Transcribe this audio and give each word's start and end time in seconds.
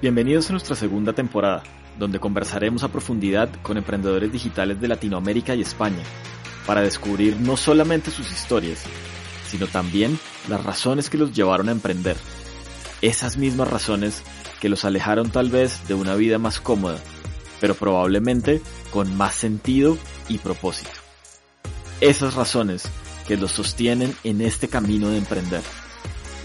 Bienvenidos 0.00 0.48
a 0.48 0.52
nuestra 0.52 0.76
segunda 0.76 1.12
temporada, 1.12 1.64
donde 1.98 2.20
conversaremos 2.20 2.84
a 2.84 2.88
profundidad 2.88 3.48
con 3.62 3.78
emprendedores 3.78 4.30
digitales 4.30 4.80
de 4.80 4.86
Latinoamérica 4.86 5.56
y 5.56 5.62
España, 5.62 6.04
para 6.66 6.82
descubrir 6.82 7.36
no 7.40 7.56
solamente 7.56 8.12
sus 8.12 8.30
historias, 8.30 8.84
sino 9.48 9.66
también 9.66 10.16
las 10.48 10.62
razones 10.62 11.10
que 11.10 11.18
los 11.18 11.32
llevaron 11.32 11.68
a 11.68 11.72
emprender. 11.72 12.16
Esas 13.02 13.38
mismas 13.38 13.66
razones 13.66 14.22
que 14.60 14.68
los 14.68 14.84
alejaron 14.84 15.30
tal 15.30 15.50
vez 15.50 15.88
de 15.88 15.94
una 15.94 16.14
vida 16.14 16.38
más 16.38 16.60
cómoda, 16.60 17.00
pero 17.60 17.74
probablemente 17.74 18.62
con 18.92 19.16
más 19.16 19.34
sentido 19.34 19.98
y 20.28 20.38
propósito. 20.38 20.92
Esas 22.00 22.34
razones 22.34 22.84
que 23.26 23.36
los 23.36 23.50
sostienen 23.50 24.14
en 24.22 24.42
este 24.42 24.68
camino 24.68 25.08
de 25.08 25.18
emprender, 25.18 25.62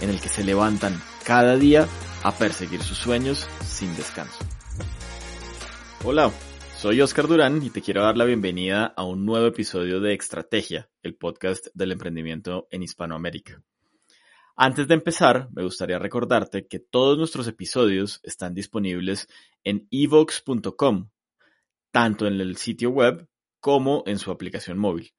en 0.00 0.10
el 0.10 0.20
que 0.20 0.28
se 0.28 0.42
levantan 0.42 1.00
cada 1.22 1.54
día 1.54 1.86
a 2.24 2.32
perseguir 2.32 2.82
sus 2.82 2.96
sueños 2.96 3.46
sin 3.62 3.94
descanso. 3.96 4.38
Hola, 6.04 6.32
soy 6.78 7.02
Oscar 7.02 7.28
Durán 7.28 7.62
y 7.62 7.68
te 7.68 7.82
quiero 7.82 8.02
dar 8.02 8.16
la 8.16 8.24
bienvenida 8.24 8.86
a 8.86 9.04
un 9.04 9.26
nuevo 9.26 9.46
episodio 9.46 10.00
de 10.00 10.14
Estrategia, 10.14 10.88
el 11.02 11.16
podcast 11.16 11.66
del 11.74 11.92
emprendimiento 11.92 12.66
en 12.70 12.82
Hispanoamérica. 12.82 13.62
Antes 14.56 14.88
de 14.88 14.94
empezar, 14.94 15.50
me 15.52 15.64
gustaría 15.64 15.98
recordarte 15.98 16.66
que 16.66 16.78
todos 16.78 17.18
nuestros 17.18 17.46
episodios 17.46 18.20
están 18.22 18.54
disponibles 18.54 19.28
en 19.62 19.86
evox.com, 19.90 21.10
tanto 21.90 22.26
en 22.26 22.40
el 22.40 22.56
sitio 22.56 22.88
web 22.88 23.28
como 23.60 24.02
en 24.06 24.18
su 24.18 24.30
aplicación 24.30 24.78
móvil. 24.78 25.12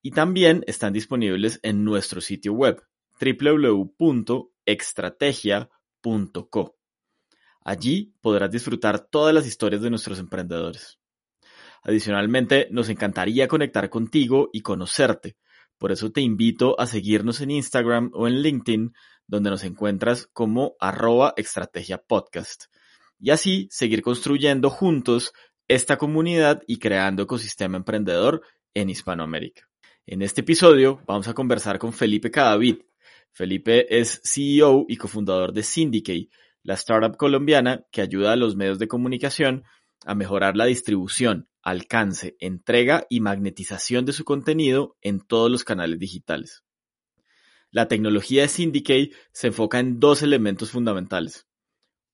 Y 0.00 0.12
también 0.12 0.64
están 0.66 0.94
disponibles 0.94 1.60
en 1.62 1.84
nuestro 1.84 2.22
sitio 2.22 2.54
web 2.54 2.82
Allí 7.64 8.14
podrás 8.20 8.50
disfrutar 8.50 8.98
todas 8.98 9.34
las 9.34 9.46
historias 9.46 9.82
de 9.82 9.90
nuestros 9.90 10.18
emprendedores. 10.18 10.98
Adicionalmente, 11.82 12.68
nos 12.70 12.88
encantaría 12.88 13.48
conectar 13.48 13.88
contigo 13.90 14.50
y 14.52 14.62
conocerte. 14.62 15.36
Por 15.78 15.92
eso 15.92 16.10
te 16.10 16.20
invito 16.20 16.78
a 16.80 16.86
seguirnos 16.86 17.40
en 17.40 17.52
Instagram 17.52 18.10
o 18.14 18.26
en 18.26 18.42
LinkedIn, 18.42 18.92
donde 19.26 19.50
nos 19.50 19.64
encuentras 19.64 20.28
como 20.32 20.74
arroba 20.80 21.34
estrategia 21.36 21.98
podcast. 21.98 22.64
Y 23.20 23.30
así 23.30 23.68
seguir 23.70 24.02
construyendo 24.02 24.70
juntos 24.70 25.32
esta 25.68 25.98
comunidad 25.98 26.62
y 26.66 26.78
creando 26.78 27.24
ecosistema 27.24 27.76
emprendedor 27.76 28.42
en 28.74 28.90
Hispanoamérica. 28.90 29.68
En 30.06 30.22
este 30.22 30.40
episodio 30.40 31.02
vamos 31.06 31.28
a 31.28 31.34
conversar 31.34 31.78
con 31.78 31.92
Felipe 31.92 32.30
Cadavid. 32.30 32.78
Felipe 33.32 33.98
es 33.98 34.20
CEO 34.24 34.84
y 34.88 34.96
cofundador 34.96 35.52
de 35.52 35.62
Syndicate, 35.62 36.28
la 36.62 36.74
startup 36.74 37.16
colombiana 37.16 37.84
que 37.90 38.02
ayuda 38.02 38.32
a 38.32 38.36
los 38.36 38.56
medios 38.56 38.78
de 38.78 38.88
comunicación 38.88 39.64
a 40.04 40.14
mejorar 40.14 40.56
la 40.56 40.66
distribución, 40.66 41.48
alcance, 41.62 42.36
entrega 42.40 43.06
y 43.08 43.20
magnetización 43.20 44.04
de 44.04 44.12
su 44.12 44.24
contenido 44.24 44.96
en 45.00 45.20
todos 45.20 45.50
los 45.50 45.64
canales 45.64 45.98
digitales. 45.98 46.64
La 47.70 47.88
tecnología 47.88 48.42
de 48.42 48.48
Syndicate 48.48 49.10
se 49.32 49.48
enfoca 49.48 49.78
en 49.78 50.00
dos 50.00 50.22
elementos 50.22 50.70
fundamentales. 50.70 51.46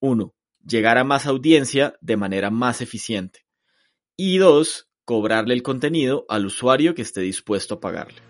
Uno, 0.01 0.35
llegar 0.67 0.99
a 0.99 1.05
más 1.05 1.27
audiencia 1.27 1.97
de 2.01 2.17
manera 2.17 2.51
más 2.51 2.81
eficiente. 2.81 3.47
Y 4.17 4.39
dos, 4.39 4.89
cobrarle 5.05 5.55
el 5.55 5.63
contenido 5.63 6.27
al 6.29 6.47
usuario 6.47 6.95
que 6.95 7.03
esté 7.03 7.21
dispuesto 7.21 7.75
a 7.75 7.81
pagarle. 7.81 8.21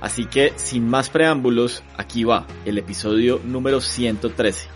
Así 0.00 0.26
que, 0.26 0.52
sin 0.56 0.88
más 0.88 1.10
preámbulos, 1.10 1.82
aquí 1.96 2.24
va 2.24 2.46
el 2.64 2.78
episodio 2.78 3.40
número 3.44 3.80
113. 3.80 4.68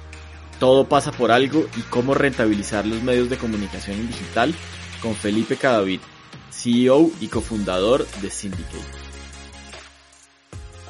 Todo 0.58 0.88
pasa 0.88 1.12
por 1.12 1.30
algo 1.30 1.64
y 1.76 1.80
cómo 1.82 2.14
rentabilizar 2.14 2.86
los 2.86 3.02
medios 3.02 3.30
de 3.30 3.36
comunicación 3.36 3.96
en 3.98 4.08
digital 4.08 4.54
con 5.00 5.14
Felipe 5.14 5.56
Cadavid, 5.56 6.00
CEO 6.50 7.10
y 7.20 7.28
cofundador 7.28 8.06
de 8.20 8.30
Syndicate. 8.30 8.78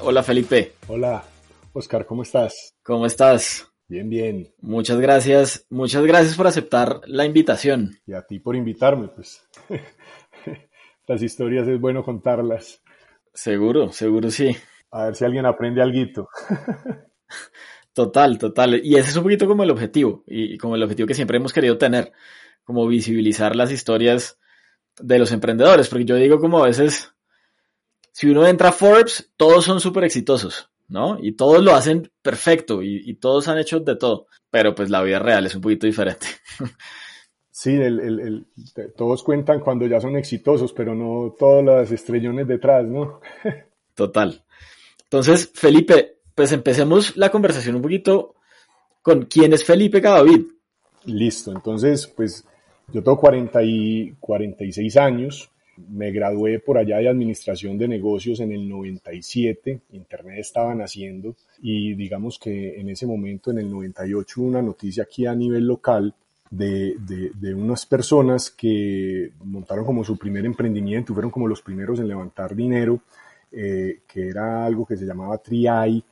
Hola 0.01 0.23
Felipe. 0.23 0.75
Hola, 0.89 1.25
Oscar, 1.73 2.05
¿cómo 2.07 2.23
estás? 2.23 2.75
¿Cómo 2.83 3.07
estás? 3.07 3.73
Bien, 3.89 4.09
bien. 4.09 4.53
Muchas 4.61 4.99
gracias, 4.99 5.67
muchas 5.71 6.05
gracias 6.05 6.37
por 6.37 6.47
aceptar 6.47 7.01
la 7.07 7.25
invitación. 7.25 7.99
Y 8.07 8.15
a 8.15 8.23
ti 8.23 8.41
por 8.41 8.57
invitarme, 8.57 9.09
pues. 9.09 9.47
Las 11.07 11.23
historias 11.23 11.69
es 11.69 11.81
bueno 11.81 12.05
contarlas. 12.05 12.82
Seguro, 13.35 13.93
seguro 13.93 14.31
sí. 14.31 14.57
A 14.91 15.07
ver 15.07 15.17
si 15.17 15.25
alguien 15.25 15.47
aprende 15.47 15.83
algo. 15.83 16.29
Total, 17.95 18.39
total. 18.39 18.81
Y 18.83 18.97
ese 18.97 19.11
es 19.11 19.17
un 19.17 19.23
poquito 19.23 19.47
como 19.47 19.65
el 19.65 19.71
objetivo, 19.71 20.25
y 20.27 20.57
como 20.57 20.77
el 20.77 20.83
objetivo 20.83 21.07
que 21.07 21.15
siempre 21.15 21.37
hemos 21.37 21.53
querido 21.53 21.77
tener, 21.77 22.13
como 22.65 22.87
visibilizar 22.87 23.55
las 23.55 23.71
historias 23.71 24.39
de 24.99 25.19
los 25.19 25.33
emprendedores, 25.33 25.89
porque 25.89 26.05
yo 26.05 26.17
digo 26.17 26.41
como 26.41 26.63
a 26.63 26.67
veces, 26.67 27.13
si 28.13 28.29
uno 28.31 28.47
entra 28.47 28.71
a 28.71 28.73
Forbes, 28.73 29.33
todos 29.37 29.65
son 29.65 29.81
súper 29.81 30.05
exitosos, 30.05 30.71
¿no? 30.89 31.19
Y 31.21 31.33
todos 31.33 31.63
lo 31.63 31.75
hacen 31.75 32.11
perfecto 32.23 32.83
y, 32.83 33.15
todos 33.17 33.49
han 33.49 33.59
hecho 33.59 33.81
de 33.81 33.97
todo, 33.97 34.27
pero 34.51 34.75
pues 34.75 34.91
la 34.91 35.03
vida 35.03 35.19
real 35.19 35.47
es 35.47 35.55
un 35.55 35.61
poquito 35.61 35.87
diferente. 35.87 36.27
Sí, 37.55 37.75
el, 37.75 38.47
todos 38.97 39.23
cuentan 39.23 39.61
cuando 39.61 39.87
ya 39.87 40.01
son 40.01 40.17
exitosos, 40.17 40.73
pero 40.73 40.95
no 40.95 41.35
todas 41.39 41.63
las 41.63 41.93
estrellones 41.93 42.49
detrás, 42.49 42.87
¿no? 42.87 43.21
Total. 43.95 44.43
Entonces, 45.05 45.51
Felipe, 45.53 46.17
pues 46.35 46.51
empecemos 46.53 47.15
la 47.19 47.31
conversación 47.31 47.77
un 47.77 47.83
poquito 47.83 48.37
con 49.03 49.27
quién 49.27 49.53
es 49.53 49.65
Felipe 49.65 50.01
Cadavid. 50.01 50.47
Listo, 51.05 51.53
entonces, 51.53 52.07
pues 52.07 52.43
yo 52.89 53.03
tengo 53.03 53.19
40 53.19 53.63
y 53.65 54.15
46 54.19 54.97
años, 54.97 55.51
me 55.77 56.11
gradué 56.11 56.59
por 56.59 56.79
allá 56.79 56.99
de 56.99 57.11
Administración 57.11 57.77
de 57.77 57.87
Negocios 57.87 58.41
en 58.41 58.53
el 58.53 58.67
97, 58.67 59.83
Internet 59.93 60.39
estaba 60.39 60.75
naciendo 60.75 61.37
y 61.61 61.93
digamos 61.95 62.39
que 62.39 62.81
en 62.81 62.89
ese 62.89 63.07
momento, 63.07 63.51
en 63.51 63.59
el 63.59 63.71
98, 63.71 64.41
hubo 64.41 64.49
una 64.49 64.63
noticia 64.63 65.03
aquí 65.03 65.27
a 65.27 65.35
nivel 65.35 65.67
local 65.67 66.15
de, 66.53 66.97
de, 67.35 67.55
unas 67.55 67.87
personas 67.87 68.51
que 68.51 69.33
montaron 69.45 69.87
como 69.87 70.05
su 70.05 70.19
primer 70.19 70.45
emprendimiento, 70.45 71.15
fueron 71.15 71.31
como 71.31 71.49
los 71.49 71.63
primeros 71.63 71.99
en 71.99 72.09
levantar 72.09 72.55
dinero, 72.55 73.01
eh, 73.51 74.01
que 74.07 74.29
era 74.29 74.67
algo 74.67 74.85
que 74.85 74.97
se 74.97 75.07
llamaba 75.07 75.39
TRIAI, 75.39 76.05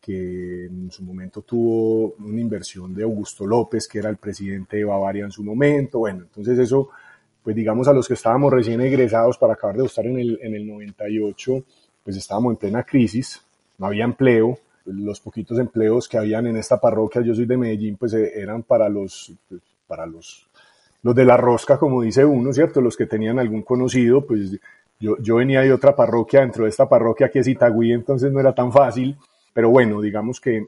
que 0.00 0.66
en 0.66 0.90
su 0.90 1.02
momento 1.02 1.42
tuvo 1.42 2.14
una 2.18 2.40
inversión 2.40 2.94
de 2.94 3.04
Augusto 3.04 3.46
López, 3.46 3.88
que 3.88 3.98
era 3.98 4.10
el 4.10 4.18
presidente 4.18 4.76
de 4.76 4.84
Bavaria 4.84 5.24
en 5.24 5.32
su 5.32 5.42
momento. 5.42 6.00
Bueno, 6.00 6.24
entonces 6.24 6.58
eso 6.58 6.90
pues 7.42 7.54
digamos 7.54 7.86
a 7.86 7.92
los 7.92 8.08
que 8.08 8.14
estábamos 8.14 8.52
recién 8.52 8.80
egresados 8.80 9.38
para 9.38 9.52
acabar 9.54 9.76
de 9.76 9.86
estar 9.86 10.04
en 10.04 10.18
el, 10.18 10.38
en 10.42 10.56
el 10.56 10.66
98, 10.66 11.64
pues 12.02 12.16
estábamos 12.16 12.52
en 12.52 12.56
plena 12.56 12.82
crisis, 12.82 13.40
no 13.78 13.86
había 13.86 14.04
empleo, 14.04 14.58
los 14.84 15.20
poquitos 15.20 15.56
empleos 15.60 16.08
que 16.08 16.18
habían 16.18 16.48
en 16.48 16.56
esta 16.56 16.80
parroquia, 16.80 17.22
yo 17.22 17.36
soy 17.36 17.46
de 17.46 17.56
Medellín, 17.56 17.96
pues 17.96 18.14
eh, 18.14 18.32
eran 18.34 18.64
para 18.64 18.88
los, 18.88 19.32
para 19.86 20.06
los, 20.06 20.48
los 21.02 21.14
de 21.14 21.24
la 21.24 21.36
rosca, 21.36 21.78
como 21.78 22.02
dice 22.02 22.24
uno, 22.24 22.52
¿cierto? 22.52 22.80
Los 22.80 22.96
que 22.96 23.06
tenían 23.06 23.38
algún 23.38 23.62
conocido, 23.62 24.26
pues 24.26 24.58
yo, 24.98 25.16
yo 25.18 25.36
venía 25.36 25.60
de 25.60 25.72
otra 25.72 25.94
parroquia, 25.94 26.40
dentro 26.40 26.64
de 26.64 26.70
esta 26.70 26.88
parroquia 26.88 27.30
que 27.30 27.40
es 27.40 27.48
Itagüí, 27.48 27.92
entonces 27.92 28.32
no 28.32 28.40
era 28.40 28.54
tan 28.54 28.72
fácil, 28.72 29.16
pero 29.52 29.70
bueno, 29.70 30.00
digamos 30.00 30.40
que 30.40 30.66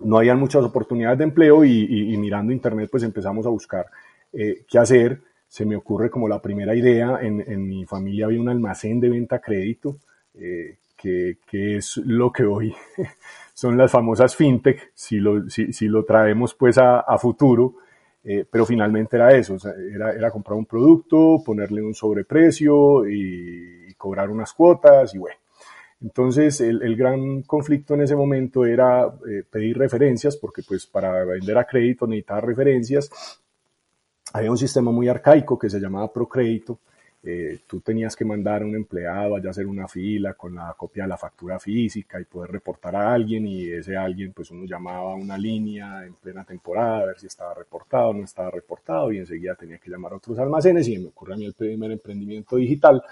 no 0.00 0.18
habían 0.18 0.38
muchas 0.38 0.64
oportunidades 0.64 1.18
de 1.18 1.24
empleo 1.24 1.64
y, 1.64 2.16
mirando 2.16 2.52
internet 2.52 2.88
pues 2.90 3.02
empezamos 3.02 3.46
a 3.46 3.50
buscar 3.50 3.86
eh, 4.32 4.64
qué 4.68 4.78
hacer 4.78 5.20
se 5.50 5.66
me 5.66 5.74
ocurre 5.74 6.10
como 6.10 6.28
la 6.28 6.40
primera 6.40 6.76
idea, 6.76 7.18
en, 7.20 7.66
mi 7.66 7.84
familia 7.84 8.26
había 8.26 8.40
un 8.40 8.48
almacén 8.48 9.00
de 9.00 9.08
venta 9.08 9.40
crédito, 9.40 9.96
eh, 10.34 10.76
que, 10.96 11.38
que, 11.44 11.76
es 11.76 11.96
lo 11.96 12.30
que 12.30 12.44
hoy 12.44 12.72
son 13.52 13.76
las 13.76 13.90
famosas 13.90 14.36
fintech, 14.36 14.92
si 14.94 15.18
lo, 15.18 15.50
si, 15.50 15.72
si 15.72 15.88
lo 15.88 16.04
traemos 16.04 16.54
pues 16.54 16.78
a, 16.78 17.00
a 17.00 17.18
futuro, 17.18 17.74
eh, 18.24 18.44
pero 18.50 18.66
finalmente 18.66 19.16
era 19.16 19.34
eso, 19.36 19.56
era, 19.94 20.12
era, 20.12 20.30
comprar 20.30 20.56
un 20.58 20.66
producto, 20.66 21.42
ponerle 21.44 21.82
un 21.82 21.94
sobreprecio 21.94 23.06
y, 23.08 23.86
y 23.88 23.94
cobrar 23.94 24.30
unas 24.30 24.52
cuotas 24.52 25.14
y 25.14 25.18
bueno. 25.18 25.36
Entonces 26.02 26.60
el, 26.62 26.82
el, 26.82 26.96
gran 26.96 27.42
conflicto 27.42 27.94
en 27.94 28.02
ese 28.02 28.16
momento 28.16 28.64
era 28.64 29.06
eh, 29.28 29.42
pedir 29.50 29.76
referencias, 29.76 30.36
porque 30.36 30.62
pues 30.66 30.86
para 30.86 31.24
vender 31.24 31.58
a 31.58 31.66
crédito 31.66 32.06
necesitaba 32.06 32.40
referencias 32.40 33.10
había 34.32 34.50
un 34.50 34.58
sistema 34.58 34.90
muy 34.90 35.08
arcaico 35.08 35.58
que 35.58 35.70
se 35.70 35.80
llamaba 35.80 36.12
Procrédito. 36.12 36.78
Eh, 37.22 37.60
tú 37.66 37.80
tenías 37.80 38.16
que 38.16 38.24
mandar 38.24 38.62
a 38.62 38.64
un 38.64 38.74
empleado 38.74 39.36
allá 39.36 39.48
a 39.48 39.50
hacer 39.50 39.66
una 39.66 39.86
fila 39.86 40.32
con 40.32 40.54
la 40.54 40.72
copia 40.72 41.02
de 41.02 41.10
la 41.10 41.18
factura 41.18 41.58
física 41.58 42.18
y 42.18 42.24
poder 42.24 42.50
reportar 42.50 42.96
a 42.96 43.12
alguien 43.12 43.46
y 43.46 43.68
ese 43.68 43.94
alguien 43.94 44.32
pues 44.32 44.50
uno 44.50 44.64
llamaba 44.64 45.12
a 45.12 45.16
una 45.16 45.36
línea 45.36 46.06
en 46.06 46.14
plena 46.14 46.44
temporada 46.44 47.00
a 47.00 47.06
ver 47.06 47.20
si 47.20 47.26
estaba 47.26 47.52
reportado 47.52 48.08
o 48.08 48.14
no 48.14 48.24
estaba 48.24 48.50
reportado 48.50 49.12
y 49.12 49.18
enseguida 49.18 49.54
tenía 49.54 49.76
que 49.76 49.90
llamar 49.90 50.14
a 50.14 50.16
otros 50.16 50.38
almacenes 50.38 50.88
y 50.88 50.98
me 50.98 51.08
ocurre 51.08 51.34
a 51.34 51.36
mí 51.36 51.44
el 51.44 51.52
primer 51.52 51.90
emprendimiento 51.90 52.56
digital 52.56 53.02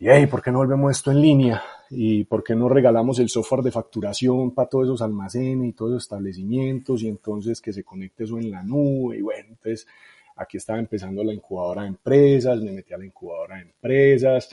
y 0.00 0.08
hey, 0.08 0.28
¿por 0.28 0.40
qué 0.40 0.52
no 0.52 0.58
volvemos 0.58 0.92
esto 0.92 1.10
en 1.10 1.20
línea? 1.20 1.60
¿Y 1.90 2.22
por 2.22 2.44
qué 2.44 2.54
no 2.54 2.68
regalamos 2.68 3.18
el 3.18 3.28
software 3.28 3.62
de 3.62 3.72
facturación 3.72 4.52
para 4.54 4.68
todos 4.68 4.84
esos 4.84 5.02
almacenes 5.02 5.70
y 5.70 5.72
todos 5.72 5.90
los 5.90 6.02
establecimientos 6.04 7.02
y 7.02 7.08
entonces 7.08 7.60
que 7.60 7.72
se 7.72 7.82
conecte 7.82 8.22
eso 8.22 8.38
en 8.38 8.52
la 8.52 8.62
nube? 8.62 9.18
Y 9.18 9.22
bueno, 9.22 9.48
entonces 9.48 9.88
aquí 10.38 10.56
estaba 10.56 10.78
empezando 10.78 11.22
la 11.24 11.34
incubadora 11.34 11.82
de 11.82 11.88
empresas, 11.88 12.60
me 12.60 12.72
metí 12.72 12.94
a 12.94 12.98
la 12.98 13.06
incubadora 13.06 13.56
de 13.56 13.62
empresas. 13.62 14.48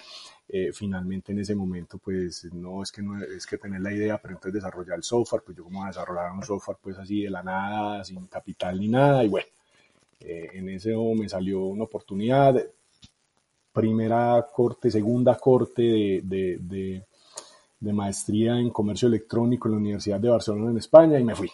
Eh, 0.48 0.72
finalmente 0.72 1.32
en 1.32 1.40
ese 1.40 1.56
momento 1.56 1.98
pues 1.98 2.48
no 2.54 2.84
es 2.84 2.92
que 2.92 3.02
no 3.02 3.20
es 3.20 3.48
que 3.48 3.58
tener 3.58 3.82
la 3.82 3.92
idea 3.92 4.20
pero 4.22 4.36
entonces 4.36 4.54
desarrollar 4.54 4.98
el 4.98 5.04
software 5.04 5.42
pues 5.44 5.58
yo 5.58 5.64
como 5.64 5.84
desarrollar 5.88 6.32
un 6.34 6.44
software 6.44 6.78
pues 6.80 7.00
así 7.00 7.24
de 7.24 7.32
la 7.32 7.42
nada 7.42 8.04
sin 8.04 8.28
capital 8.28 8.80
ni 8.80 8.88
nada 8.88 9.24
y 9.24 9.28
bueno 9.28 9.48
eh, 10.20 10.52
en 10.54 10.70
ese 10.70 10.96
me 10.96 11.28
salió 11.28 11.64
una 11.64 11.86
oportunidad 11.86 12.64
primera 13.74 14.46
corte 14.54 14.92
segunda 14.92 15.36
corte 15.36 15.82
de, 15.82 16.60
de, 16.62 17.04
de, 17.80 17.94
maestría 17.94 18.60
en 18.60 18.70
comercio 18.70 19.08
electrónico 19.08 19.68
en 19.68 19.72
la 19.72 19.80
Universidad 19.80 20.20
de 20.20 20.30
Barcelona 20.30 20.70
en 20.70 20.78
España 20.78 21.20
y 21.20 21.24
me 21.24 21.34
fui 21.34 21.50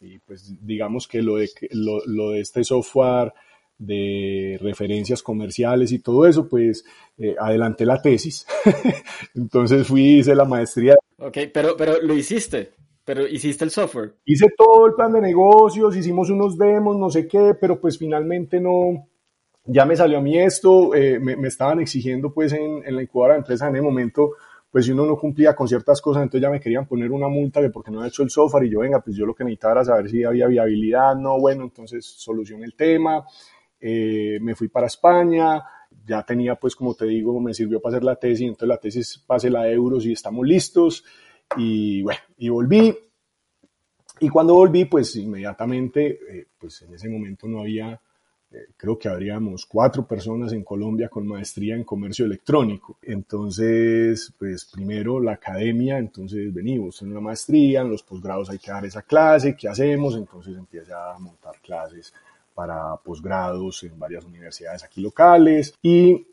y 0.00 0.18
pues 0.20 0.54
digamos 0.64 1.06
que 1.06 1.20
lo 1.20 1.36
de, 1.36 1.50
lo, 1.72 2.02
lo 2.06 2.30
de 2.30 2.40
este 2.40 2.64
software 2.64 3.34
de 3.78 4.58
referencias 4.60 5.22
comerciales 5.22 5.92
y 5.92 5.98
todo 5.98 6.26
eso, 6.26 6.48
pues 6.48 6.84
eh, 7.18 7.34
adelanté 7.38 7.84
la 7.84 8.00
tesis. 8.00 8.46
Entonces 9.34 9.86
fui, 9.86 10.18
hice 10.18 10.34
la 10.34 10.44
maestría. 10.44 10.94
Ok, 11.18 11.38
pero, 11.52 11.76
pero 11.76 12.00
lo 12.00 12.14
hiciste, 12.14 12.74
pero 13.04 13.26
hiciste 13.26 13.64
el 13.64 13.70
software. 13.70 14.14
Hice 14.24 14.46
todo 14.56 14.86
el 14.86 14.94
plan 14.94 15.12
de 15.12 15.20
negocios, 15.20 15.96
hicimos 15.96 16.30
unos 16.30 16.56
demos, 16.56 16.96
no 16.96 17.10
sé 17.10 17.26
qué, 17.26 17.54
pero 17.60 17.80
pues 17.80 17.98
finalmente 17.98 18.60
no, 18.60 19.08
ya 19.64 19.84
me 19.84 19.96
salió 19.96 20.18
a 20.18 20.22
mí 20.22 20.38
esto, 20.38 20.94
eh, 20.94 21.18
me, 21.18 21.36
me, 21.36 21.48
estaban 21.48 21.80
exigiendo 21.80 22.32
pues 22.32 22.52
en, 22.52 22.82
en 22.84 22.96
la 22.96 23.02
incubadora 23.02 23.34
de 23.34 23.40
empresa 23.40 23.68
en 23.68 23.76
el 23.76 23.82
momento 23.82 24.32
pues 24.72 24.86
si 24.86 24.92
uno 24.92 25.04
no 25.04 25.18
cumplía 25.18 25.54
con 25.54 25.68
ciertas 25.68 26.00
cosas, 26.00 26.22
entonces 26.22 26.40
ya 26.40 26.50
me 26.50 26.58
querían 26.58 26.86
poner 26.86 27.12
una 27.12 27.28
multa 27.28 27.60
de 27.60 27.68
porque 27.68 27.90
no 27.90 27.98
había 27.98 28.08
hecho 28.08 28.22
el 28.22 28.30
software 28.30 28.64
y 28.64 28.70
yo, 28.70 28.80
venga, 28.80 29.00
pues 29.00 29.14
yo 29.14 29.26
lo 29.26 29.34
que 29.34 29.44
necesitaba 29.44 29.74
era 29.74 29.84
saber 29.84 30.08
si 30.08 30.24
había 30.24 30.46
viabilidad, 30.46 31.14
no, 31.14 31.38
bueno, 31.38 31.64
entonces 31.64 32.06
solucioné 32.06 32.64
el 32.64 32.74
tema, 32.74 33.22
eh, 33.84 34.38
me 34.40 34.54
fui 34.54 34.68
para 34.68 34.86
España, 34.86 35.60
ya 36.06 36.22
tenía 36.22 36.54
pues 36.54 36.76
como 36.76 36.94
te 36.94 37.04
digo, 37.06 37.38
me 37.40 37.52
sirvió 37.52 37.80
para 37.80 37.96
hacer 37.96 38.04
la 38.04 38.14
tesis, 38.14 38.42
entonces 38.46 38.68
la 38.68 38.78
tesis 38.78 39.18
pase 39.26 39.50
la 39.50 39.64
de 39.64 39.72
euros 39.72 40.06
y 40.06 40.12
estamos 40.12 40.46
listos 40.46 41.04
y 41.56 42.00
bueno, 42.02 42.20
y 42.38 42.48
volví. 42.48 42.94
Y 44.20 44.28
cuando 44.28 44.54
volví, 44.54 44.84
pues 44.84 45.16
inmediatamente, 45.16 46.20
eh, 46.30 46.46
pues 46.56 46.80
en 46.82 46.94
ese 46.94 47.08
momento 47.08 47.48
no 47.48 47.60
había, 47.60 48.00
eh, 48.52 48.66
creo 48.76 48.96
que 48.96 49.08
habríamos 49.08 49.66
cuatro 49.66 50.06
personas 50.06 50.52
en 50.52 50.62
Colombia 50.62 51.08
con 51.08 51.26
maestría 51.26 51.74
en 51.74 51.82
comercio 51.82 52.24
electrónico. 52.24 52.98
Entonces, 53.02 54.32
pues 54.38 54.64
primero 54.66 55.18
la 55.18 55.32
academia, 55.32 55.98
entonces 55.98 56.54
venimos 56.54 57.02
en 57.02 57.10
una 57.10 57.20
maestría, 57.20 57.80
en 57.80 57.90
los 57.90 58.04
posgrados 58.04 58.48
hay 58.48 58.58
que 58.60 58.70
dar 58.70 58.84
esa 58.84 59.02
clase, 59.02 59.56
¿qué 59.56 59.68
hacemos? 59.68 60.14
Entonces 60.14 60.56
empieza 60.56 61.14
a 61.14 61.18
montar 61.18 61.60
clases 61.60 62.14
para 62.54 62.96
posgrados 62.96 63.82
en 63.84 63.98
varias 63.98 64.24
universidades 64.24 64.84
aquí 64.84 65.00
locales 65.00 65.74
y 65.82 66.26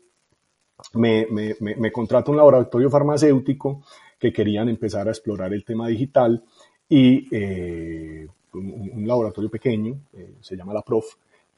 me, 0.94 1.26
me, 1.30 1.54
me, 1.60 1.92
contrata 1.92 2.30
un 2.30 2.36
laboratorio 2.36 2.90
farmacéutico 2.90 3.82
que 4.18 4.32
querían 4.32 4.68
empezar 4.68 5.08
a 5.08 5.10
explorar 5.10 5.52
el 5.52 5.64
tema 5.64 5.88
digital 5.88 6.42
y 6.88 7.28
eh, 7.30 8.26
un, 8.54 9.06
laboratorio 9.06 9.50
pequeño, 9.50 9.98
eh, 10.12 10.34
se 10.40 10.56
llama 10.56 10.74
la 10.74 10.82
Prof, 10.82 11.06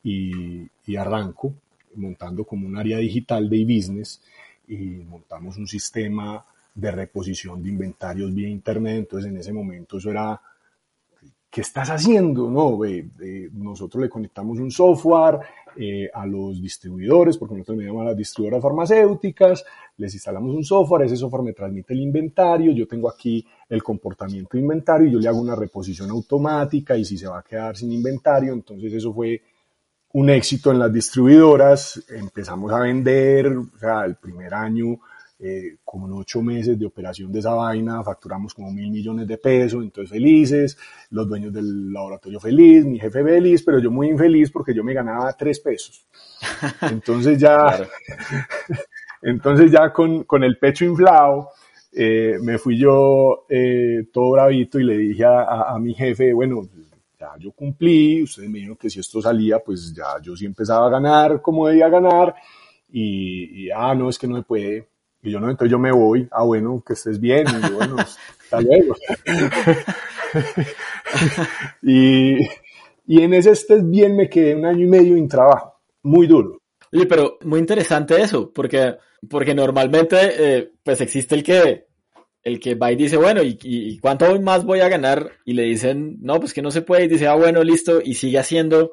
y, 0.02 0.68
y, 0.86 0.96
arranco 0.96 1.54
montando 1.94 2.44
como 2.44 2.66
un 2.66 2.76
área 2.76 2.98
digital 2.98 3.48
de 3.48 3.60
e-business 3.60 4.20
y 4.66 4.76
montamos 4.76 5.56
un 5.58 5.68
sistema 5.68 6.44
de 6.74 6.90
reposición 6.90 7.62
de 7.62 7.68
inventarios 7.68 8.34
vía 8.34 8.48
internet, 8.48 8.96
entonces 8.98 9.30
en 9.30 9.36
ese 9.36 9.52
momento 9.52 9.98
eso 9.98 10.10
era 10.10 10.40
¿qué 11.52 11.60
estás 11.60 11.90
haciendo? 11.90 12.50
No, 12.50 12.78
nosotros 13.52 14.02
le 14.02 14.08
conectamos 14.08 14.58
un 14.58 14.70
software 14.70 15.38
eh, 15.76 16.08
a 16.12 16.24
los 16.24 16.62
distribuidores, 16.62 17.36
porque 17.36 17.54
nosotros 17.56 17.76
me 17.76 17.84
llamamos 17.84 18.06
a 18.06 18.08
las 18.08 18.16
distribuidoras 18.16 18.62
farmacéuticas, 18.62 19.62
les 19.98 20.14
instalamos 20.14 20.56
un 20.56 20.64
software, 20.64 21.02
ese 21.02 21.18
software 21.18 21.42
me 21.42 21.52
transmite 21.52 21.92
el 21.92 22.00
inventario, 22.00 22.72
yo 22.72 22.88
tengo 22.88 23.10
aquí 23.10 23.46
el 23.68 23.82
comportamiento 23.82 24.56
de 24.56 24.60
inventario, 24.60 25.10
yo 25.10 25.18
le 25.18 25.28
hago 25.28 25.42
una 25.42 25.54
reposición 25.54 26.08
automática 26.08 26.96
y 26.96 27.04
si 27.04 27.18
se 27.18 27.28
va 27.28 27.40
a 27.40 27.42
quedar 27.42 27.76
sin 27.76 27.92
inventario, 27.92 28.54
entonces 28.54 28.90
eso 28.90 29.12
fue 29.12 29.42
un 30.14 30.30
éxito 30.30 30.70
en 30.70 30.78
las 30.78 30.90
distribuidoras, 30.90 32.02
empezamos 32.08 32.72
a 32.72 32.80
vender, 32.80 33.48
o 33.48 33.78
sea, 33.78 34.06
el 34.06 34.16
primer 34.16 34.54
año 34.54 34.98
eh, 35.44 35.78
como 35.84 36.06
en 36.06 36.12
ocho 36.12 36.40
meses 36.40 36.78
de 36.78 36.86
operación 36.86 37.32
de 37.32 37.40
esa 37.40 37.52
vaina, 37.52 38.00
facturamos 38.04 38.54
como 38.54 38.70
mil 38.70 38.92
millones 38.92 39.26
de 39.26 39.38
pesos, 39.38 39.82
entonces 39.82 40.08
felices, 40.08 40.78
los 41.10 41.28
dueños 41.28 41.52
del 41.52 41.92
laboratorio 41.92 42.38
feliz, 42.38 42.84
mi 42.84 43.00
jefe 43.00 43.24
feliz, 43.24 43.64
pero 43.64 43.80
yo 43.80 43.90
muy 43.90 44.08
infeliz 44.08 44.52
porque 44.52 44.72
yo 44.72 44.84
me 44.84 44.94
ganaba 44.94 45.32
tres 45.32 45.58
pesos. 45.58 46.06
Entonces 46.82 47.38
ya, 47.40 47.88
entonces 49.22 49.70
ya 49.72 49.92
con, 49.92 50.22
con, 50.24 50.44
el 50.44 50.58
pecho 50.58 50.84
inflado, 50.84 51.50
eh, 51.92 52.36
me 52.40 52.58
fui 52.58 52.78
yo 52.78 53.44
eh, 53.48 54.04
todo 54.12 54.32
bravito 54.32 54.78
y 54.78 54.84
le 54.84 54.96
dije 54.96 55.24
a, 55.24 55.74
a, 55.74 55.78
mi 55.80 55.92
jefe, 55.94 56.32
bueno, 56.32 56.62
ya 57.18 57.30
yo 57.38 57.50
cumplí, 57.50 58.22
ustedes 58.22 58.48
me 58.48 58.58
dijeron 58.58 58.76
que 58.76 58.90
si 58.90 59.00
esto 59.00 59.20
salía, 59.20 59.58
pues 59.58 59.92
ya 59.92 60.20
yo 60.22 60.36
sí 60.36 60.46
empezaba 60.46 60.86
a 60.86 60.90
ganar 60.90 61.42
como 61.42 61.66
debía 61.66 61.88
ganar, 61.88 62.34
y, 62.92 63.64
y 63.64 63.70
ah, 63.70 63.94
no, 63.94 64.08
es 64.08 64.18
que 64.18 64.28
no 64.28 64.36
se 64.36 64.42
puede, 64.42 64.91
y 65.22 65.30
yo 65.30 65.38
no, 65.38 65.48
entonces 65.48 65.70
yo 65.70 65.78
me 65.78 65.92
voy, 65.92 66.28
ah, 66.32 66.42
bueno, 66.42 66.82
que 66.84 66.94
estés 66.94 67.20
bien, 67.20 67.46
y 67.46 67.68
yo, 67.68 67.74
bueno, 67.76 67.96
hasta 67.96 68.60
luego. 68.60 68.96
y, 71.82 72.38
y 73.06 73.22
en 73.22 73.34
ese 73.34 73.52
estés 73.52 73.88
bien 73.88 74.16
me 74.16 74.28
quedé 74.28 74.56
un 74.56 74.66
año 74.66 74.84
y 74.84 74.88
medio 74.88 75.16
en 75.16 75.28
trabajo, 75.28 75.80
muy 76.02 76.26
duro. 76.26 76.60
Oye, 76.92 77.06
pero 77.06 77.38
muy 77.44 77.60
interesante 77.60 78.20
eso, 78.20 78.52
porque, 78.52 78.96
porque 79.30 79.54
normalmente, 79.54 80.16
eh, 80.20 80.72
pues 80.82 81.00
existe 81.00 81.36
el 81.36 81.44
que, 81.44 81.86
el 82.42 82.58
que 82.58 82.74
va 82.74 82.90
y 82.90 82.96
dice, 82.96 83.16
bueno, 83.16 83.42
¿y, 83.44 83.56
¿y, 83.62 83.98
cuánto 83.98 84.38
más 84.40 84.64
voy 84.64 84.80
a 84.80 84.88
ganar? 84.88 85.30
Y 85.44 85.52
le 85.52 85.62
dicen, 85.62 86.18
no, 86.20 86.40
pues 86.40 86.52
que 86.52 86.62
no 86.62 86.72
se 86.72 86.82
puede, 86.82 87.04
y 87.04 87.08
dice, 87.08 87.28
ah, 87.28 87.34
bueno, 87.36 87.62
listo, 87.62 88.00
y 88.02 88.14
sigue 88.14 88.38
haciendo 88.38 88.92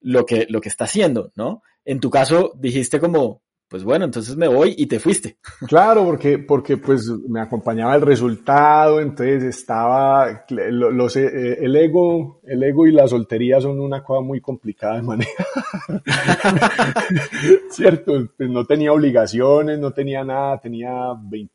lo 0.00 0.26
que, 0.26 0.46
lo 0.50 0.60
que 0.60 0.68
está 0.68 0.84
haciendo, 0.84 1.32
¿no? 1.34 1.62
En 1.86 2.00
tu 2.00 2.10
caso, 2.10 2.52
dijiste 2.54 3.00
como, 3.00 3.42
pues 3.68 3.84
bueno, 3.84 4.06
entonces 4.06 4.34
me 4.36 4.48
voy 4.48 4.74
y 4.76 4.86
te 4.86 4.98
fuiste. 4.98 5.38
Claro, 5.68 6.04
porque, 6.04 6.38
porque 6.38 6.78
pues 6.78 7.06
me 7.28 7.40
acompañaba 7.40 7.94
el 7.94 8.02
resultado, 8.02 9.00
entonces 9.00 9.44
estaba, 9.44 10.46
los, 10.48 11.16
eh, 11.16 11.58
el 11.60 11.76
ego, 11.76 12.40
el 12.44 12.62
ego 12.62 12.86
y 12.86 12.92
la 12.92 13.06
soltería 13.06 13.60
son 13.60 13.78
una 13.80 14.02
cosa 14.02 14.22
muy 14.22 14.40
complicada 14.40 14.96
de 14.96 15.02
manejar. 15.02 15.46
Cierto, 17.70 18.30
pues 18.36 18.48
no 18.48 18.64
tenía 18.64 18.92
obligaciones, 18.92 19.78
no 19.78 19.92
tenía 19.92 20.24
nada, 20.24 20.58
tenía 20.58 21.12
20, 21.20 21.54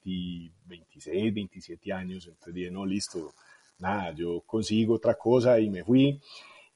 26, 0.65 1.33
27 1.33 1.93
años, 1.93 2.27
entonces 2.27 2.53
dije, 2.53 2.69
no, 2.69 2.85
listo, 2.85 3.33
nada, 3.79 4.13
yo 4.13 4.41
consigo 4.45 4.95
otra 4.95 5.15
cosa 5.15 5.59
y 5.59 5.69
me 5.69 5.83
fui 5.83 6.19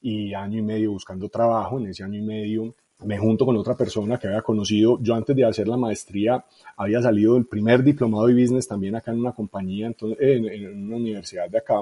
y 0.00 0.34
año 0.34 0.58
y 0.58 0.62
medio 0.62 0.92
buscando 0.92 1.28
trabajo, 1.28 1.78
en 1.78 1.88
ese 1.88 2.02
año 2.02 2.18
y 2.18 2.22
medio 2.22 2.74
me 3.04 3.16
junto 3.16 3.46
con 3.46 3.56
otra 3.56 3.76
persona 3.76 4.18
que 4.18 4.26
había 4.26 4.42
conocido, 4.42 4.98
yo 5.00 5.14
antes 5.14 5.34
de 5.36 5.44
hacer 5.44 5.68
la 5.68 5.76
maestría 5.76 6.44
había 6.76 7.00
salido 7.00 7.34
del 7.34 7.46
primer 7.46 7.82
diplomado 7.82 8.26
de 8.26 8.34
business 8.34 8.66
también 8.66 8.96
acá 8.96 9.12
en 9.12 9.20
una 9.20 9.32
compañía, 9.32 9.86
entonces, 9.86 10.18
en, 10.20 10.84
una 10.84 10.96
universidad 10.96 11.48
de 11.48 11.58
acá, 11.58 11.80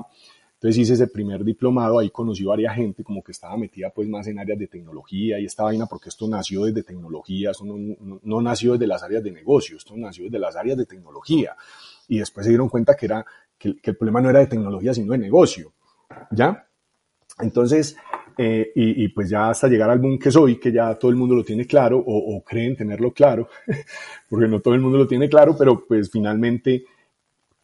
entonces 0.55 0.79
hice 0.79 0.95
ese 0.95 1.07
primer 1.07 1.43
diplomado, 1.43 1.99
ahí 1.99 2.11
conocí 2.11 2.45
varias 2.45 2.75
gente 2.75 3.03
como 3.03 3.23
que 3.23 3.33
estaba 3.33 3.57
metida 3.57 3.91
pues 3.91 4.09
más 4.09 4.27
en 4.27 4.39
áreas 4.39 4.59
de 4.59 4.67
tecnología 4.67 5.39
y 5.39 5.47
esta 5.47 5.65
vaina 5.65 5.87
porque 5.87 6.11
esto 6.11 6.29
nació 6.29 6.65
desde 6.65 6.83
tecnología, 6.83 7.51
esto 7.51 7.65
no, 7.65 8.41
nació 8.41 8.73
desde 8.73 8.87
las 8.87 9.03
áreas 9.03 9.23
de 9.23 9.33
negocio, 9.33 9.77
esto 9.77 9.95
nació 9.97 10.25
desde 10.25 10.39
las 10.39 10.57
áreas 10.57 10.77
de 10.77 10.87
tecnología. 10.87 11.57
Y 12.09 12.19
después 12.19 12.45
se 12.45 12.51
dieron 12.51 12.69
cuenta 12.69 12.95
que 12.95 13.07
era 13.07 13.27
que 13.59 13.79
el 13.83 13.97
problema 13.97 14.21
no 14.21 14.31
era 14.31 14.41
de 14.41 14.47
tecnología 14.47 14.95
sino 14.95 15.13
de 15.13 15.19
negocio, 15.19 15.73
¿ya? 16.31 16.67
Entonces, 17.39 17.97
eh, 18.39 18.73
y, 18.75 19.05
y, 19.05 19.09
pues 19.09 19.31
ya 19.31 19.49
hasta 19.49 19.69
llegar 19.69 19.89
al 19.89 19.99
boom 19.99 20.19
que 20.19 20.31
soy, 20.31 20.61
que 20.61 20.71
ya 20.71 20.95
todo 20.97 21.11
el 21.11 21.17
mundo 21.17 21.35
lo 21.35 21.43
tiene 21.43 21.67
claro 21.67 21.99
o, 21.99 22.37
o, 22.37 22.45
creen 22.45 22.77
tenerlo 22.77 23.13
claro, 23.13 23.49
porque 24.29 24.47
no 24.47 24.61
todo 24.61 24.75
el 24.75 24.81
mundo 24.81 24.99
lo 24.99 25.07
tiene 25.07 25.29
claro, 25.29 25.57
pero 25.57 25.87
pues 25.87 26.11
finalmente 26.11 26.85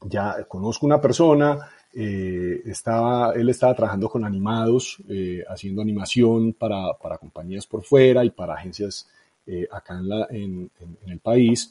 ya 0.09 0.45
conozco 0.49 0.87
una 0.87 1.01
persona, 1.01 1.59
eh, 1.95 2.63
estaba, 2.65 3.33
él 3.35 3.49
estaba 3.51 3.75
trabajando 3.75 4.09
con 4.09 4.25
animados, 4.25 4.99
eh, 5.09 5.45
haciendo 5.49 5.83
animación 5.83 6.55
para, 6.55 6.95
para, 6.95 7.19
compañías 7.19 7.67
por 7.67 7.83
fuera 7.83 8.25
y 8.25 8.31
para 8.31 8.55
agencias 8.55 9.09
eh, 9.47 9.69
acá 9.71 9.99
en, 9.99 10.09
la, 10.09 10.27
en, 10.31 10.71
en, 10.81 10.99
en, 11.05 11.11
el 11.11 11.19
país. 11.21 11.71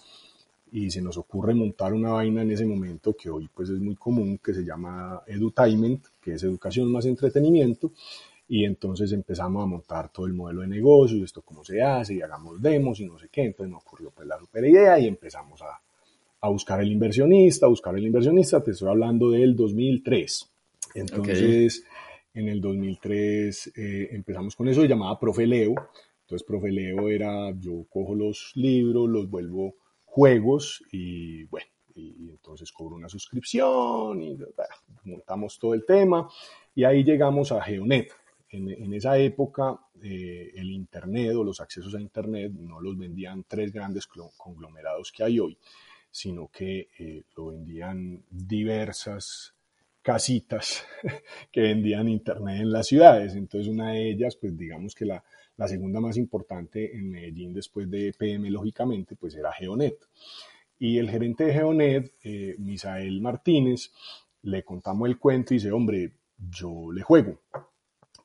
Y 0.72 0.89
se 0.89 1.01
nos 1.01 1.17
ocurre 1.17 1.53
montar 1.53 1.93
una 1.93 2.12
vaina 2.12 2.43
en 2.43 2.51
ese 2.51 2.65
momento 2.65 3.13
que 3.13 3.29
hoy 3.29 3.50
pues 3.53 3.70
es 3.70 3.79
muy 3.79 3.96
común, 3.96 4.38
que 4.38 4.53
se 4.53 4.63
llama 4.63 5.22
edutainment, 5.27 6.05
que 6.22 6.34
es 6.36 6.43
educación 6.43 6.91
más 6.91 7.05
entretenimiento 7.05 7.91
y 8.53 8.65
entonces 8.65 9.13
empezamos 9.13 9.63
a 9.63 9.65
montar 9.65 10.12
todo 10.12 10.25
el 10.25 10.34
modelo 10.34 10.60
de 10.60 10.67
negocio, 10.67 11.24
esto 11.24 11.41
cómo 11.41 11.63
se 11.63 11.81
hace, 11.81 12.15
y 12.15 12.22
hagamos 12.22 12.62
demos 12.62 13.00
y 13.00 13.05
no 13.05 13.17
sé 13.17 13.29
qué, 13.31 13.43
entonces 13.43 13.72
nos 13.72 13.81
ocurrió 13.81 14.12
pues 14.12 14.27
la 14.27 14.38
super 14.38 14.65
idea 14.65 15.00
y 15.00 15.08
empezamos 15.08 15.62
a, 15.62 15.79
a 16.41 16.50
buscar 16.50 16.81
el 16.81 16.91
inversionista, 16.91 17.67
a 17.67 17.70
buscar 17.70 17.96
el 17.96 18.05
inversionista, 18.05 18.62
te 18.62 18.72
estoy 18.72 18.89
hablando 18.89 19.31
del 19.31 19.55
2003. 19.55 20.51
Entonces, 20.96 21.86
en 22.34 22.50
el 22.50 22.60
2003 22.60 23.72
eh, 23.74 24.10
empezamos 24.12 24.53
con 24.58 24.67
eso, 24.67 24.84
llamaba 24.84 25.17
Profe 25.17 25.48
Leo. 25.48 25.74
Entonces, 26.24 26.46
Profe 26.46 26.74
Leo 26.74 27.08
era, 27.08 27.58
yo 27.58 27.86
cojo 27.89 28.15
los 28.15 28.51
libros, 28.55 29.10
los 29.10 29.29
vuelvo 29.29 29.75
juegos 30.03 30.84
y 30.91 31.46
bueno, 31.46 31.67
y, 31.96 32.31
entonces 32.31 32.70
cobro 32.74 32.98
una 32.98 33.08
suscripción 33.08 34.22
y 34.22 34.38
montamos 35.05 35.58
todo 35.58 35.74
el 35.74 35.86
tema 35.86 36.27
y 36.75 36.84
ahí 36.84 37.05
llegamos 37.05 37.53
a 37.53 37.62
Geonet. 37.62 38.12
En, 38.51 38.93
esa 38.93 39.17
época 39.17 39.79
eh, 40.01 40.51
el 40.55 40.72
Internet 40.72 41.36
o 41.36 41.43
los 41.43 41.62
accesos 41.62 41.96
a 41.96 42.01
Internet 42.01 42.51
no 42.53 42.81
los 42.81 42.98
vendían 42.98 43.46
tres 43.48 43.72
grandes 43.72 44.08
conglomerados 44.08 45.12
que 45.12 45.24
hay 45.24 45.39
hoy, 45.39 45.58
sino 46.10 46.50
que 46.50 46.89
eh, 47.00 47.24
lo 47.38 47.48
vendían 47.48 48.24
diversas 48.29 49.53
casitas 50.01 50.84
que 51.51 51.62
vendían 51.62 52.10
Internet 52.10 52.62
en 52.62 52.72
las 52.72 52.88
ciudades. 52.88 53.36
Entonces 53.36 53.72
una 53.72 53.91
de 53.91 54.10
ellas, 54.10 54.36
pues 54.36 54.58
digamos 54.58 54.96
que 54.96 55.05
la, 55.05 55.24
la 55.58 55.67
segunda 55.67 56.00
más 56.00 56.17
importante 56.17 56.96
en 56.96 57.12
Medellín 57.12 57.53
después 57.53 57.89
de 57.89 58.13
PM, 58.17 58.50
lógicamente, 58.50 59.15
pues 59.15 59.36
era 59.36 59.51
Geonet. 59.51 59.96
Y 60.79 60.98
el 60.98 61.10
gerente 61.10 61.46
de 61.46 61.53
Geonet, 61.53 62.15
eh, 62.24 62.55
Misael 62.58 63.22
Martínez, 63.22 63.91
le 64.41 64.63
contamos 64.63 65.08
el 65.08 65.20
cuento 65.20 65.53
y 65.53 65.58
dice, 65.58 65.72
hombre, 65.72 66.13
yo 66.50 66.91
le 66.91 67.03
juego. 67.03 67.39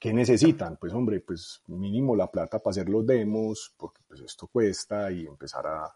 ¿Qué 0.06 0.12
necesitan? 0.12 0.76
Pues 0.76 0.92
hombre, 0.94 1.18
pues 1.18 1.64
mínimo 1.66 2.14
la 2.14 2.30
plata 2.30 2.60
para 2.60 2.70
hacer 2.70 2.88
los 2.88 3.04
demos, 3.04 3.74
porque 3.76 4.02
pues 4.06 4.20
esto 4.20 4.46
cuesta 4.46 5.10
y 5.10 5.26
empezar 5.26 5.66
a, 5.66 5.92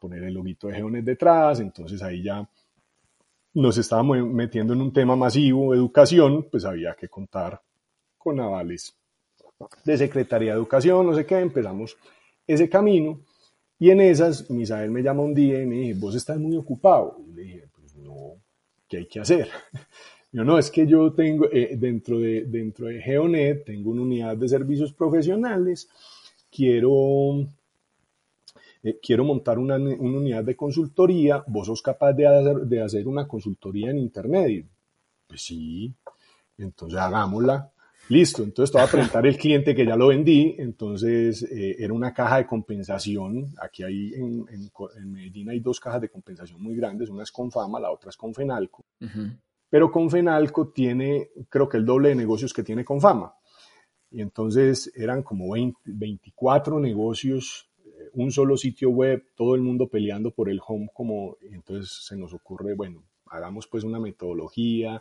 poner 0.00 0.24
el 0.24 0.32
loguito 0.32 0.68
de 0.68 0.76
Geonet 0.76 1.04
detrás. 1.04 1.60
Entonces 1.60 2.02
ahí 2.02 2.22
ya 2.22 2.48
nos 3.52 3.76
estábamos 3.76 4.16
metiendo 4.24 4.72
en 4.72 4.80
un 4.80 4.94
tema 4.94 5.14
masivo, 5.14 5.74
educación, 5.74 6.48
pues 6.50 6.64
había 6.64 6.94
que 6.94 7.10
contar 7.10 7.60
con 8.16 8.40
avales 8.40 8.96
de 9.84 9.98
Secretaría 9.98 10.52
de 10.52 10.56
Educación, 10.56 11.04
no 11.04 11.14
sé 11.14 11.26
qué, 11.26 11.38
empezamos 11.38 11.98
ese 12.46 12.66
camino 12.70 13.20
y 13.78 13.90
en 13.90 14.00
esas, 14.00 14.50
Misael 14.50 14.90
me 14.90 15.02
llama 15.02 15.20
un 15.20 15.34
día 15.34 15.60
y 15.60 15.66
me 15.66 15.76
dice, 15.76 16.00
vos 16.00 16.14
estás 16.14 16.38
muy 16.38 16.56
ocupado. 16.56 17.18
Y 17.28 17.34
le 17.34 17.42
dije, 17.42 17.68
pues 17.74 17.94
no, 17.94 18.40
¿qué 18.88 18.96
hay 18.96 19.06
que 19.06 19.20
hacer? 19.20 19.50
Yo 20.30 20.44
no, 20.44 20.58
es 20.58 20.70
que 20.70 20.86
yo 20.86 21.12
tengo, 21.12 21.46
eh, 21.50 21.76
dentro, 21.78 22.18
de, 22.18 22.44
dentro 22.44 22.86
de 22.86 23.00
Geonet, 23.00 23.64
tengo 23.64 23.90
una 23.90 24.02
unidad 24.02 24.36
de 24.36 24.48
servicios 24.48 24.92
profesionales, 24.92 25.88
quiero, 26.50 27.46
eh, 28.82 28.98
quiero 29.02 29.24
montar 29.24 29.58
una, 29.58 29.76
unidad 29.76 30.44
de 30.44 30.54
consultoría, 30.54 31.42
vos 31.46 31.66
sos 31.66 31.80
capaz 31.80 32.12
de 32.12 32.26
hacer, 32.26 32.56
de 32.58 32.82
hacer 32.82 33.08
una 33.08 33.26
consultoría 33.26 33.90
en 33.90 33.98
Internet. 33.98 34.66
pues 35.26 35.42
sí, 35.42 35.94
entonces 36.58 36.98
hagámosla. 36.98 37.70
Listo, 38.10 38.42
entonces 38.42 38.72
te 38.72 38.78
voy 38.78 38.86
a 38.86 38.90
presentar 38.90 39.26
el 39.26 39.36
cliente 39.36 39.74
que 39.74 39.84
ya 39.84 39.94
lo 39.94 40.08
vendí, 40.08 40.54
entonces 40.58 41.42
eh, 41.42 41.76
era 41.78 41.92
una 41.92 42.14
caja 42.14 42.38
de 42.38 42.46
compensación, 42.46 43.52
aquí 43.60 43.82
hay 43.82 44.14
en, 44.14 44.46
Medellín 45.04 45.50
hay 45.50 45.60
dos 45.60 45.78
cajas 45.78 46.00
de 46.00 46.08
compensación 46.08 46.62
muy 46.62 46.74
grandes, 46.74 47.10
una 47.10 47.22
es 47.22 47.30
con 47.30 47.50
Fama, 47.50 47.78
la 47.78 47.90
otra 47.90 48.08
es 48.08 48.16
con 48.16 48.32
Fenalco, 48.32 48.82
pero 49.68 49.90
con 49.90 50.10
Fenalco 50.10 50.68
tiene 50.68 51.30
creo 51.48 51.68
que 51.68 51.76
el 51.76 51.84
doble 51.84 52.10
de 52.10 52.14
negocios 52.14 52.52
que 52.52 52.62
tiene 52.62 52.84
con 52.84 53.00
Fama, 53.00 53.34
y 54.10 54.22
entonces 54.22 54.92
eran 54.96 55.22
como 55.22 55.54
24 55.84 56.80
negocios, 56.80 57.70
eh, 57.84 58.10
un 58.14 58.32
solo 58.32 58.56
sitio 58.56 58.90
web, 58.90 59.22
todo 59.34 59.54
el 59.54 59.60
mundo 59.60 59.88
peleando 59.88 60.30
por 60.30 60.48
el 60.48 60.60
home, 60.66 60.88
como, 60.94 61.36
entonces 61.42 62.06
se 62.06 62.16
nos 62.16 62.32
ocurre, 62.32 62.74
bueno, 62.74 63.04
hagamos 63.26 63.66
pues 63.66 63.84
una 63.84 64.00
metodología 64.00 65.00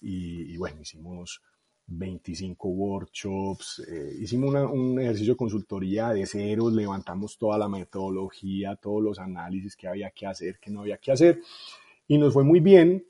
y 0.00 0.56
bueno, 0.56 0.82
hicimos 0.82 1.42
25 1.86 2.68
workshops, 2.68 3.82
eh, 3.88 4.16
hicimos 4.20 4.54
un 4.72 5.00
ejercicio 5.00 5.34
de 5.34 5.38
consultoría 5.38 6.10
de 6.10 6.26
ceros, 6.26 6.72
levantamos 6.72 7.38
toda 7.38 7.58
la 7.58 7.68
metodología, 7.68 8.76
todos 8.76 9.02
los 9.02 9.18
análisis 9.18 9.76
que 9.76 9.86
había 9.86 10.10
que 10.10 10.26
hacer, 10.26 10.58
que 10.58 10.70
no 10.70 10.80
había 10.80 10.98
que 10.98 11.12
hacer, 11.12 11.40
y 12.08 12.18
nos 12.18 12.32
fue 12.32 12.44
muy 12.44 12.60
bien. 12.60 13.06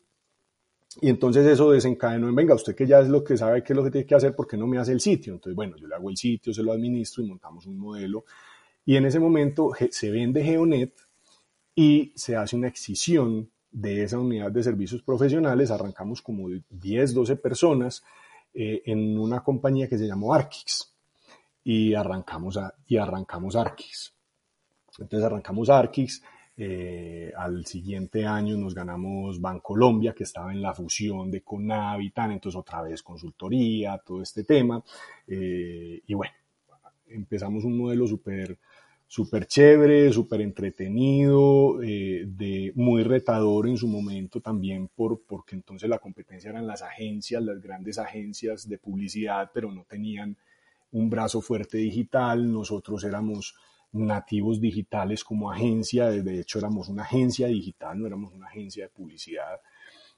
Y 1.00 1.09
entonces 1.11 1.47
eso 1.47 1.71
desencadenó 1.71 2.29
en, 2.29 2.35
venga, 2.35 2.55
usted 2.55 2.75
que 2.75 2.87
ya 2.87 3.00
es 3.00 3.09
lo 3.09 3.23
que 3.23 3.37
sabe 3.37 3.62
qué 3.62 3.73
es 3.73 3.76
lo 3.76 3.85
que 3.85 3.91
tiene 3.91 4.07
que 4.07 4.15
hacer, 4.15 4.35
¿por 4.35 4.47
qué 4.47 4.57
no 4.57 4.67
me 4.67 4.79
hace 4.79 4.93
el 4.93 5.00
sitio? 5.00 5.35
Entonces, 5.35 5.55
bueno, 5.55 5.76
yo 5.76 5.87
le 5.87 5.95
hago 5.95 6.09
el 6.09 6.17
sitio, 6.17 6.55
se 6.55 6.62
lo 6.62 6.73
administro 6.73 7.23
y 7.23 7.26
montamos 7.26 7.67
un 7.67 7.79
modelo. 7.79 8.25
Y 8.85 8.97
en 8.97 9.05
ese 9.07 9.19
momento 9.19 9.73
se 9.91 10.11
vende 10.11 10.43
Geonet 10.43 10.95
y 11.75 12.12
se 12.15 12.37
hace 12.37 12.57
una 12.57 12.69
excisión 12.69 13.50
de 13.71 14.05
esa 14.05 14.19
unidad 14.19 14.50
de 14.50 14.62
servicios 14.62 15.03
profesionales. 15.03 15.71
Arrancamos 15.71 16.23
como 16.23 16.49
10, 16.71 17.12
12 17.12 17.37
personas 17.37 18.03
eh, 18.55 18.83
en 18.87 19.19
una 19.19 19.43
compañía 19.43 19.88
que 19.88 19.99
se 19.99 20.07
llamó 20.07 20.33
Arkix 20.33 20.95
y 21.62 21.93
arrancamos, 21.93 22.57
a, 22.57 22.73
y 22.87 22.97
arrancamos 22.97 23.55
Arkix. 23.55 24.15
Entonces 24.99 25.26
arrancamos 25.26 25.69
Arkix, 25.69 26.23
eh, 26.57 27.33
al 27.37 27.67
siguiente 27.67 28.25
año 28.25 28.57
nos 28.57 28.75
ganamos 28.75 29.41
Bancolombia, 29.41 30.15
que 30.15 30.25
estaba 30.25 30.53
en 30.53 30.63
la 30.63 30.73
fusión 30.73 31.31
de 31.31 31.43
Conavitan, 31.43 32.33
entonces 32.33 32.59
otra 32.59 32.83
vez 32.83 33.03
consultoría, 33.03 34.01
todo 34.05 34.23
este 34.23 34.45
tema. 34.45 34.83
Eh, 35.27 36.01
y 36.07 36.15
bueno, 36.15 36.35
empezamos 37.09 37.65
un 37.65 37.77
modelo 37.77 38.07
súper 38.07 38.59
súper 39.09 39.47
chévere, 39.47 40.13
súper 40.13 40.41
entretenido, 40.41 41.81
eh, 41.83 42.25
de, 42.27 42.73
muy 42.75 43.05
retador 43.05 43.69
en 43.69 43.77
su 43.77 43.87
momento 43.87 44.41
también, 44.41 44.89
por, 44.89 45.23
porque 45.23 45.55
entonces 45.55 45.89
la 45.89 45.99
competencia 45.99 46.51
eran 46.51 46.67
las 46.67 46.83
agencias, 46.83 47.43
las 47.43 47.61
grandes 47.61 47.99
agencias 47.99 48.69
de 48.69 48.79
publicidad, 48.79 49.51
pero 49.55 49.71
no 49.71 49.85
tenían 49.85 50.37
un 50.91 51.09
brazo 51.09 51.41
fuerte 51.41 51.79
digital, 51.79 52.51
nosotros 52.53 53.05
éramos 53.05 53.55
nativos 53.97 54.61
digitales 54.61 55.25
como 55.25 55.50
agencia, 55.50 56.11
de 56.11 56.41
hecho 56.41 56.59
éramos 56.59 56.88
una 56.88 57.03
agencia 57.03 57.47
digital, 57.49 57.99
no 57.99 58.07
éramos 58.07 58.33
una 58.33 58.47
agencia 58.47 58.85
de 58.85 58.91
publicidad. 58.91 59.61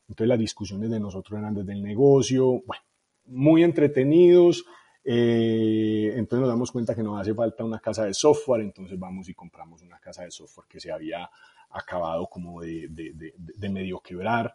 Entonces 0.08 0.28
las 0.28 0.38
discusiones 0.38 0.90
de 0.90 1.00
nosotros 1.00 1.38
eran 1.38 1.54
desde 1.54 1.72
el 1.72 1.82
negocio, 1.82 2.62
bueno, 2.66 2.82
muy 3.26 3.62
entretenidos, 3.62 4.64
eh, 5.04 6.12
entonces 6.16 6.40
nos 6.40 6.48
damos 6.48 6.70
cuenta 6.70 6.94
que 6.94 7.02
nos 7.02 7.20
hace 7.20 7.34
falta 7.34 7.64
una 7.64 7.78
casa 7.78 8.04
de 8.04 8.14
software, 8.14 8.62
entonces 8.62 8.98
vamos 8.98 9.28
y 9.28 9.34
compramos 9.34 9.82
una 9.82 9.98
casa 9.98 10.22
de 10.24 10.30
software 10.30 10.66
que 10.68 10.80
se 10.80 10.90
había 10.90 11.30
acabado 11.70 12.26
como 12.26 12.60
de, 12.60 12.88
de, 12.88 13.68
medio 13.68 14.00
quebrar 14.00 14.54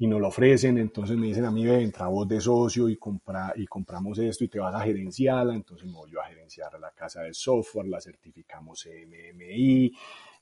y 0.00 0.06
nos 0.06 0.18
lo 0.18 0.28
ofrecen, 0.28 0.78
entonces 0.78 1.14
me 1.18 1.26
dicen 1.26 1.44
a 1.44 1.50
mí, 1.50 1.68
entra 1.68 2.06
vos 2.06 2.26
de 2.26 2.40
socio 2.40 2.88
y, 2.88 2.96
compra, 2.96 3.52
y 3.54 3.66
compramos 3.66 4.18
esto 4.18 4.44
y 4.44 4.48
te 4.48 4.58
vas 4.58 4.74
a 4.74 4.80
gerenciarla, 4.80 5.54
entonces 5.54 5.86
me 5.86 5.92
voy 5.92 6.10
a 6.16 6.26
gerenciar 6.26 6.72
la 6.80 6.90
casa 6.92 7.20
de 7.20 7.34
software, 7.34 7.86
la 7.86 8.00
certificamos 8.00 8.88
MMI, 8.88 9.92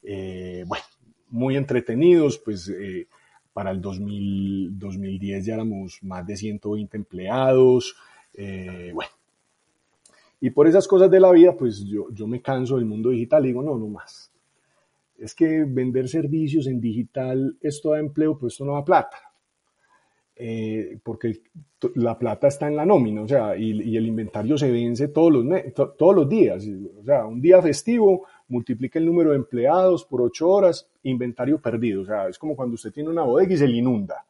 eh, 0.04 0.62
bueno, 0.64 0.84
muy 1.30 1.56
entretenidos, 1.56 2.38
pues 2.38 2.68
eh, 2.68 3.08
para 3.52 3.72
el 3.72 3.80
2000, 3.80 4.78
2010 4.78 5.44
ya 5.44 5.54
éramos 5.54 5.98
más 6.02 6.24
de 6.24 6.36
120 6.36 6.96
empleados, 6.96 7.96
bueno, 8.94 9.10
y 10.40 10.50
por 10.50 10.68
esas 10.68 10.86
cosas 10.86 11.10
de 11.10 11.18
la 11.18 11.32
vida, 11.32 11.56
pues 11.56 11.84
yo, 11.84 12.06
yo 12.12 12.28
me 12.28 12.40
canso 12.40 12.76
del 12.76 12.84
mundo 12.84 13.10
digital 13.10 13.44
y 13.44 13.48
digo, 13.48 13.64
no, 13.64 13.76
no 13.76 13.88
más. 13.88 14.32
Es 15.16 15.34
que 15.34 15.64
vender 15.64 16.08
servicios 16.08 16.68
en 16.68 16.80
digital, 16.80 17.58
esto 17.60 17.90
da 17.90 17.98
empleo, 17.98 18.38
pues 18.38 18.52
esto 18.52 18.64
no 18.64 18.74
da 18.74 18.84
plata. 18.84 19.27
Eh, 20.40 20.98
porque 21.02 21.40
la 21.96 22.16
plata 22.16 22.46
está 22.46 22.68
en 22.68 22.76
la 22.76 22.86
nómina, 22.86 23.22
o 23.22 23.28
sea, 23.28 23.56
y, 23.56 23.96
el 23.96 24.06
inventario 24.06 24.56
se 24.56 24.70
vence 24.70 25.08
todos 25.08 25.32
los, 25.32 25.44
todos 25.96 26.14
los 26.14 26.28
días. 26.28 26.64
O 27.00 27.04
sea, 27.04 27.26
un 27.26 27.40
día 27.40 27.60
festivo, 27.60 28.24
multiplica 28.46 29.00
el 29.00 29.06
número 29.06 29.30
de 29.30 29.36
empleados 29.36 30.04
por 30.04 30.22
ocho 30.22 30.48
horas, 30.48 30.88
inventario 31.02 31.60
perdido. 31.60 32.02
O 32.02 32.04
sea, 32.04 32.28
es 32.28 32.38
como 32.38 32.54
cuando 32.54 32.74
usted 32.74 32.92
tiene 32.92 33.10
una 33.10 33.22
bodega 33.22 33.52
y 33.52 33.56
se 33.56 33.66
le 33.66 33.78
inunda. 33.78 34.24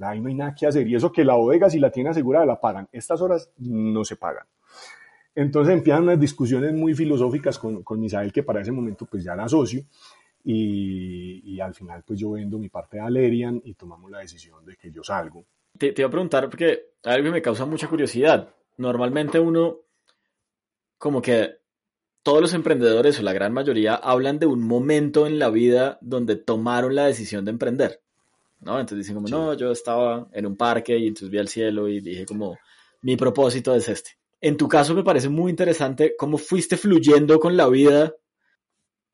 Ahí 0.00 0.20
no 0.20 0.28
hay 0.28 0.34
nada 0.34 0.54
que 0.54 0.66
hacer. 0.66 0.86
Y 0.86 0.94
eso 0.94 1.10
que 1.10 1.24
la 1.24 1.34
bodega, 1.34 1.70
si 1.70 1.78
la 1.78 1.90
tiene 1.90 2.10
asegurada, 2.10 2.44
la 2.44 2.60
pagan. 2.60 2.86
Estas 2.92 3.22
horas 3.22 3.50
no 3.58 4.04
se 4.04 4.16
pagan. 4.16 4.44
Entonces 5.34 5.74
empiezan 5.74 6.02
unas 6.02 6.20
discusiones 6.20 6.74
muy 6.74 6.94
filosóficas 6.94 7.58
con, 7.58 7.82
con 7.82 7.98
Misael, 7.98 8.32
que 8.32 8.42
para 8.42 8.60
ese 8.60 8.72
momento 8.72 9.06
pues 9.06 9.24
ya 9.24 9.32
era 9.32 9.48
socio, 9.48 9.84
y, 10.48 11.54
y, 11.54 11.60
al 11.60 11.74
final 11.74 12.04
pues 12.06 12.20
yo 12.20 12.30
vendo 12.30 12.56
mi 12.56 12.68
parte 12.68 12.98
de 12.98 13.02
Alerian 13.02 13.60
y 13.64 13.74
tomamos 13.74 14.08
la 14.12 14.20
decisión 14.20 14.64
de 14.64 14.76
que 14.76 14.92
yo 14.92 15.02
salgo. 15.02 15.44
Te, 15.76 15.90
te 15.90 16.02
iba 16.02 16.06
a 16.06 16.10
preguntar 16.10 16.48
porque 16.48 16.92
algo 17.02 17.32
me 17.32 17.42
causa 17.42 17.66
mucha 17.66 17.88
curiosidad. 17.88 18.54
Normalmente 18.76 19.40
uno, 19.40 19.78
como 20.98 21.20
que 21.20 21.56
todos 22.22 22.40
los 22.40 22.54
emprendedores 22.54 23.18
o 23.18 23.24
la 23.24 23.32
gran 23.32 23.52
mayoría 23.52 23.96
hablan 23.96 24.38
de 24.38 24.46
un 24.46 24.62
momento 24.62 25.26
en 25.26 25.40
la 25.40 25.50
vida 25.50 25.98
donde 26.00 26.36
tomaron 26.36 26.94
la 26.94 27.06
decisión 27.06 27.44
de 27.44 27.50
emprender. 27.50 28.00
¿no? 28.60 28.78
Entonces 28.78 28.98
dicen 28.98 29.16
como, 29.16 29.26
no, 29.26 29.54
yo 29.54 29.72
estaba 29.72 30.28
en 30.32 30.46
un 30.46 30.56
parque 30.56 30.96
y 30.96 31.08
entonces 31.08 31.28
vi 31.30 31.38
al 31.38 31.48
cielo 31.48 31.88
y 31.88 32.00
dije 32.00 32.24
como, 32.24 32.56
mi 33.02 33.16
propósito 33.16 33.74
es 33.74 33.88
este. 33.88 34.12
En 34.40 34.56
tu 34.56 34.68
caso 34.68 34.94
me 34.94 35.02
parece 35.02 35.28
muy 35.28 35.50
interesante 35.50 36.14
cómo 36.16 36.38
fuiste 36.38 36.76
fluyendo 36.76 37.40
con 37.40 37.56
la 37.56 37.68
vida, 37.68 38.14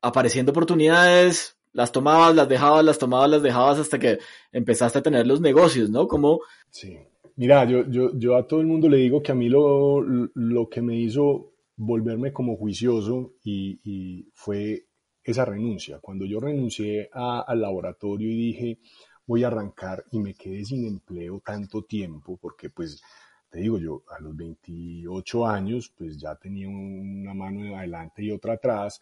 apareciendo 0.03 0.51
oportunidades, 0.51 1.57
las 1.71 1.91
tomabas, 1.91 2.35
las 2.35 2.47
dejabas, 2.47 2.85
las 2.85 2.99
tomabas, 2.99 3.29
las 3.29 3.41
dejabas 3.41 3.79
hasta 3.79 3.97
que 3.97 4.19
empezaste 4.51 4.99
a 4.99 5.03
tener 5.03 5.25
los 5.25 5.41
negocios, 5.41 5.89
¿no? 5.89 6.07
Como... 6.07 6.41
Sí. 6.69 6.99
Mira, 7.35 7.65
yo, 7.65 7.89
yo, 7.89 8.11
yo 8.13 8.35
a 8.35 8.45
todo 8.45 8.61
el 8.61 8.67
mundo 8.67 8.87
le 8.87 8.97
digo 8.97 9.23
que 9.23 9.31
a 9.31 9.35
mí 9.35 9.49
lo, 9.49 10.01
lo 10.01 10.69
que 10.69 10.83
me 10.83 10.95
hizo 10.95 11.53
volverme 11.75 12.31
como 12.31 12.55
juicioso 12.57 13.33
y, 13.43 13.79
y 13.83 14.29
fue 14.35 14.85
esa 15.23 15.43
renuncia. 15.43 15.99
Cuando 15.99 16.25
yo 16.25 16.39
renuncié 16.39 17.09
al 17.11 17.59
laboratorio 17.59 18.29
y 18.29 18.35
dije, 18.35 18.79
voy 19.25 19.43
a 19.43 19.47
arrancar 19.47 20.03
y 20.11 20.19
me 20.19 20.35
quedé 20.35 20.63
sin 20.63 20.85
empleo 20.85 21.41
tanto 21.43 21.83
tiempo, 21.83 22.37
porque 22.37 22.69
pues 22.69 23.01
te 23.49 23.59
digo 23.59 23.77
yo, 23.77 24.03
a 24.09 24.19
los 24.19 24.35
28 24.35 25.47
años, 25.47 25.93
pues 25.95 26.17
ya 26.19 26.35
tenía 26.35 26.67
una 26.67 27.33
mano 27.33 27.77
adelante 27.77 28.23
y 28.23 28.31
otra 28.31 28.53
atrás, 28.53 28.99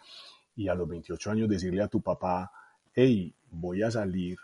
y 0.62 0.68
a 0.68 0.76
los 0.76 0.88
28 0.88 1.32
años 1.32 1.50
decirle 1.50 1.82
a 1.82 1.88
tu 1.88 2.02
papá, 2.02 2.52
hey, 2.94 3.34
voy 3.50 3.82
a 3.82 3.90
salir, 3.90 4.38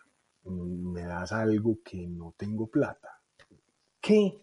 me 0.46 1.04
das 1.04 1.32
algo 1.32 1.78
que 1.84 2.08
no 2.08 2.34
tengo 2.36 2.68
plata. 2.68 3.22
¿Qué? 4.02 4.40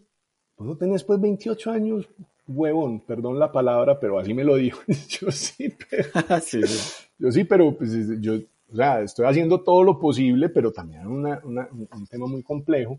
¿Tú 0.56 0.64
no 0.64 0.76
tenés 0.76 1.02
pues 1.02 1.20
28 1.20 1.70
años? 1.72 2.08
Huevón, 2.46 3.00
perdón 3.00 3.38
la 3.38 3.50
palabra, 3.50 3.98
pero 3.98 4.18
así 4.18 4.34
me 4.34 4.44
lo 4.44 4.56
dijo. 4.56 4.80
yo 5.20 5.30
sí, 5.32 5.74
pero... 5.90 6.08
Yo 7.16 7.30
sí, 7.30 7.44
pero 7.44 7.76
pues, 7.78 8.20
yo, 8.20 8.34
o 8.72 8.76
sea, 8.76 9.00
estoy 9.00 9.26
haciendo 9.26 9.62
todo 9.62 9.84
lo 9.84 10.00
posible, 10.00 10.48
pero 10.48 10.72
también 10.72 11.06
una, 11.06 11.40
un 11.44 12.06
tema 12.10 12.26
muy 12.26 12.42
complejo. 12.42 12.98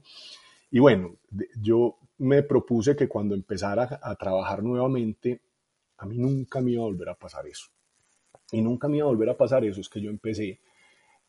Y 0.72 0.80
bueno, 0.80 1.18
yo 1.62 1.98
me 2.20 2.44
propuse 2.44 2.96
que 2.96 3.10
cuando 3.10 3.36
empezara 3.36 4.00
a 4.02 4.16
trabajar 4.16 4.64
nuevamente, 4.64 5.42
a 5.98 6.06
mí 6.06 6.18
nunca 6.18 6.62
me 6.62 6.72
iba 6.72 6.84
a 6.84 6.86
volver 6.86 7.10
a 7.10 7.16
pasar 7.16 7.46
eso. 7.46 7.75
Y 8.52 8.62
nunca 8.62 8.88
me 8.88 8.98
iba 8.98 9.06
a 9.06 9.10
volver 9.10 9.30
a 9.30 9.38
pasar 9.38 9.66
eso, 9.66 9.82
es 9.82 9.90
que 9.90 10.02
yo 10.02 10.10
empecé 10.10 10.60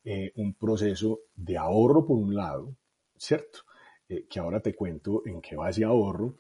eh, 0.05 0.33
un 0.37 0.55
proceso 0.55 1.21
de 1.35 1.57
ahorro 1.57 2.07
por 2.07 2.19
un 2.19 2.35
lado, 2.35 2.77
¿cierto? 3.17 3.61
Eh, 4.09 4.27
que 4.29 4.39
ahora 4.39 4.61
te 4.61 4.75
cuento 4.75 5.23
en 5.27 5.41
qué 5.41 5.57
va 5.57 5.71
ese 5.71 5.85
ahorro, 5.85 6.37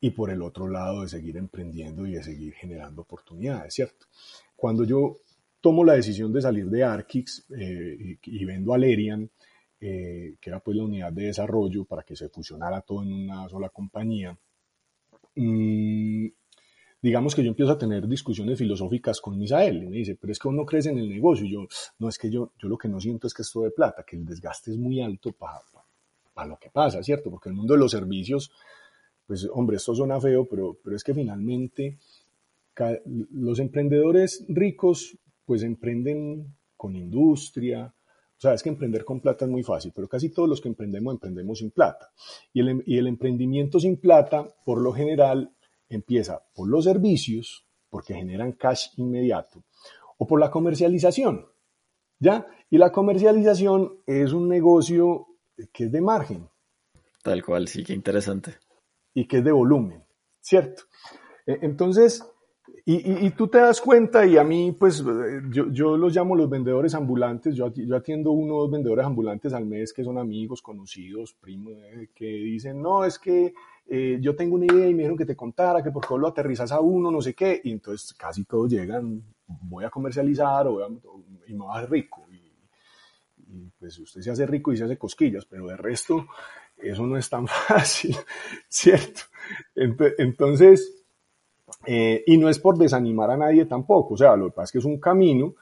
y 0.00 0.10
por 0.10 0.30
el 0.30 0.42
otro 0.42 0.68
lado 0.68 1.02
de 1.02 1.08
seguir 1.08 1.36
emprendiendo 1.36 2.06
y 2.06 2.12
de 2.12 2.22
seguir 2.22 2.52
generando 2.54 3.02
oportunidades, 3.02 3.74
¿cierto? 3.74 4.06
Cuando 4.54 4.84
yo 4.84 5.18
tomo 5.60 5.84
la 5.84 5.94
decisión 5.94 6.32
de 6.32 6.42
salir 6.42 6.68
de 6.68 6.84
Arkix 6.84 7.46
eh, 7.58 8.18
y, 8.22 8.44
vendo 8.44 8.74
a 8.74 8.78
Lerian, 8.78 9.28
eh, 9.80 10.36
que 10.40 10.50
era 10.50 10.60
pues 10.60 10.76
la 10.76 10.84
unidad 10.84 11.12
de 11.12 11.24
desarrollo 11.24 11.84
para 11.84 12.02
que 12.02 12.16
se 12.16 12.28
fusionara 12.28 12.82
todo 12.82 13.02
en 13.02 13.12
una 13.12 13.48
sola 13.48 13.68
compañía, 13.70 14.38
mm, 15.34 16.26
digamos 17.06 17.36
que 17.36 17.44
yo 17.44 17.50
empiezo 17.50 17.70
a 17.70 17.78
tener 17.78 18.08
discusiones 18.08 18.58
filosóficas 18.58 19.20
con 19.20 19.38
Misael 19.38 19.80
y 19.84 19.86
me 19.86 19.96
dice, 19.98 20.16
pero 20.20 20.32
es 20.32 20.40
que 20.40 20.48
uno 20.48 20.66
crece 20.66 20.90
en 20.90 20.98
el 20.98 21.08
negocio 21.08 21.46
y 21.46 21.52
yo, 21.52 21.68
no 22.00 22.08
es 22.08 22.18
que 22.18 22.28
yo, 22.28 22.50
yo 22.60 22.68
lo 22.68 22.76
que 22.76 22.88
no 22.88 22.98
siento 22.98 23.28
es 23.28 23.34
que 23.34 23.42
esto 23.42 23.62
de 23.62 23.70
plata, 23.70 24.02
que 24.04 24.16
el 24.16 24.26
desgaste 24.26 24.72
es 24.72 24.76
muy 24.76 25.00
alto 25.00 25.30
para 25.30 26.48
lo 26.48 26.58
que 26.58 26.68
pasa, 26.68 27.00
¿cierto? 27.04 27.30
Porque 27.30 27.48
el 27.48 27.54
mundo 27.54 27.74
de 27.74 27.78
los 27.78 27.92
servicios, 27.92 28.50
pues 29.24 29.48
hombre, 29.52 29.76
esto 29.76 29.94
suena 29.94 30.20
feo, 30.20 30.48
pero, 30.48 30.78
pero 30.82 30.96
es 30.96 31.04
que 31.04 31.14
finalmente 31.14 31.96
los 33.04 33.60
emprendedores 33.60 34.44
ricos 34.48 35.16
pues 35.44 35.62
emprenden 35.62 36.56
con 36.76 36.96
industria, 36.96 37.94
o 38.36 38.40
sea, 38.40 38.52
es 38.52 38.64
que 38.64 38.68
emprender 38.68 39.04
con 39.04 39.20
plata 39.20 39.44
es 39.44 39.50
muy 39.50 39.62
fácil, 39.62 39.92
pero 39.94 40.08
casi 40.08 40.30
todos 40.30 40.48
los 40.48 40.60
que 40.60 40.68
emprendemos 40.68 41.14
emprendemos 41.14 41.60
sin 41.60 41.70
plata. 41.70 42.10
Y 42.52 42.60
el, 42.60 42.82
y 42.84 42.98
el 42.98 43.06
emprendimiento 43.06 43.78
sin 43.78 43.96
plata, 43.96 44.48
por 44.64 44.82
lo 44.82 44.92
general, 44.92 45.55
empieza 45.88 46.42
por 46.54 46.68
los 46.68 46.84
servicios, 46.84 47.66
porque 47.88 48.14
generan 48.14 48.52
cash 48.52 48.88
inmediato, 48.96 49.64
o 50.18 50.26
por 50.26 50.40
la 50.40 50.50
comercialización. 50.50 51.46
¿Ya? 52.18 52.46
Y 52.70 52.78
la 52.78 52.90
comercialización 52.90 54.00
es 54.06 54.32
un 54.32 54.48
negocio 54.48 55.26
que 55.72 55.84
es 55.84 55.92
de 55.92 56.00
margen. 56.00 56.48
Tal 57.22 57.44
cual, 57.44 57.68
sí, 57.68 57.84
qué 57.84 57.92
interesante. 57.92 58.54
Y 59.12 59.26
que 59.26 59.38
es 59.38 59.44
de 59.44 59.52
volumen, 59.52 60.04
¿cierto? 60.40 60.84
E, 61.46 61.58
entonces, 61.62 62.24
y, 62.88 63.30
tú 63.30 63.48
te 63.48 63.58
das 63.58 63.80
cuenta, 63.80 64.24
y 64.24 64.36
a 64.36 64.44
mí, 64.44 64.70
pues, 64.70 65.02
yo, 65.50 65.72
yo 65.72 65.96
los 65.96 66.14
llamo 66.14 66.36
los 66.36 66.48
vendedores 66.48 66.94
ambulantes, 66.94 67.56
yo, 67.56 67.72
yo 67.74 67.96
atiendo 67.96 68.30
uno 68.30 68.54
o 68.54 68.60
dos 68.60 68.70
vendedores 68.70 69.04
ambulantes 69.04 69.52
al 69.52 69.66
mes 69.66 69.92
que 69.92 70.04
son 70.04 70.18
amigos, 70.18 70.62
conocidos, 70.62 71.34
primos, 71.34 71.72
eh, 71.74 72.10
que 72.14 72.26
dicen, 72.26 72.80
no, 72.80 73.04
es 73.04 73.18
que 73.18 73.52
eh, 73.88 74.18
yo 74.20 74.36
tengo 74.36 74.54
una 74.54 74.66
idea 74.66 74.88
y 74.88 74.92
me 74.94 74.98
dijeron 74.98 75.18
que 75.18 75.26
te 75.26 75.34
contara, 75.34 75.82
que 75.82 75.90
por 75.90 76.06
qué 76.06 76.14
lo 76.16 76.28
aterrizas 76.28 76.70
a 76.70 76.78
uno, 76.78 77.10
no 77.10 77.20
sé 77.20 77.34
qué, 77.34 77.60
y 77.64 77.72
entonces 77.72 78.14
casi 78.14 78.44
todos 78.44 78.70
llegan, 78.70 79.20
voy 79.48 79.84
a 79.84 79.90
comercializar 79.90 80.68
o 80.68 80.86
y 81.48 81.54
me 81.54 81.64
voy 81.64 81.74
a 81.74 81.78
hacer 81.78 81.90
rico. 81.90 82.24
Y, 82.30 82.36
y 83.48 83.70
pues 83.80 83.98
usted 83.98 84.20
se 84.20 84.30
hace 84.30 84.46
rico 84.46 84.72
y 84.72 84.76
se 84.76 84.84
hace 84.84 84.96
cosquillas, 84.96 85.44
pero 85.44 85.66
de 85.66 85.76
resto 85.76 86.24
eso 86.76 87.06
no 87.06 87.16
es 87.16 87.28
tan 87.28 87.46
fácil, 87.48 88.16
¿cierto? 88.68 89.22
Entonces, 89.74 90.95
eh, 91.84 92.22
y 92.26 92.38
no 92.38 92.48
es 92.48 92.58
por 92.58 92.78
desanimar 92.78 93.30
a 93.30 93.36
nadie 93.36 93.66
tampoco, 93.66 94.14
o 94.14 94.16
sea, 94.16 94.36
lo 94.36 94.46
que 94.46 94.52
pasa 94.52 94.64
es 94.64 94.72
que 94.72 94.78
es 94.78 94.84
un 94.84 94.98
camino 94.98 95.54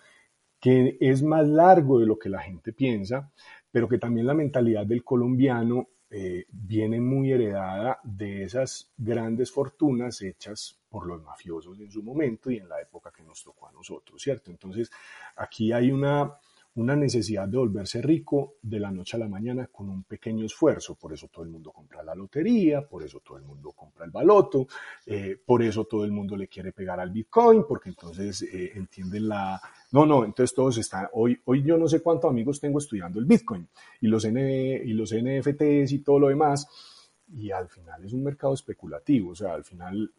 que 0.61 0.97
es 1.01 1.23
más 1.23 1.47
largo 1.47 1.99
de 1.99 2.07
lo 2.07 2.19
que 2.19 2.31
la 2.31 2.41
gente 2.41 2.73
piensa, 2.73 3.31
pero 3.71 3.89
que 3.89 3.99
también 3.99 4.27
la 4.27 4.35
mentalidad 4.35 4.87
del 4.87 5.05
colombiano 5.05 5.89
eh, 6.17 6.47
viene 6.49 7.01
muy 7.01 7.33
heredada 7.33 7.99
de 8.05 8.45
esas 8.45 8.93
grandes 8.97 9.51
fortunas 9.51 10.23
hechas 10.23 10.79
por 10.89 11.07
los 11.07 11.21
mafiosos 11.23 11.81
en 11.81 11.91
su 11.91 12.05
momento 12.05 12.53
y 12.53 12.59
en 12.59 12.69
la 12.69 12.81
época 12.81 13.11
que 13.11 13.25
nos 13.25 13.43
tocó 13.43 13.67
a 13.67 13.73
nosotros, 13.73 14.23
¿cierto? 14.23 14.53
Entonces, 14.53 14.93
aquí 15.35 15.73
hay 15.73 15.91
una, 15.91 16.39
una 16.77 16.97
necesidad 16.97 17.47
de 17.47 17.57
volverse 17.57 18.03
rico 18.03 18.55
de 18.61 18.81
la 18.81 18.91
noche 18.91 19.17
a 19.17 19.21
la 19.21 19.29
mañana 19.29 19.69
con 19.69 19.89
un 19.89 20.03
pequeño 20.03 20.45
esfuerzo. 20.45 20.97
Por 20.97 21.13
eso 21.13 21.29
todo 21.29 21.45
el 21.45 21.51
mundo 21.51 21.71
compra 21.71 22.03
la 22.03 22.15
lotería, 22.15 22.83
por 22.83 23.05
eso 23.05 23.21
todo 23.21 23.39
el 23.39 23.45
mundo 23.45 23.73
compra 23.73 24.05
el 24.05 24.11
baloto, 24.11 24.67
eh, 25.07 25.39
por 25.45 25.63
eso 25.63 25.85
todo 25.85 26.05
el 26.05 26.11
mundo 26.11 26.37
le 26.37 26.49
quiere 26.49 26.73
pegar 26.73 26.99
al 26.99 27.11
Bitcoin, 27.11 27.65
porque 27.69 27.91
entonces 27.91 28.43
eh, 28.43 28.73
entienden 28.75 29.29
la... 29.29 29.61
No, 29.93 30.05
no, 30.05 30.25
entonces 30.25 30.55
todos 30.55 30.77
están... 30.79 31.09
Hoy, 31.13 31.41
hoy 31.45 31.63
yo 31.63 31.79
no 31.79 31.87
sé 31.87 32.03
cuántos 32.03 32.29
amigos 32.31 32.61
tengo 32.61 32.79
estudiando 32.79 33.21
el 33.21 33.27
Bitcoin 33.27 33.69
y 34.01 34.09
los, 34.09 34.25
N, 34.25 34.83
y 34.85 34.93
los 34.95 35.15
NFTs 35.15 35.93
y 35.93 35.99
todo 36.01 36.19
lo 36.19 36.29
demás. 36.29 36.67
Y 37.29 37.53
al 37.53 37.69
final 37.69 38.05
es 38.05 38.13
un 38.13 38.25
mercado 38.25 38.53
especulativo, 38.53 39.31
o 39.31 39.35
sea, 39.35 39.55
al 39.55 39.65
final 39.65 40.11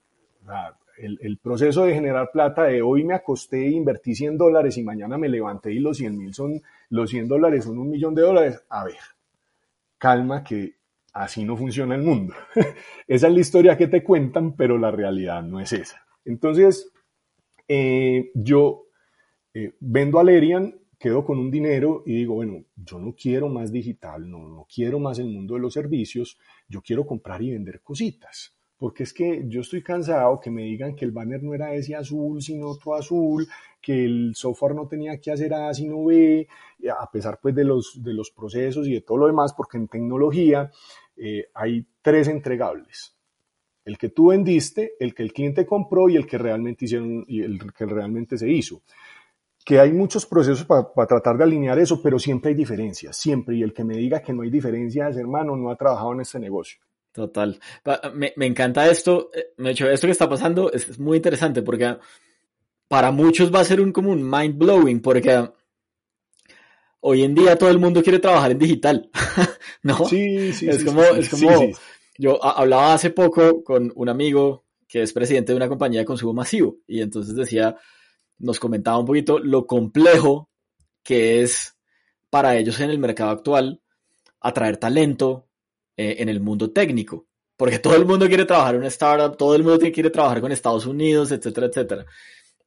el, 0.98 1.38
proceso 1.38 1.86
de 1.86 1.94
generar 1.94 2.32
plata 2.32 2.64
de 2.64 2.82
hoy 2.82 3.04
me 3.04 3.14
acosté 3.14 3.66
e 3.66 3.72
invertí 3.72 4.16
100 4.16 4.38
dólares 4.38 4.78
y 4.78 4.84
mañana 4.84 5.18
me 5.18 5.30
levanté 5.30 5.74
y 5.74 5.80
los 5.80 5.98
100 5.98 6.18
mil 6.18 6.34
son, 6.34 6.62
los 6.90 7.10
100 7.10 7.28
dólares 7.28 7.66
son 7.66 7.78
un 7.80 7.90
millón 7.90 8.16
de 8.16 8.22
dólares. 8.22 8.64
A 8.70 8.86
ver, 8.86 9.00
calma 9.98 10.44
que 10.44 10.76
así 11.14 11.44
no 11.44 11.58
funciona 11.58 11.96
el 11.96 12.02
mundo. 12.02 12.34
esa 13.08 13.28
es 13.28 13.34
la 13.34 13.40
historia 13.40 13.78
que 13.78 13.88
te 13.88 14.04
cuentan, 14.04 14.56
pero 14.56 14.78
la 14.78 14.92
realidad 14.92 15.44
no 15.44 15.60
es 15.60 15.74
esa. 15.74 16.06
Entonces, 16.24 16.92
eh, 17.68 18.32
yo 18.34 18.88
eh, 19.54 19.74
vendo 19.80 20.20
a 20.20 20.24
Lerian, 20.24 20.76
quedo 20.98 21.26
con 21.26 21.40
un 21.40 21.52
dinero 21.52 22.04
y 22.06 22.16
digo, 22.16 22.36
bueno, 22.36 22.64
yo 22.76 23.00
no 23.00 23.14
quiero 23.14 23.50
más 23.50 23.72
digital, 23.72 24.30
no, 24.30 24.48
no 24.48 24.66
quiero 24.74 25.00
más 25.00 25.20
el 25.20 25.28
mundo 25.28 25.56
de 25.56 25.60
los 25.60 25.74
servicios, 25.74 26.40
yo 26.68 26.82
quiero 26.82 27.06
comprar 27.06 27.42
y 27.42 27.52
vender 27.52 27.82
cositas 27.82 28.55
porque 28.78 29.04
es 29.04 29.14
que 29.14 29.44
yo 29.48 29.62
estoy 29.62 29.82
cansado 29.82 30.40
que 30.40 30.52
me 30.52 30.64
digan 30.64 30.96
que 30.96 31.06
el 31.06 31.12
banner 31.12 31.42
no 31.42 31.54
era 31.54 31.74
ese 31.74 31.96
azul, 31.96 32.42
sino 32.42 32.68
otro 32.68 32.96
azul, 32.96 33.48
que 33.82 34.04
el 34.06 34.34
software 34.36 34.76
no 34.76 34.88
tenía 34.88 35.20
que 35.20 35.32
hacer 35.32 35.54
A, 35.54 35.74
sino 35.74 36.04
B, 36.04 36.48
a 36.90 37.10
pesar 37.10 37.40
pues 37.42 37.56
de 37.56 37.64
los, 37.64 38.02
de 38.04 38.14
los 38.14 38.32
procesos 38.32 38.88
y 38.88 38.94
de 38.94 39.02
todo 39.02 39.20
lo 39.20 39.28
demás, 39.28 39.54
porque 39.54 39.78
en 39.78 39.88
tecnología 39.88 40.72
eh, 41.16 41.46
hay 41.54 41.86
tres 42.02 42.28
entregables. 42.28 43.16
El 43.86 43.98
que 43.98 44.10
tú 44.10 44.30
vendiste, 44.30 44.94
el 45.00 45.14
que 45.14 45.24
el 45.24 45.32
cliente 45.32 45.66
compró 45.66 46.10
y 46.10 46.16
el 46.16 46.26
que 46.26 46.38
realmente 46.38 46.86
hicieron 46.86 47.24
y 47.28 47.44
el 47.44 47.72
que 47.72 47.86
realmente 47.86 48.38
se 48.38 48.50
hizo. 48.50 48.82
Que 49.64 49.80
hay 49.80 49.94
muchos 49.94 50.26
procesos 50.26 50.66
para 50.66 51.08
tratar 51.08 51.38
de 51.38 51.44
alinear 51.44 51.78
eso, 51.80 52.02
pero 52.02 52.20
siempre 52.20 52.50
hay 52.50 52.56
diferencias, 52.56 53.16
siempre. 53.16 53.56
Y 53.56 53.64
el 53.64 53.74
que 53.74 53.84
me 53.84 53.96
diga 53.96 54.22
que 54.22 54.34
no 54.34 54.42
hay 54.42 54.50
diferencias, 54.50 55.16
hermano, 55.18 55.56
no 55.56 55.70
ha 55.70 55.76
trabajado 55.76 56.14
en 56.14 56.22
este 56.22 56.40
negocio. 56.40 56.80
Total. 57.16 57.58
Me, 58.14 58.34
me, 58.36 58.46
encanta 58.46 58.90
esto. 58.90 59.32
Eh, 59.34 59.54
de 59.58 59.72
hecho, 59.72 59.90
esto 59.90 60.06
que 60.06 60.12
está 60.12 60.28
pasando 60.28 60.70
es, 60.74 61.00
muy 61.00 61.16
interesante 61.16 61.62
porque 61.62 61.96
para 62.90 63.12
muchos 63.12 63.56
va 63.56 63.62
a 63.62 63.66
ser 63.66 63.80
un 63.80 63.94
como 63.94 64.12
un 64.12 64.30
mind 64.30 64.58
blowing 64.58 65.02
porque 65.02 65.50
hoy 67.00 67.24
en 67.24 67.34
día 67.34 67.56
todo 67.56 67.70
el 67.70 67.80
mundo 67.80 68.04
quiere 68.04 68.20
trabajar 68.20 68.52
en 68.52 68.60
digital, 68.60 69.10
¿no? 69.84 70.06
Sí, 70.10 70.52
sí, 70.52 70.68
es 70.68 70.84
como, 70.84 71.04
es 71.04 71.30
como, 71.30 71.72
yo 72.18 72.44
hablaba 72.44 72.94
hace 72.94 73.12
poco 73.12 73.64
con 73.64 73.94
un 73.96 74.10
amigo 74.10 74.66
que 74.86 75.02
es 75.02 75.14
presidente 75.14 75.54
de 75.54 75.58
una 75.58 75.70
compañía 75.70 76.02
de 76.02 76.06
consumo 76.06 76.34
masivo 76.34 76.80
y 76.86 77.00
entonces 77.00 77.34
decía, 77.34 77.78
nos 78.40 78.60
comentaba 78.60 79.00
un 79.00 79.06
poquito 79.06 79.40
lo 79.40 79.66
complejo 79.66 80.50
que 81.02 81.42
es 81.42 81.78
para 82.30 82.58
ellos 82.58 82.78
en 82.82 82.90
el 82.90 83.00
mercado 83.00 83.30
actual 83.30 83.82
atraer 84.42 84.76
talento, 84.76 85.45
eh, 85.98 86.18
en 86.20 86.30
el 86.30 86.40
mundo 86.42 86.72
técnico, 86.72 87.28
porque 87.58 87.80
todo 87.80 87.96
el 87.96 88.06
mundo 88.06 88.28
quiere 88.28 88.46
trabajar 88.46 88.76
en 88.76 88.82
una 88.82 88.90
startup, 88.90 89.38
todo 89.38 89.56
el 89.56 89.64
mundo 89.64 89.80
quiere 89.94 90.10
trabajar 90.10 90.42
con 90.42 90.52
Estados 90.52 90.86
Unidos, 90.86 91.32
etcétera, 91.32 91.68
etcétera. 91.68 92.06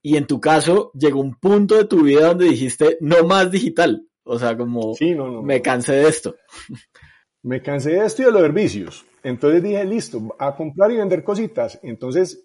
Y 0.03 0.17
en 0.17 0.27
tu 0.27 0.41
caso 0.41 0.91
llegó 0.95 1.21
un 1.21 1.35
punto 1.35 1.77
de 1.77 1.85
tu 1.85 2.03
vida 2.03 2.29
donde 2.29 2.47
dijiste, 2.47 2.97
no 3.01 3.25
más 3.25 3.51
digital, 3.51 4.07
O 4.25 4.39
sea, 4.39 4.57
como 4.57 4.95
me 5.43 5.61
cansé 5.61 5.95
de 5.95 6.09
esto. 6.09 6.37
Me 7.41 7.63
cansé 7.63 7.93
de 7.93 8.05
esto 8.05 8.23
y 8.23 8.25
de 8.25 8.33
los 8.33 8.43
servicios. 8.43 9.07
Entonces 9.23 9.63
dije, 9.63 9.85
listo, 9.85 10.35
a 10.41 10.57
comprar 10.57 10.91
y 10.91 10.97
vender 10.97 11.23
cositas. 11.23 11.79
Entonces 11.85 12.45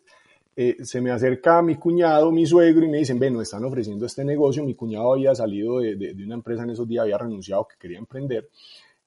eh, 0.55 0.77
se 0.83 1.01
me 1.01 1.09
acerca 1.09 1.63
mi 1.63 1.75
cuñado, 1.75 2.31
mi 2.31 2.45
suegro, 2.45 2.85
y 2.85 2.89
me 2.89 2.99
dicen, 2.99 3.17
ven, 3.17 3.33
nos 3.33 3.43
están 3.43 3.65
ofreciendo 3.65 4.05
este 4.05 4.23
negocio. 4.23 4.63
Mi 4.63 4.75
cuñado 4.75 5.13
había 5.13 5.33
salido 5.33 5.79
de, 5.79 5.95
de, 5.95 6.23
una 6.23 6.35
empresa 6.35 6.63
en 6.63 6.69
esos 6.69 6.87
días, 6.87 7.03
había 7.03 7.17
renunciado, 7.17 7.67
que 7.67 7.75
quería 7.79 7.97
emprender. 7.97 8.49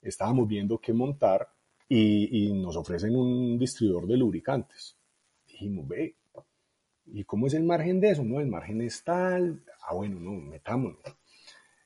Estábamos 0.01 0.47
viendo 0.47 0.77
qué 0.77 0.91
montar 0.91 1.47
y, 1.89 2.51
nos 2.53 2.75
ofrecen 2.75 3.15
un 3.15 3.57
distribuidor 3.57 4.07
de 4.07 4.17
lubricantes. 4.17 4.97
Dijimos, 5.47 5.87
ve, 5.87 6.15
¿y 7.07 7.23
cómo 7.23 7.47
es 7.47 7.53
el 7.53 7.63
margen 7.63 7.99
de 7.99 8.11
eso? 8.11 8.23
No, 8.23 8.39
el 8.39 8.47
margen 8.47 8.81
es 8.81 9.03
tal. 9.03 9.63
Ah, 9.87 9.93
bueno, 9.93 10.19
no, 10.19 10.31
metámonos. 10.31 10.99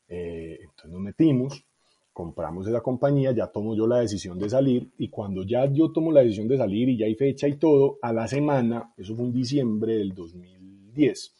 Eh, 0.07 0.59
entonces 0.61 0.91
nos 0.91 1.01
metimos 1.01 1.65
compramos 2.13 2.67
esa 2.67 2.81
compañía, 2.81 3.31
ya 3.31 3.47
tomo 3.47 3.75
yo 3.75 3.87
la 3.87 3.99
decisión 3.99 4.37
de 4.37 4.49
salir 4.49 4.91
y 4.97 5.09
cuando 5.09 5.43
ya 5.43 5.65
yo 5.71 5.91
tomo 5.91 6.11
la 6.11 6.21
decisión 6.21 6.47
de 6.47 6.57
salir 6.57 6.89
y 6.89 6.97
ya 6.97 7.05
hay 7.05 7.15
fecha 7.15 7.47
y 7.47 7.55
todo, 7.55 7.99
a 8.01 8.11
la 8.11 8.27
semana, 8.27 8.93
eso 8.97 9.15
fue 9.15 9.25
en 9.25 9.33
diciembre 9.33 9.95
del 9.95 10.13
2010, 10.13 11.33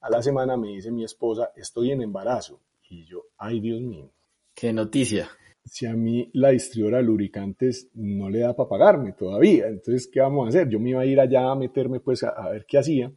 a 0.00 0.10
la 0.10 0.22
semana 0.22 0.56
me 0.56 0.68
dice 0.68 0.90
mi 0.90 1.04
esposa, 1.04 1.50
estoy 1.56 1.90
en 1.90 2.02
embarazo 2.02 2.60
y 2.88 3.04
yo, 3.04 3.24
ay 3.38 3.60
Dios 3.60 3.80
mío. 3.80 4.10
Qué 4.54 4.72
noticia. 4.72 5.28
Si 5.64 5.86
a 5.86 5.94
mí 5.94 6.30
la 6.34 6.50
distribuidora 6.50 6.98
de 6.98 7.04
lubricantes 7.04 7.88
no 7.94 8.28
le 8.28 8.40
da 8.40 8.54
para 8.54 8.68
pagarme 8.68 9.12
todavía, 9.12 9.68
entonces, 9.68 10.08
¿qué 10.12 10.20
vamos 10.20 10.46
a 10.46 10.48
hacer? 10.50 10.68
Yo 10.68 10.78
me 10.78 10.90
iba 10.90 11.00
a 11.00 11.06
ir 11.06 11.18
allá 11.18 11.50
a 11.50 11.54
meterme 11.54 12.00
pues 12.00 12.22
a, 12.22 12.48
ver 12.50 12.66
qué 12.66 12.78
hacía. 12.78 13.12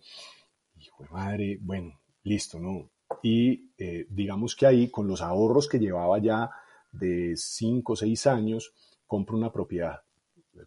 Hijo 0.80 1.04
de 1.04 1.10
madre, 1.10 1.60
bueno, 1.62 2.00
listo, 2.24 2.60
¿no? 2.60 2.90
Y 3.22 3.72
eh, 3.78 4.06
digamos 4.10 4.56
que 4.56 4.66
ahí, 4.66 4.90
con 4.90 5.08
los 5.08 5.22
ahorros 5.22 5.68
que 5.68 5.80
llevaba 5.80 6.20
ya 6.20 6.50
de 6.92 7.34
5 7.36 7.94
o 7.94 7.96
6 7.96 8.28
años, 8.28 8.74
compro 9.06 9.38
una 9.38 9.52
propiedad. 9.52 10.02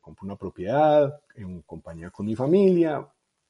Compro 0.00 0.24
una 0.24 0.36
propiedad 0.36 1.20
en 1.34 1.62
compañía 1.62 2.10
con 2.10 2.26
mi 2.26 2.36
familia, 2.36 3.06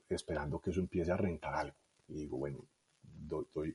esperando 0.09 0.61
que 0.61 0.71
eso 0.71 0.81
empiece 0.81 1.12
a 1.12 1.16
rentar 1.16 1.55
algo. 1.55 1.77
Y 2.09 2.14
digo, 2.14 2.38
bueno, 2.38 2.64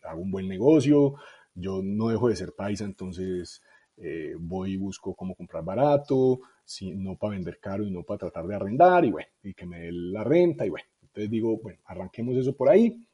hago 0.04 0.22
un 0.22 0.32
buen 0.32 0.48
negocio, 0.48 1.16
yo 1.54 1.82
no 1.84 2.10
dejo 2.10 2.30
de 2.30 2.36
ser 2.36 2.54
paisa, 2.54 2.84
entonces 2.84 3.62
eh, 3.98 4.36
voy 4.38 4.74
y 4.74 4.78
busco 4.78 5.16
cómo 5.16 5.36
comprar 5.36 5.64
barato, 5.64 6.40
si, 6.64 6.92
no 6.96 7.18
para 7.18 7.32
vender 7.32 7.60
caro 7.60 7.86
y 7.86 7.92
no 7.92 8.04
para 8.04 8.20
tratar 8.20 8.48
de 8.48 8.56
arrendar, 8.56 9.06
y 9.06 9.12
bueno, 9.12 9.30
y 9.44 9.54
que 9.54 9.66
me 9.66 9.80
dé 9.80 9.92
la 9.92 10.24
renta, 10.24 10.66
y 10.66 10.70
bueno. 10.70 10.88
Entonces 11.02 11.32
digo, 11.32 11.58
bueno, 11.62 11.80
arranquemos 11.86 12.36
eso 12.36 12.56
por 12.56 12.68
ahí, 12.68 13.08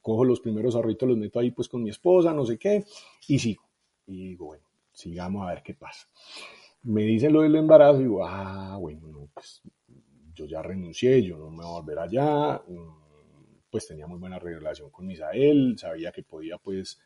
cojo 0.00 0.24
los 0.24 0.40
primeros 0.40 0.74
ahorritos, 0.74 1.08
los 1.08 1.18
meto 1.18 1.38
ahí 1.38 1.50
pues 1.50 1.68
con 1.68 1.82
mi 1.82 1.90
esposa, 1.90 2.32
no 2.32 2.46
sé 2.46 2.58
qué, 2.58 2.84
y 3.28 3.38
sigo. 3.38 3.62
Y 4.06 4.28
digo, 4.28 4.46
bueno, 4.46 4.64
sigamos 4.92 5.46
a 5.46 5.52
ver 5.52 5.62
qué 5.62 5.74
pasa. 5.74 6.06
Me 6.84 7.02
dice 7.02 7.30
lo 7.30 7.42
del 7.42 7.54
embarazo 7.56 8.00
y 8.00 8.04
digo, 8.04 8.26
ah, 8.26 8.76
bueno, 8.80 9.06
no, 9.06 9.28
pues 9.34 9.62
yo 10.34 10.46
ya 10.46 10.62
renuncié, 10.62 11.22
yo 11.22 11.36
no 11.36 11.50
me 11.50 11.58
voy 11.58 11.66
a 11.66 11.80
volver 11.80 11.98
allá, 11.98 12.62
mm, 12.66 13.02
pues 13.70 13.86
tenía 13.86 14.06
muy 14.06 14.18
buena 14.18 14.38
relación 14.38 14.90
con 14.90 15.06
Misael, 15.06 15.76
sabía 15.78 16.10
que 16.10 16.22
podía 16.22 16.58
pues 16.58 16.98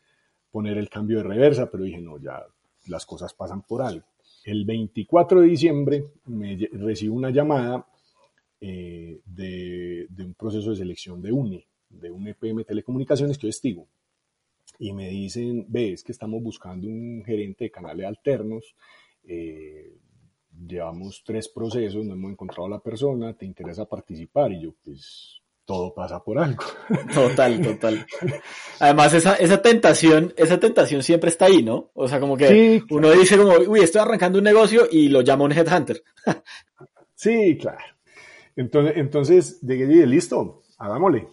poner 0.49 0.77
el 0.77 0.89
cambio 0.89 1.17
de 1.17 1.23
reversa, 1.23 1.69
pero 1.69 1.83
dije, 1.83 2.01
no, 2.01 2.17
ya 2.17 2.43
las 2.87 3.05
cosas 3.05 3.33
pasan 3.33 3.61
por 3.61 3.81
algo. 3.81 4.05
El 4.43 4.65
24 4.65 5.41
de 5.41 5.47
diciembre 5.47 6.03
me 6.25 6.57
recibo 6.73 7.15
una 7.15 7.29
llamada 7.29 7.85
eh, 8.59 9.19
de, 9.25 10.07
un 10.19 10.33
proceso 10.33 10.71
de 10.71 10.77
selección 10.77 11.21
de 11.21 11.31
UNE, 11.31 11.67
de 11.89 12.09
un 12.11 12.27
EPM 12.27 12.63
Telecomunicaciones, 12.63 13.37
que 13.37 13.47
yo 13.47 13.49
testigo 13.49 13.87
y 14.79 14.93
me 14.93 15.09
dicen, 15.09 15.65
ves 15.67 16.03
que 16.03 16.11
estamos 16.11 16.41
buscando 16.41 16.87
un 16.87 17.23
gerente 17.25 17.65
de 17.65 17.71
canales 17.71 18.05
alternos, 18.05 18.75
eh, 19.23 19.97
llevamos 20.67 21.23
tres 21.25 21.49
procesos, 21.49 22.05
no 22.05 22.13
hemos 22.13 22.31
encontrado 22.31 22.65
a 22.65 22.71
la 22.71 22.79
persona, 22.79 23.33
¿te 23.33 23.45
interesa 23.45 23.85
participar? 23.85 24.51
Y 24.51 24.61
yo, 24.61 24.73
pues, 24.83 25.41
todo 25.67 25.93
pasa 25.93 26.23
por 26.23 26.39
algo. 26.39 26.63
Total, 27.13 27.61
total. 27.61 28.07
Además, 28.79 29.13
esa, 29.13 29.35
esa 29.35 29.61
tentación, 29.61 30.33
esa 30.37 30.57
tentación 30.59 31.03
siempre 31.03 31.29
está 31.29 31.45
ahí, 31.45 31.61
¿no? 31.61 31.91
O 31.93 32.07
sea, 32.07 32.21
como 32.21 32.37
que 32.37 32.81
uno 32.89 33.11
dice 33.11 33.37
como, 33.37 33.53
uy, 33.67 33.81
estoy 33.81 34.01
arrancando 34.01 34.37
un 34.39 34.45
negocio 34.45 34.87
y 34.89 35.09
lo 35.09 35.21
llama 35.21 35.43
un 35.43 35.51
headhunter. 35.51 36.01
sí, 37.15 37.57
claro. 37.59 37.83
Entonces, 38.55 38.93
entonces 38.95 39.61
llegué 39.61 39.83
y 39.83 39.87
dije, 39.87 40.07
listo, 40.07 40.63
hagámosle. 40.77 41.27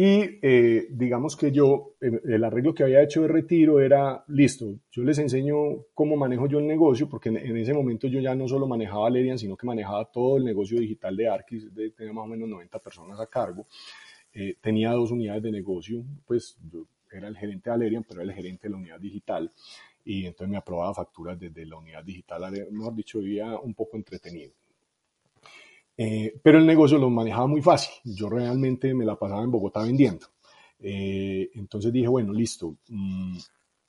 Y 0.00 0.38
eh, 0.42 0.86
digamos 0.90 1.36
que 1.36 1.50
yo, 1.50 1.96
el 2.00 2.44
arreglo 2.44 2.72
que 2.72 2.84
había 2.84 3.02
hecho 3.02 3.22
de 3.22 3.26
retiro 3.26 3.80
era, 3.80 4.22
listo, 4.28 4.78
yo 4.92 5.02
les 5.02 5.18
enseño 5.18 5.86
cómo 5.92 6.14
manejo 6.14 6.46
yo 6.46 6.60
el 6.60 6.68
negocio, 6.68 7.08
porque 7.08 7.30
en, 7.30 7.56
ese 7.56 7.74
momento 7.74 8.06
yo 8.06 8.20
ya 8.20 8.32
no 8.36 8.46
solo 8.46 8.68
manejaba 8.68 9.10
Lerian, 9.10 9.40
sino 9.40 9.56
que 9.56 9.66
manejaba 9.66 10.04
todo 10.04 10.36
el 10.36 10.44
negocio 10.44 10.78
digital 10.78 11.16
de 11.16 11.28
Arquis, 11.28 11.66
tenía 11.96 12.12
más 12.12 12.26
o 12.26 12.28
menos 12.28 12.48
90 12.48 12.78
personas 12.78 13.18
a 13.18 13.26
cargo. 13.26 13.66
Eh, 14.32 14.54
tenía 14.60 14.92
dos 14.92 15.10
unidades 15.10 15.42
de 15.42 15.50
negocio, 15.50 16.04
pues 16.24 16.56
yo 16.70 16.86
era 17.10 17.26
el 17.26 17.36
gerente 17.36 17.68
de 17.68 17.74
Alerian, 17.74 18.04
pero 18.04 18.20
era 18.20 18.30
el 18.30 18.36
gerente 18.36 18.68
de 18.68 18.70
la 18.70 18.76
unidad 18.76 19.00
digital, 19.00 19.50
y 20.04 20.26
entonces 20.26 20.48
me 20.48 20.58
aprobaba 20.58 20.94
facturas 20.94 21.40
desde 21.40 21.66
la 21.66 21.76
unidad 21.76 22.04
digital, 22.04 22.52
mejor 22.70 22.94
dicho, 22.94 23.18
vivía 23.18 23.58
un 23.58 23.74
poco 23.74 23.96
entretenido. 23.96 24.52
Eh, 26.00 26.38
pero 26.40 26.58
el 26.58 26.66
negocio 26.66 26.96
lo 26.96 27.10
manejaba 27.10 27.48
muy 27.48 27.60
fácil. 27.60 27.92
Yo 28.04 28.28
realmente 28.28 28.94
me 28.94 29.04
la 29.04 29.16
pasaba 29.16 29.42
en 29.42 29.50
Bogotá 29.50 29.82
vendiendo. 29.82 30.26
Eh, 30.78 31.50
entonces 31.54 31.92
dije, 31.92 32.06
bueno, 32.06 32.32
listo, 32.32 32.76
mm, 32.88 33.36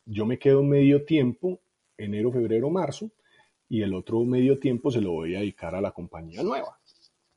yo 0.06 0.26
me 0.26 0.40
quedo 0.40 0.64
medio 0.64 1.06
tiempo, 1.06 1.60
enero, 1.96 2.32
febrero, 2.32 2.72
marzo, 2.72 3.12
y 3.70 3.84
el 3.84 3.94
otro 3.94 4.26
medio 4.26 4.58
tiempo 4.58 4.90
se 4.90 5.02
lo 5.02 5.12
voy 5.12 5.36
a 5.36 5.40
dedicar 5.40 5.76
a 5.76 5.82
la 5.82 5.92
compañía 5.92 6.42
nueva. 6.42 6.80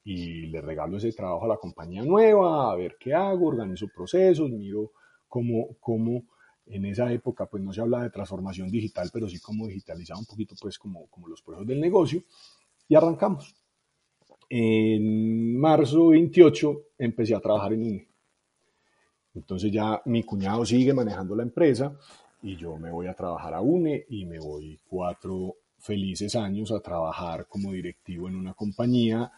Y 0.04 0.46
le 0.46 0.62
regalo 0.62 0.96
ese 0.96 1.12
trabajo 1.12 1.44
a 1.44 1.48
la 1.48 1.58
compañía 1.58 2.02
nueva, 2.02 2.72
a 2.72 2.74
ver 2.74 2.96
qué 2.98 3.12
hago, 3.12 3.48
organizo 3.48 3.88
procesos, 3.94 4.50
miro 4.50 4.92
cómo, 5.28 5.76
cómo 5.80 6.24
en 6.64 6.87
esa 6.87 7.12
época 7.12 7.44
pues 7.46 7.62
no 7.62 7.74
se 7.74 7.82
habla 7.82 8.02
de 8.02 8.11
transformación 8.11 8.70
digital, 8.70 9.11
pero 9.12 9.28
sí 9.28 9.38
como 9.38 9.66
digitalizar 9.66 10.16
un 10.16 10.24
poquito 10.24 10.54
pues 10.58 10.78
como, 10.78 11.06
como 11.08 11.28
los 11.28 11.42
procesos 11.42 11.66
del 11.66 11.80
negocio 11.80 12.24
y 12.88 12.94
arrancamos 12.94 13.62
en 14.48 15.59
marzo 15.59 16.09
28 16.09 16.83
empecé 16.98 17.35
a 17.35 17.40
trabajar 17.40 17.72
en 17.72 17.83
UNE. 17.83 18.09
Entonces 19.35 19.72
ya 19.72 20.00
mi 20.07 20.22
cuñado 20.24 20.64
sigue 20.64 20.92
manejando 20.92 21.35
la 21.35 21.42
empresa 21.42 21.96
y 22.42 22.57
yo 22.57 22.76
me 22.76 22.90
voy 22.90 23.07
a 23.07 23.14
trabajar 23.14 23.55
a 23.55 23.61
UNE 23.61 24.05
y 24.09 24.26
me 24.26 24.38
voy 24.38 24.78
cuatro 24.88 25.57
felices 25.78 26.37
años 26.37 26.70
a 26.70 26.81
trabajar 26.81 27.46
como 27.46 27.72
directivo 27.72 28.28
en 28.28 28.37
una 28.37 28.55
compañía 28.55 29.33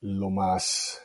lo 0.00 0.30
más 0.30 1.00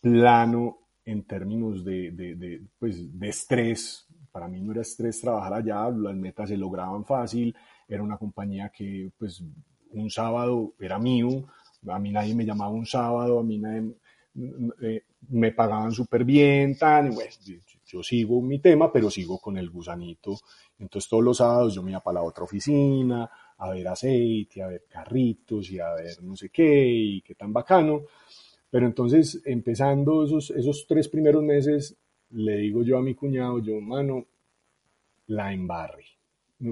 plano 0.00 0.78
en 1.04 1.24
términos 1.24 1.84
de, 1.84 2.12
de, 2.12 2.62
pues, 2.78 3.18
de 3.18 3.28
estrés. 3.28 4.06
Para 4.30 4.46
mí 4.46 4.60
no 4.60 4.72
era 4.72 4.82
estrés 4.82 5.20
trabajar 5.20 5.54
allá, 5.54 5.90
las 5.90 6.14
metas 6.14 6.50
se 6.50 6.56
lograban 6.56 7.04
fácil, 7.04 7.54
era 7.88 8.02
una 8.02 8.18
compañía 8.18 8.70
que 8.70 9.10
pues 9.18 9.42
un 9.90 10.10
sábado 10.10 10.74
era 10.78 10.98
mío, 10.98 11.46
a 11.86 11.98
mí 11.98 12.10
nadie 12.10 12.34
me 12.34 12.44
llamaba 12.44 12.70
un 12.70 12.86
sábado, 12.86 13.38
a 13.38 13.42
mí 13.42 13.58
nadie 13.58 13.94
eh, 14.82 15.02
me 15.30 15.52
pagaban 15.52 15.92
súper 15.92 16.24
bien, 16.24 16.76
tan, 16.76 17.12
y 17.12 17.60
yo, 17.84 18.02
sigo 18.02 18.40
mi 18.42 18.58
tema, 18.58 18.92
pero 18.92 19.10
sigo 19.10 19.38
con 19.38 19.56
el 19.56 19.70
gusanito. 19.70 20.38
Entonces 20.78 21.08
todos 21.08 21.24
los 21.24 21.38
sábados 21.38 21.74
yo 21.74 21.82
me 21.82 21.90
iba 21.90 22.00
para 22.00 22.20
la 22.20 22.22
otra 22.22 22.44
oficina, 22.44 23.30
a 23.56 23.70
ver 23.70 23.88
aceite, 23.88 24.62
a 24.62 24.68
ver 24.68 24.84
carritos 24.88 25.70
y 25.70 25.80
a 25.80 25.92
ver 25.94 26.22
no 26.22 26.36
sé 26.36 26.50
qué, 26.50 26.86
y 26.86 27.22
qué 27.22 27.34
tan 27.34 27.52
bacano. 27.52 28.02
Pero 28.70 28.86
entonces, 28.86 29.40
empezando 29.46 30.24
esos, 30.24 30.50
esos 30.50 30.86
tres 30.86 31.08
primeros 31.08 31.42
meses, 31.42 31.96
le 32.30 32.58
digo 32.58 32.82
yo 32.82 32.98
a 32.98 33.02
mi 33.02 33.14
cuñado, 33.14 33.58
yo, 33.60 33.80
mano, 33.80 34.26
la 35.26 35.52
embarre. 35.52 36.04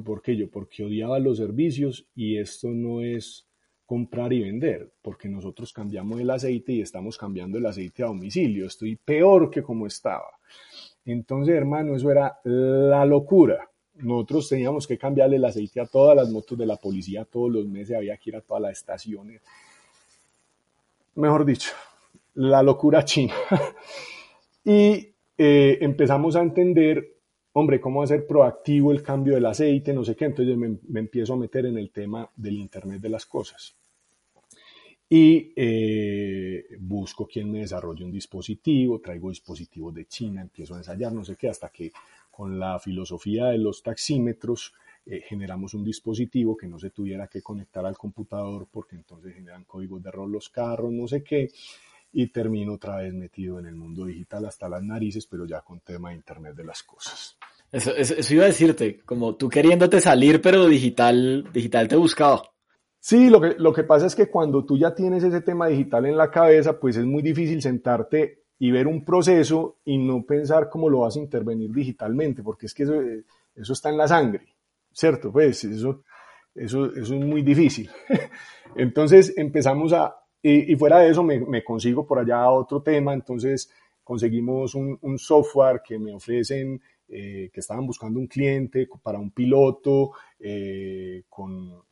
¿Por 0.04 0.20
qué 0.20 0.36
yo? 0.36 0.50
Porque 0.50 0.84
odiaba 0.84 1.18
los 1.18 1.38
servicios 1.38 2.06
y 2.14 2.38
esto 2.38 2.68
no 2.68 3.02
es 3.02 3.46
comprar 3.86 4.32
y 4.32 4.42
vender, 4.42 4.90
porque 5.00 5.28
nosotros 5.28 5.72
cambiamos 5.72 6.20
el 6.20 6.28
aceite 6.28 6.72
y 6.72 6.82
estamos 6.82 7.16
cambiando 7.16 7.56
el 7.56 7.66
aceite 7.66 8.02
a 8.02 8.06
domicilio. 8.06 8.66
Estoy 8.66 8.96
peor 8.96 9.48
que 9.48 9.62
como 9.62 9.86
estaba. 9.86 10.28
Entonces, 11.04 11.54
hermano, 11.54 11.94
eso 11.94 12.10
era 12.10 12.38
la 12.44 13.04
locura. 13.06 13.70
Nosotros 13.94 14.48
teníamos 14.48 14.86
que 14.86 14.98
cambiarle 14.98 15.36
el 15.36 15.44
aceite 15.44 15.80
a 15.80 15.86
todas 15.86 16.16
las 16.16 16.28
motos 16.30 16.58
de 16.58 16.66
la 16.66 16.76
policía 16.76 17.24
todos 17.24 17.50
los 17.50 17.66
meses, 17.66 17.96
había 17.96 18.16
que 18.16 18.30
ir 18.30 18.36
a 18.36 18.40
todas 18.40 18.62
las 18.62 18.72
estaciones. 18.72 19.40
Mejor 21.14 21.46
dicho, 21.46 21.70
la 22.34 22.62
locura 22.62 23.04
china. 23.04 23.34
y 24.64 25.14
eh, 25.38 25.78
empezamos 25.80 26.36
a 26.36 26.42
entender, 26.42 27.15
hombre, 27.58 27.80
cómo 27.80 28.02
hacer 28.02 28.26
proactivo 28.26 28.92
el 28.92 29.02
cambio 29.02 29.34
del 29.34 29.46
aceite, 29.46 29.94
no 29.94 30.04
sé 30.04 30.14
qué. 30.14 30.26
Entonces 30.26 30.58
me, 30.58 30.76
me 30.88 31.00
empiezo 31.00 31.32
a 31.32 31.36
meter 31.38 31.64
en 31.64 31.78
el 31.78 31.90
tema 31.90 32.28
del 32.36 32.58
Internet 32.58 33.00
de 33.00 33.08
las 33.08 33.24
cosas. 33.24 33.74
Y 35.08 35.54
eh, 35.56 36.66
busco 36.80 37.26
quien 37.26 37.50
me 37.50 37.60
desarrolle 37.60 38.04
un 38.04 38.12
dispositivo, 38.12 39.00
traigo 39.00 39.30
dispositivos 39.30 39.94
de 39.94 40.04
China, 40.04 40.42
empiezo 40.42 40.74
a 40.74 40.78
ensayar, 40.78 41.14
no 41.14 41.24
sé 41.24 41.36
qué, 41.36 41.48
hasta 41.48 41.70
que 41.70 41.92
con 42.30 42.58
la 42.58 42.78
filosofía 42.78 43.46
de 43.46 43.56
los 43.56 43.82
taxímetros 43.82 44.74
eh, 45.06 45.22
generamos 45.26 45.72
un 45.72 45.82
dispositivo 45.82 46.58
que 46.58 46.66
no 46.66 46.78
se 46.78 46.90
tuviera 46.90 47.26
que 47.26 47.40
conectar 47.40 47.86
al 47.86 47.96
computador 47.96 48.66
porque 48.70 48.96
entonces 48.96 49.34
generan 49.34 49.64
códigos 49.64 50.02
de 50.02 50.10
error 50.10 50.28
los 50.28 50.50
carros, 50.50 50.92
no 50.92 51.08
sé 51.08 51.22
qué, 51.22 51.48
y 52.12 52.28
termino 52.28 52.74
otra 52.74 52.96
vez 52.96 53.12
metido 53.12 53.58
en 53.58 53.66
el 53.66 53.76
mundo 53.76 54.06
digital 54.06 54.46
hasta 54.46 54.68
las 54.68 54.82
narices, 54.82 55.26
pero 55.26 55.44
ya 55.46 55.60
con 55.60 55.80
tema 55.80 56.10
de 56.10 56.16
Internet 56.16 56.54
de 56.54 56.64
las 56.64 56.82
cosas. 56.82 57.36
Eso, 57.70 57.94
eso, 57.94 58.34
iba 58.34 58.44
a 58.44 58.46
decirte, 58.46 59.00
como 59.04 59.34
tú 59.34 59.48
queriéndote 59.48 60.00
salir, 60.00 60.40
pero 60.40 60.66
digital, 60.66 61.50
digital 61.52 61.88
te 61.88 61.96
buscaba. 61.96 62.42
Sí, 62.98 63.28
lo 63.28 63.40
que, 63.40 63.54
lo 63.58 63.72
que 63.72 63.84
pasa 63.84 64.06
es 64.06 64.14
que 64.14 64.28
cuando 64.28 64.64
tú 64.64 64.78
ya 64.78 64.94
tienes 64.94 65.22
ese 65.22 65.40
tema 65.40 65.66
digital 65.68 66.06
en 66.06 66.16
la 66.16 66.30
cabeza, 66.30 66.78
pues 66.78 66.96
es 66.96 67.04
muy 67.04 67.22
difícil 67.22 67.60
sentarte 67.60 68.46
y 68.58 68.70
ver 68.70 68.86
un 68.86 69.04
proceso 69.04 69.78
y 69.84 69.98
no 69.98 70.24
pensar 70.24 70.70
cómo 70.70 70.88
lo 70.88 71.00
vas 71.00 71.16
a 71.16 71.20
intervenir 71.20 71.70
digitalmente, 71.70 72.42
porque 72.42 72.66
es 72.66 72.74
que 72.74 72.84
eso, 72.84 72.94
eso 73.54 73.72
está 73.72 73.90
en 73.90 73.98
la 73.98 74.08
sangre, 74.08 74.46
¿cierto? 74.92 75.30
Pues 75.30 75.62
eso, 75.64 76.02
eso, 76.54 76.86
eso 76.86 77.14
es 77.14 77.24
muy 77.24 77.42
difícil. 77.42 77.90
Entonces 78.76 79.34
empezamos 79.36 79.92
a, 79.92 80.16
y, 80.48 80.76
fuera 80.76 81.00
de 81.00 81.10
eso 81.10 81.22
me, 81.22 81.40
me, 81.40 81.64
consigo 81.64 82.06
por 82.06 82.18
allá 82.18 82.50
otro 82.50 82.82
tema, 82.82 83.12
entonces 83.14 83.70
conseguimos 84.04 84.74
un, 84.74 84.98
un 85.02 85.18
software 85.18 85.82
que 85.84 85.98
me 85.98 86.12
ofrecen, 86.12 86.80
eh, 87.08 87.50
que 87.52 87.60
estaban 87.60 87.86
buscando 87.86 88.18
un 88.18 88.26
cliente 88.26 88.88
para 89.02 89.18
un 89.18 89.30
piloto 89.30 90.12
eh, 90.38 91.24
con 91.28 91.84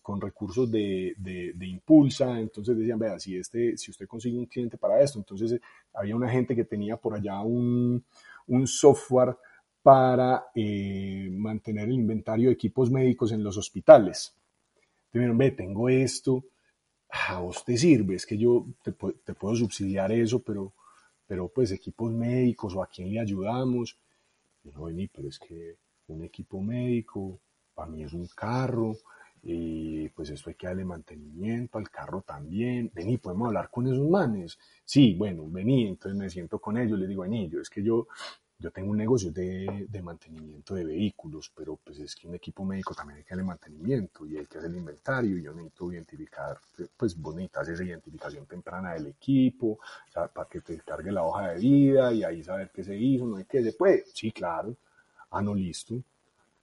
con 0.00 0.20
recursos 0.20 0.70
de, 0.70 1.14
de, 1.18 1.66
Impulsa, 1.66 2.40
entonces 2.40 2.76
decían, 2.76 2.98
vea, 2.98 3.18
si, 3.18 3.36
este, 3.36 3.76
si 3.76 3.90
usted 3.90 4.06
consigue 4.06 4.38
un 4.38 4.46
cliente 4.46 4.78
para 4.78 5.00
esto, 5.00 5.18
entonces 5.18 5.52
eh, 5.52 5.60
había 5.92 6.16
una 6.16 6.30
gente 6.30 6.54
que 6.56 6.64
tenía 6.64 6.96
por 6.96 7.14
allá 7.14 7.40
un, 7.40 8.02
un 8.46 8.66
software 8.66 9.36
para 9.82 10.46
eh, 10.54 11.28
mantener 11.32 11.88
el 11.88 11.94
inventario 11.94 12.48
de 12.48 12.54
equipos 12.54 12.90
médicos 12.90 13.32
en 13.32 13.42
los 13.42 13.56
hospitales. 13.56 14.36
Entonces, 15.12 15.36
ve, 15.36 15.50
tengo 15.50 15.88
esto, 15.88 16.44
a 17.12 17.40
vos 17.40 17.64
te 17.64 17.76
sirve, 17.76 18.14
es 18.14 18.26
que 18.26 18.38
yo 18.38 18.66
te, 18.82 18.92
puedo 18.92 19.54
subsidiar 19.54 20.12
eso, 20.12 20.40
pero, 20.42 20.72
pero 21.26 21.48
pues 21.48 21.70
equipos 21.70 22.10
médicos 22.12 22.74
o 22.74 22.82
a 22.82 22.86
quién 22.86 23.12
le 23.12 23.20
ayudamos. 23.20 23.98
Y 24.64 24.70
no, 24.70 24.84
vení, 24.84 25.08
pero 25.08 25.28
es 25.28 25.38
que 25.38 25.76
un 26.08 26.24
equipo 26.24 26.60
médico 26.60 27.40
para 27.74 27.90
mí 27.90 28.02
es 28.02 28.12
un 28.12 28.26
carro, 28.34 28.96
y 29.42 30.08
pues 30.10 30.30
esto 30.30 30.50
hay 30.50 30.54
que 30.54 30.68
darle 30.68 30.84
mantenimiento 30.84 31.78
al 31.78 31.90
carro 31.90 32.22
también. 32.22 32.90
Vení, 32.94 33.18
podemos 33.18 33.48
hablar 33.48 33.70
con 33.70 33.86
esos 33.88 34.08
manes. 34.08 34.58
Sí, 34.84 35.14
bueno, 35.14 35.44
vení, 35.48 35.88
entonces 35.88 36.18
me 36.18 36.30
siento 36.30 36.60
con 36.60 36.78
ellos, 36.78 36.98
les 36.98 37.08
digo, 37.08 37.22
vení, 37.22 37.48
yo 37.48 37.60
es 37.60 37.68
que 37.68 37.82
yo, 37.82 38.06
yo 38.62 38.70
tengo 38.70 38.92
un 38.92 38.96
negocio 38.96 39.32
de, 39.32 39.86
de, 39.88 40.02
mantenimiento 40.02 40.74
de 40.74 40.84
vehículos, 40.84 41.50
pero 41.54 41.76
pues 41.76 41.98
es 41.98 42.14
que 42.14 42.28
un 42.28 42.36
equipo 42.36 42.64
médico 42.64 42.94
también 42.94 43.18
hay 43.18 43.24
que 43.24 43.30
darle 43.30 43.42
mantenimiento 43.42 44.24
y 44.24 44.38
hay 44.38 44.46
que 44.46 44.58
hacer 44.58 44.70
el 44.70 44.76
inventario 44.76 45.36
y 45.36 45.42
yo 45.42 45.52
necesito 45.52 45.92
identificar, 45.92 46.58
pues 46.96 47.20
bonitas 47.20 47.68
esa 47.68 47.82
identificación 47.82 48.46
temprana 48.46 48.94
del 48.94 49.08
equipo, 49.08 49.80
para 50.14 50.48
que 50.48 50.60
te 50.60 50.78
cargue 50.78 51.10
la 51.10 51.24
hoja 51.24 51.50
de 51.50 51.58
vida 51.58 52.12
y 52.12 52.22
ahí 52.22 52.44
saber 52.44 52.70
qué 52.72 52.84
se 52.84 52.96
hizo, 52.96 53.26
no 53.26 53.36
hay 53.36 53.44
que 53.44 53.62
se 53.62 53.72
puede. 53.72 54.04
Sí, 54.14 54.30
claro. 54.30 54.76
Ah, 55.30 55.42
no, 55.42 55.54
listo 55.54 56.02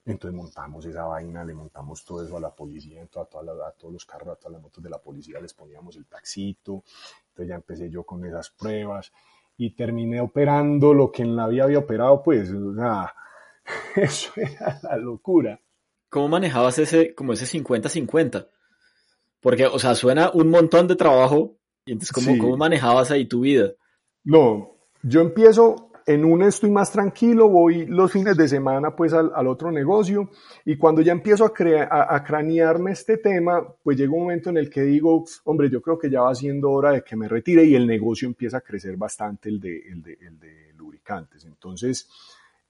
entonces 0.06 0.36
montamos 0.36 0.84
esa 0.86 1.04
vaina, 1.04 1.44
le 1.44 1.54
montamos 1.54 2.04
todo 2.04 2.24
eso 2.24 2.36
a 2.36 2.40
la 2.40 2.54
policía, 2.54 3.02
a, 3.02 3.06
todos 3.06 3.92
los 3.92 4.04
carros, 4.04 4.28
a 4.28 4.36
todas 4.36 4.52
las 4.52 4.62
motos 4.62 4.82
de 4.82 4.90
la 4.90 4.98
policía, 4.98 5.40
les 5.40 5.54
poníamos 5.54 5.96
el 5.96 6.06
taxito. 6.06 6.84
Entonces 7.28 7.48
ya 7.48 7.54
empecé 7.54 7.90
yo 7.90 8.04
con 8.04 8.24
esas 8.24 8.50
pruebas 8.50 9.12
y 9.62 9.74
terminé 9.74 10.22
operando 10.22 10.94
lo 10.94 11.12
que 11.12 11.20
en 11.20 11.36
la 11.36 11.46
vida 11.46 11.64
había 11.64 11.80
operado, 11.80 12.22
pues, 12.22 12.50
o 12.50 12.74
sea, 12.74 13.14
eso 13.94 14.32
era 14.34 14.80
la 14.82 14.96
locura. 14.96 15.60
¿Cómo 16.08 16.28
manejabas 16.28 16.78
ese, 16.78 17.14
como 17.14 17.34
ese 17.34 17.44
50-50? 17.58 18.48
Porque, 19.38 19.66
o 19.66 19.78
sea, 19.78 19.94
suena 19.94 20.30
un 20.32 20.48
montón 20.48 20.88
de 20.88 20.96
trabajo, 20.96 21.58
y 21.84 21.92
entonces, 21.92 22.10
¿cómo, 22.10 22.38
¿cómo 22.38 22.56
manejabas 22.56 23.10
ahí 23.10 23.26
tu 23.26 23.40
vida? 23.40 23.72
No, 24.24 24.78
yo 25.02 25.20
empiezo 25.20 25.89
en 26.06 26.24
un 26.24 26.42
estoy 26.42 26.70
más 26.70 26.90
tranquilo, 26.92 27.48
voy 27.48 27.86
los 27.86 28.12
fines 28.12 28.36
de 28.36 28.48
semana 28.48 28.94
pues 28.94 29.12
al, 29.12 29.46
otro 29.46 29.70
negocio 29.70 30.30
y 30.64 30.76
cuando 30.76 31.02
ya 31.02 31.12
empiezo 31.12 31.44
a, 31.44 32.14
a, 32.14 32.24
cranearme 32.24 32.92
este 32.92 33.16
tema, 33.18 33.62
pues 33.82 33.96
llega 33.96 34.12
un 34.12 34.20
momento 34.20 34.50
en 34.50 34.56
el 34.56 34.70
que 34.70 34.82
digo, 34.82 35.24
hombre, 35.44 35.70
yo 35.70 35.80
creo 35.80 35.98
que 35.98 36.10
ya 36.10 36.22
va 36.22 36.34
siendo 36.34 36.70
hora 36.70 36.92
de 36.92 37.02
que 37.02 37.16
me 37.16 37.28
retire 37.28 37.64
y 37.64 37.74
el 37.74 37.86
negocio 37.86 38.28
empieza 38.28 38.58
a 38.58 38.62
crecer 38.62 38.96
bastante, 38.96 39.48
el 39.48 39.60
de, 39.60 39.78
el 39.88 40.02
de, 40.02 40.18
el 40.20 40.38
de 40.38 40.72
lubricantes. 40.76 41.44
Entonces, 41.44 42.08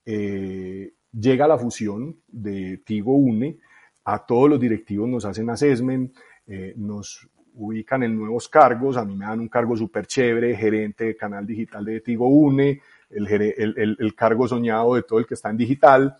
eh, 0.05 0.93
llega 1.11 1.47
la 1.47 1.57
fusión 1.57 2.17
de 2.27 2.77
Tigo 2.85 3.15
Une, 3.15 3.57
a 4.03 4.25
todos 4.25 4.49
los 4.49 4.59
directivos 4.59 5.07
nos 5.07 5.25
hacen 5.25 5.49
assessment, 5.49 6.15
eh, 6.47 6.73
nos 6.75 7.27
ubican 7.53 8.03
en 8.03 8.15
nuevos 8.15 8.47
cargos, 8.49 8.97
a 8.97 9.05
mí 9.05 9.15
me 9.15 9.25
dan 9.25 9.39
un 9.39 9.49
cargo 9.49 9.75
súper 9.75 10.07
chévere, 10.07 10.55
gerente 10.55 11.05
de 11.05 11.15
canal 11.15 11.45
digital 11.45 11.83
de 11.85 12.01
Tigo 12.01 12.27
Une, 12.27 12.81
el, 13.11 13.95
el, 13.99 14.15
cargo 14.15 14.47
soñado 14.47 14.95
de 14.95 15.03
todo 15.03 15.19
el 15.19 15.25
que 15.25 15.33
está 15.33 15.49
en 15.49 15.57
digital, 15.57 16.15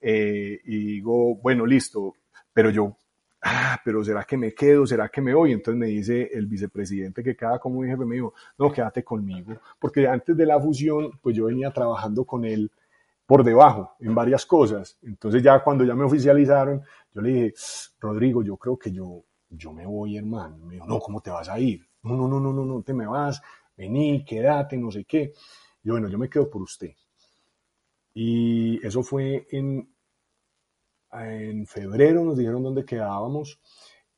eh, 0.00 0.60
y 0.64 0.86
digo, 0.86 1.36
bueno, 1.36 1.66
listo, 1.66 2.14
pero 2.52 2.70
yo, 2.70 2.96
ah, 3.42 3.78
pero 3.84 4.02
¿será 4.04 4.24
que 4.24 4.36
me 4.36 4.54
quedo? 4.54 4.86
¿Será 4.86 5.08
que 5.08 5.20
me 5.20 5.34
voy? 5.34 5.52
Entonces 5.52 5.78
me 5.78 5.86
dice 5.86 6.30
el 6.32 6.46
vicepresidente 6.46 7.22
que 7.22 7.36
queda 7.36 7.58
como 7.58 7.82
jefe, 7.82 8.04
me 8.04 8.16
dijo, 8.16 8.34
no, 8.58 8.72
quédate 8.72 9.04
conmigo, 9.04 9.54
porque 9.78 10.06
antes 10.06 10.36
de 10.36 10.46
la 10.46 10.60
fusión, 10.60 11.10
pues 11.20 11.36
yo 11.36 11.46
venía 11.46 11.70
trabajando 11.70 12.24
con 12.24 12.44
él 12.44 12.70
por 13.30 13.44
debajo 13.44 13.94
en 14.00 14.12
varias 14.12 14.44
cosas. 14.44 14.98
Entonces 15.02 15.40
ya 15.40 15.62
cuando 15.62 15.84
ya 15.84 15.94
me 15.94 16.02
oficializaron, 16.02 16.82
yo 17.14 17.20
le 17.20 17.30
dije, 17.30 17.54
Rodrigo, 18.00 18.42
yo 18.42 18.56
creo 18.56 18.76
que 18.76 18.90
yo, 18.90 19.22
yo 19.50 19.72
me 19.72 19.86
voy, 19.86 20.16
hermano. 20.16 20.66
Me 20.66 20.74
dijo, 20.74 20.86
no, 20.86 20.98
¿cómo 20.98 21.20
te 21.20 21.30
vas 21.30 21.48
a 21.48 21.56
ir? 21.60 21.86
No, 22.02 22.16
no, 22.16 22.26
no, 22.26 22.40
no, 22.40 22.52
no, 22.52 22.64
no 22.64 22.82
te 22.82 22.92
me 22.92 23.06
vas, 23.06 23.40
vení, 23.76 24.24
quédate, 24.24 24.76
no 24.76 24.90
sé 24.90 25.04
qué. 25.04 25.32
Yo, 25.82 25.94
bueno, 25.94 26.08
yo 26.08 26.18
me 26.18 26.28
quedo 26.28 26.50
por 26.50 26.62
usted. 26.62 26.94
Y 28.14 28.84
eso 28.86 29.02
fue 29.02 29.46
en, 29.50 29.88
en 31.12 31.66
febrero, 31.66 32.24
nos 32.24 32.36
dijeron 32.36 32.62
dónde 32.62 32.84
quedábamos, 32.84 33.60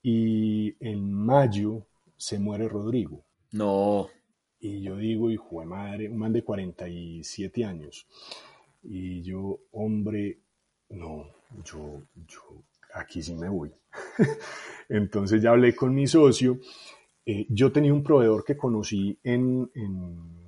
y 0.02 0.74
en 0.80 1.12
mayo 1.12 1.86
se 2.16 2.38
muere 2.38 2.68
Rodrigo. 2.68 3.24
No. 3.52 4.08
Y 4.58 4.82
yo 4.82 4.96
digo, 4.96 5.30
hijo 5.30 5.60
de 5.60 5.66
madre, 5.66 6.08
un 6.08 6.18
man 6.18 6.32
de 6.32 6.42
47 6.42 7.64
años. 7.64 8.06
Y 8.82 9.22
yo, 9.22 9.60
hombre, 9.72 10.38
no, 10.90 11.26
yo, 11.64 12.02
yo, 12.26 12.64
aquí 12.94 13.22
sí 13.22 13.34
me 13.34 13.48
voy. 13.48 13.72
Entonces 14.88 15.42
ya 15.42 15.50
hablé 15.50 15.74
con 15.74 15.94
mi 15.94 16.06
socio. 16.06 16.58
Eh, 17.24 17.46
yo 17.48 17.70
tenía 17.70 17.92
un 17.92 18.02
proveedor 18.02 18.44
que 18.44 18.56
conocí 18.56 19.18
en 19.22 19.70
en, 19.74 20.41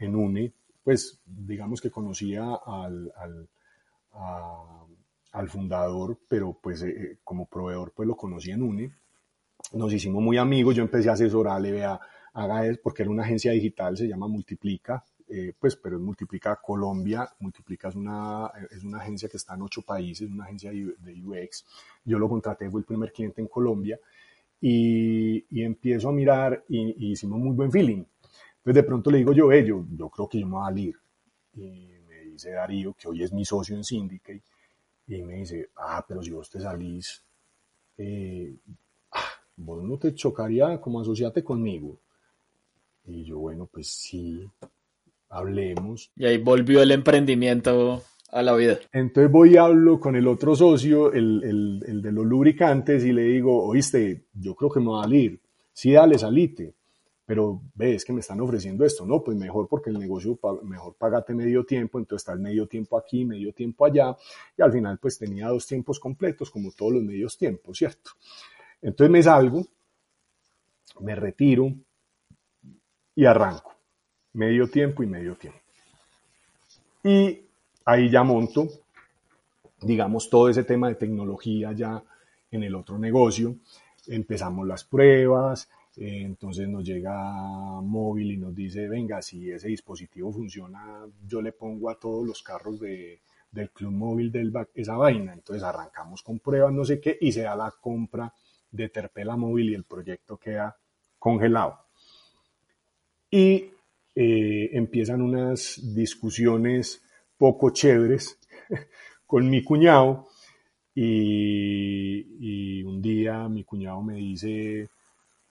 UNE, 0.00 0.52
pues 0.82 1.20
digamos 1.26 1.80
que 1.80 1.90
conocía 1.90 2.54
al, 2.66 3.12
al, 5.32 5.48
fundador, 5.48 6.18
pero 6.28 6.58
pues 6.60 6.82
eh, 6.82 6.88
eh, 6.88 7.18
como 7.22 7.46
proveedor 7.46 7.92
pues 7.94 8.06
lo 8.06 8.16
conocí 8.16 8.50
en 8.50 8.62
UNE. 8.62 8.92
Nos 9.72 9.92
hicimos 9.92 10.22
muy 10.22 10.38
amigos, 10.38 10.74
yo 10.74 10.82
empecé 10.82 11.10
a 11.10 11.12
asesorarle, 11.12 11.72
vea, 11.72 12.00
haga 12.32 12.66
él, 12.66 12.80
porque 12.82 13.02
era 13.02 13.10
una 13.10 13.24
agencia 13.24 13.52
digital, 13.52 13.96
se 13.96 14.08
llama 14.08 14.28
Multiplica, 14.28 15.04
eh, 15.30 15.52
pues, 15.58 15.76
pero 15.76 15.96
es 15.96 16.02
Multiplica 16.02 16.56
Colombia. 16.56 17.28
Multiplica 17.40 17.88
es 17.88 17.94
una, 17.94 18.50
es 18.70 18.82
una 18.82 18.98
agencia 18.98 19.28
que 19.28 19.36
está 19.36 19.54
en 19.54 19.62
ocho 19.62 19.82
países, 19.82 20.30
una 20.30 20.44
agencia 20.44 20.70
de 20.70 21.22
UX. 21.22 21.66
Yo 22.04 22.18
lo 22.18 22.28
contraté, 22.28 22.70
fue 22.70 22.80
el 22.80 22.86
primer 22.86 23.12
cliente 23.12 23.40
en 23.42 23.48
Colombia. 23.48 23.98
Y, 24.60 25.44
y 25.50 25.62
empiezo 25.62 26.08
a 26.08 26.12
mirar 26.12 26.64
y, 26.68 27.06
y, 27.06 27.12
hicimos 27.12 27.38
muy 27.38 27.54
buen 27.54 27.70
feeling. 27.70 28.04
Entonces 28.58 28.82
de 28.82 28.88
pronto 28.88 29.10
le 29.10 29.18
digo 29.18 29.32
yo, 29.32 29.52
eh, 29.52 29.64
yo, 29.64 30.08
creo 30.10 30.28
que 30.28 30.40
yo 30.40 30.46
me 30.46 30.54
voy 30.54 30.62
a 30.62 30.66
salir. 30.66 30.94
Y 31.54 31.88
me 32.08 32.20
dice 32.32 32.50
Darío, 32.50 32.94
que 32.94 33.08
hoy 33.08 33.22
es 33.22 33.32
mi 33.32 33.44
socio 33.44 33.76
en 33.76 33.84
Syndicate, 33.84 34.42
y 35.06 35.22
me 35.22 35.36
dice, 35.36 35.70
ah, 35.76 36.04
pero 36.06 36.22
si 36.22 36.30
vos 36.30 36.50
te 36.50 36.60
salís, 36.60 37.22
eh, 37.96 38.54
ah, 39.12 39.24
vos 39.56 39.82
no 39.82 39.96
te 39.96 40.14
chocaría 40.14 40.80
como 40.80 41.00
asociate 41.00 41.42
conmigo. 41.42 41.98
Y 43.06 43.24
yo, 43.24 43.38
bueno, 43.38 43.66
pues 43.72 43.88
sí, 43.88 44.46
hablemos. 45.30 46.10
Y 46.16 46.26
ahí 46.26 46.36
volvió 46.36 46.82
el 46.82 46.90
emprendimiento 46.90 48.02
a 48.30 48.42
la 48.42 48.54
vida. 48.54 48.80
Entonces 48.92 49.32
voy 49.32 49.54
y 49.54 49.56
hablo 49.56 49.98
con 49.98 50.14
el 50.14 50.28
otro 50.28 50.54
socio, 50.54 51.10
el, 51.12 51.42
el, 51.42 51.80
el 51.86 52.02
de 52.02 52.12
los 52.12 52.26
lubricantes, 52.26 53.02
y 53.04 53.12
le 53.12 53.22
digo, 53.22 53.64
oíste, 53.64 54.26
yo 54.34 54.54
creo 54.54 54.70
que 54.70 54.80
me 54.80 54.86
voy 54.86 55.00
a 55.00 55.04
salir. 55.04 55.40
Sí, 55.72 55.92
dale, 55.92 56.18
salite 56.18 56.74
pero 57.28 57.60
ves 57.74 58.06
que 58.06 58.14
me 58.14 58.20
están 58.20 58.40
ofreciendo 58.40 58.86
esto, 58.86 59.04
no, 59.04 59.22
pues 59.22 59.36
mejor 59.36 59.68
porque 59.68 59.90
el 59.90 59.98
negocio, 59.98 60.38
mejor 60.62 60.94
pagate 60.94 61.34
medio 61.34 61.62
tiempo, 61.62 61.98
entonces 61.98 62.22
está 62.22 62.32
el 62.32 62.38
medio 62.38 62.66
tiempo 62.66 62.96
aquí, 62.96 63.26
medio 63.26 63.52
tiempo 63.52 63.84
allá, 63.84 64.16
y 64.56 64.62
al 64.62 64.72
final 64.72 64.98
pues 64.98 65.18
tenía 65.18 65.48
dos 65.48 65.66
tiempos 65.66 66.00
completos, 66.00 66.50
como 66.50 66.72
todos 66.72 66.94
los 66.94 67.02
medios 67.02 67.36
tiempos, 67.36 67.76
¿cierto? 67.76 68.12
Entonces 68.80 69.12
me 69.12 69.22
salgo, 69.22 69.66
me 71.00 71.14
retiro 71.14 71.70
y 73.14 73.26
arranco, 73.26 73.74
medio 74.32 74.66
tiempo 74.70 75.02
y 75.02 75.06
medio 75.06 75.36
tiempo. 75.36 75.60
Y 77.04 77.42
ahí 77.84 78.08
ya 78.10 78.22
monto 78.22 78.68
digamos, 79.80 80.28
todo 80.28 80.48
ese 80.48 80.64
tema 80.64 80.88
de 80.88 80.96
tecnología 80.96 81.72
ya 81.72 82.02
en 82.50 82.62
el 82.62 82.74
otro 82.74 82.98
negocio. 82.98 83.56
Empezamos 84.06 84.66
las 84.66 84.84
pruebas, 84.84 85.68
entonces 86.00 86.68
nos 86.68 86.84
llega 86.84 87.80
móvil 87.80 88.32
y 88.32 88.36
nos 88.36 88.54
dice, 88.54 88.88
venga, 88.88 89.20
si 89.20 89.50
ese 89.50 89.68
dispositivo 89.68 90.32
funciona, 90.32 91.04
yo 91.26 91.42
le 91.42 91.52
pongo 91.52 91.90
a 91.90 91.98
todos 91.98 92.26
los 92.26 92.42
carros 92.42 92.78
de, 92.78 93.20
del 93.50 93.70
club 93.70 93.92
móvil 93.92 94.30
del 94.30 94.52
esa 94.74 94.96
vaina. 94.96 95.32
Entonces 95.32 95.62
arrancamos 95.62 96.22
con 96.22 96.38
pruebas, 96.38 96.72
no 96.72 96.84
sé 96.84 97.00
qué, 97.00 97.16
y 97.20 97.32
se 97.32 97.42
da 97.42 97.56
la 97.56 97.72
compra 97.80 98.32
de 98.70 98.88
Terpela 98.88 99.36
Móvil 99.36 99.70
y 99.70 99.74
el 99.74 99.84
proyecto 99.84 100.36
queda 100.36 100.76
congelado. 101.18 101.78
Y 103.30 103.70
eh, 104.14 104.70
empiezan 104.72 105.22
unas 105.22 105.80
discusiones 105.94 107.02
poco 107.36 107.70
chéveres 107.70 108.38
con 109.26 109.48
mi 109.48 109.62
cuñado 109.62 110.28
y, 110.94 112.82
un 112.82 113.00
día 113.00 113.48
mi 113.48 113.62
cuñado 113.64 114.02
me 114.02 114.14
dice, 114.14 114.88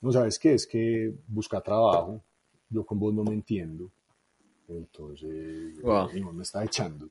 no 0.02 0.12
sabes 0.12 0.38
qué, 0.40 0.54
es 0.54 0.68
que 0.68 1.14
busca 1.28 1.62
trabajo, 1.62 2.22
yo 2.70 2.86
con 2.86 3.00
vos 3.00 3.14
no 3.14 3.24
me 3.24 3.34
entiendo, 3.34 3.90
entonces 4.68 5.78
no 5.84 6.34
me 6.34 6.44
está 6.44 6.64
echando. 6.64 7.10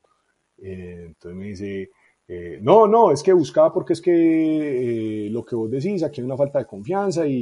Eh, 0.58 1.04
entonces 1.06 1.38
me 1.38 1.46
dice, 1.46 1.90
eh, 2.28 2.58
no, 2.62 2.86
no, 2.86 3.12
es 3.12 3.22
que 3.22 3.32
buscaba 3.32 3.72
porque 3.72 3.92
es 3.92 4.00
que 4.00 5.26
eh, 5.26 5.30
lo 5.30 5.44
que 5.44 5.54
vos 5.54 5.70
decís, 5.70 6.02
aquí 6.02 6.20
hay 6.20 6.26
una 6.26 6.36
falta 6.36 6.58
de 6.58 6.66
confianza 6.66 7.26
y, 7.26 7.32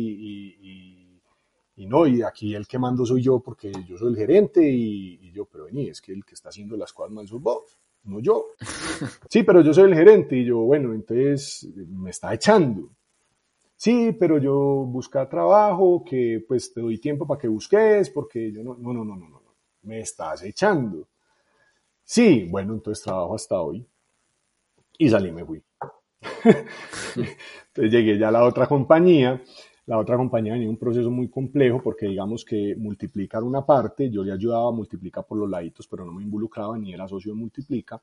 y, 1.77 1.87
no, 1.87 2.07
y 2.07 2.23
aquí 2.23 2.55
el 2.55 2.67
que 2.67 2.79
mando 2.79 3.05
soy 3.05 3.21
yo 3.23 3.41
porque 3.41 3.71
yo 3.87 3.99
soy 3.99 4.13
el 4.13 4.17
gerente 4.17 4.67
y, 4.67 5.31
yo, 5.33 5.45
pero 5.45 5.65
vení, 5.65 5.89
es 5.89 6.01
que 6.01 6.13
el 6.13 6.25
que 6.25 6.35
está 6.35 6.49
haciendo 6.49 6.77
las 6.77 6.93
cosas 6.93 7.13
mal 7.13 7.29
sos 7.29 7.43
vos, 7.43 7.79
no 8.05 8.21
yo. 8.21 8.47
Sí, 9.29 9.43
pero 9.43 9.61
yo 9.61 9.75
soy 9.75 9.91
el 9.91 9.95
gerente 9.95 10.37
y 10.37 10.45
yo, 10.45 10.61
bueno, 10.61 10.95
entonces 10.95 11.69
me 11.75 12.11
está 12.11 12.33
echando. 12.33 12.91
Sí, 13.77 14.13
pero 14.19 14.39
yo 14.39 14.55
busca 14.87 15.29
trabajo, 15.29 16.05
que 16.05 16.45
pues 16.47 16.73
te 16.73 16.81
doy 16.81 16.99
tiempo 16.99 17.27
para 17.27 17.41
que 17.41 17.49
busques, 17.49 18.11
porque 18.11 18.53
yo 18.53 18.63
no, 18.63 18.77
no, 18.79 18.93
no, 18.95 19.05
no, 19.05 19.17
no, 19.17 19.29
no, 19.29 19.43
me 19.83 20.01
estás 20.01 20.43
echando. 20.43 21.09
Sí, 22.05 22.45
bueno, 22.51 22.75
entonces 22.75 23.05
trabajo 23.05 23.35
hasta 23.35 23.61
hoy. 23.61 23.87
Y 24.99 25.09
salí, 25.09 25.33
me 25.33 25.45
fui. 25.45 25.63
entonces 26.45 27.37
llegué 27.93 28.19
ya 28.19 28.29
a 28.29 28.33
la 28.33 28.45
otra 28.45 28.67
compañía. 28.67 29.43
La 29.87 29.99
otra 29.99 30.17
compañía 30.17 30.55
venía 30.55 30.71
un 30.71 30.79
proceso 30.79 31.11
muy 31.11 31.29
complejo 31.29 31.83
porque 31.83 32.07
digamos 32.07 32.45
que 32.45 32.75
multiplicar 32.77 33.43
una 33.43 33.67
parte, 33.67 34.09
yo 34.11 34.25
le 34.25 34.33
ayudaba 34.33 34.69
a 34.69 34.73
multiplicar 34.73 35.27
por 35.27 35.37
los 35.37 35.51
laditos, 35.51 35.87
pero 35.87 36.07
no 36.07 36.13
me 36.13 36.23
involucraba 36.23 36.79
ni 36.79 36.95
era 36.95 37.07
socio 37.07 37.33
de 37.33 37.39
multiplica. 37.39 38.01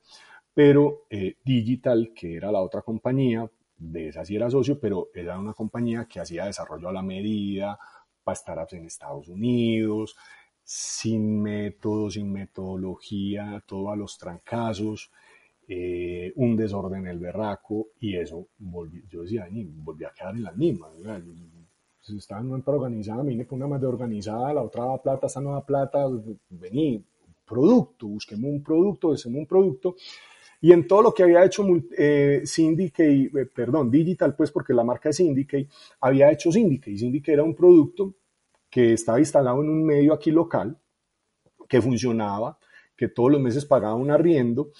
Pero 0.54 1.06
eh, 1.10 1.36
Digital, 1.44 2.12
que 2.14 2.36
era 2.36 2.52
la 2.52 2.60
otra 2.60 2.82
compañía, 2.82 3.50
de 3.90 4.08
esa 4.08 4.24
sí 4.24 4.36
era 4.36 4.50
socio, 4.50 4.78
pero 4.78 5.08
era 5.14 5.38
una 5.38 5.54
compañía 5.54 6.06
que 6.06 6.20
hacía 6.20 6.46
desarrollo 6.46 6.88
a 6.88 6.92
la 6.92 7.02
medida 7.02 7.78
para 8.22 8.36
startups 8.36 8.74
en 8.74 8.86
Estados 8.86 9.28
Unidos, 9.28 10.16
sin 10.62 11.42
método, 11.42 12.10
sin 12.10 12.32
metodología, 12.32 13.62
todo 13.66 13.90
a 13.90 13.96
los 13.96 14.16
trancazos, 14.16 15.10
eh, 15.66 16.32
un 16.36 16.56
desorden 16.56 17.06
el 17.06 17.18
berraco 17.18 17.88
y 17.98 18.16
eso, 18.16 18.48
yo 19.08 19.22
decía, 19.22 19.48
volví 19.50 20.04
a 20.04 20.10
quedar 20.10 20.36
en 20.36 20.44
las 20.44 20.56
mismas. 20.56 20.92
Si 22.00 22.16
estaba 22.16 22.40
una 22.40 22.62
organizada, 22.66 23.22
con 23.46 23.58
una 23.58 23.68
más 23.68 23.80
de 23.80 23.86
organizada, 23.86 24.52
la 24.52 24.62
otra 24.62 24.82
daba 24.82 25.02
plata, 25.02 25.26
esta 25.26 25.40
da 25.40 25.64
plata, 25.64 26.08
vení, 26.50 27.04
producto, 27.44 28.06
busquemos 28.08 28.50
un 28.50 28.62
producto, 28.62 29.12
hacemos 29.12 29.40
un 29.40 29.46
producto. 29.46 29.96
Y 30.64 30.72
en 30.72 30.86
todo 30.86 31.02
lo 31.02 31.12
que 31.12 31.24
había 31.24 31.44
hecho 31.44 31.66
eh, 31.98 32.42
Syndicate, 32.44 33.30
eh, 33.34 33.46
perdón, 33.52 33.90
Digital, 33.90 34.36
pues 34.36 34.52
porque 34.52 34.72
la 34.72 34.84
marca 34.84 35.08
es 35.08 35.16
Syndicate, 35.16 35.68
había 36.00 36.30
hecho 36.30 36.52
Syndicate. 36.52 36.96
Syndicate 36.96 37.32
era 37.32 37.42
un 37.42 37.54
producto 37.54 38.14
que 38.70 38.92
estaba 38.92 39.18
instalado 39.18 39.60
en 39.60 39.68
un 39.68 39.84
medio 39.84 40.14
aquí 40.14 40.30
local, 40.30 40.78
que 41.68 41.82
funcionaba, 41.82 42.56
que 42.96 43.08
todos 43.08 43.32
los 43.32 43.40
meses 43.40 43.66
pagaba 43.66 43.96
un 43.96 44.12
arriendo 44.12 44.70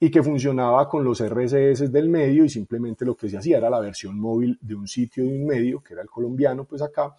y 0.00 0.10
que 0.10 0.20
funcionaba 0.20 0.88
con 0.88 1.04
los 1.04 1.22
RSS 1.22 1.92
del 1.92 2.08
medio 2.08 2.44
y 2.44 2.48
simplemente 2.48 3.04
lo 3.04 3.16
que 3.16 3.28
se 3.28 3.38
hacía 3.38 3.58
era 3.58 3.70
la 3.70 3.78
versión 3.78 4.18
móvil 4.18 4.58
de 4.60 4.74
un 4.74 4.88
sitio 4.88 5.22
de 5.22 5.30
un 5.30 5.46
medio, 5.46 5.80
que 5.80 5.92
era 5.92 6.02
el 6.02 6.10
colombiano, 6.10 6.64
pues 6.64 6.82
acá, 6.82 7.14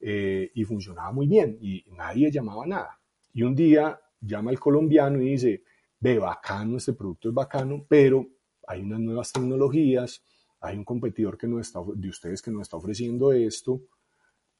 eh, 0.00 0.50
y 0.52 0.64
funcionaba 0.64 1.12
muy 1.12 1.28
bien 1.28 1.56
y 1.60 1.84
nadie 1.92 2.28
llamaba 2.28 2.66
nada. 2.66 2.98
Y 3.32 3.44
un 3.44 3.54
día 3.54 4.00
llama 4.20 4.50
el 4.50 4.58
colombiano 4.58 5.22
y 5.22 5.30
dice, 5.30 5.62
ve, 6.00 6.18
bacano, 6.18 6.76
este 6.76 6.92
producto 6.92 7.28
es 7.28 7.34
bacano, 7.34 7.84
pero 7.88 8.26
hay 8.66 8.82
unas 8.82 9.00
nuevas 9.00 9.32
tecnologías, 9.32 10.22
hay 10.60 10.76
un 10.76 10.84
competidor 10.84 11.38
que 11.38 11.46
no 11.46 11.60
está, 11.60 11.80
de 11.94 12.08
ustedes 12.08 12.42
que 12.42 12.50
nos 12.50 12.62
está 12.62 12.76
ofreciendo 12.76 13.32
esto, 13.32 13.82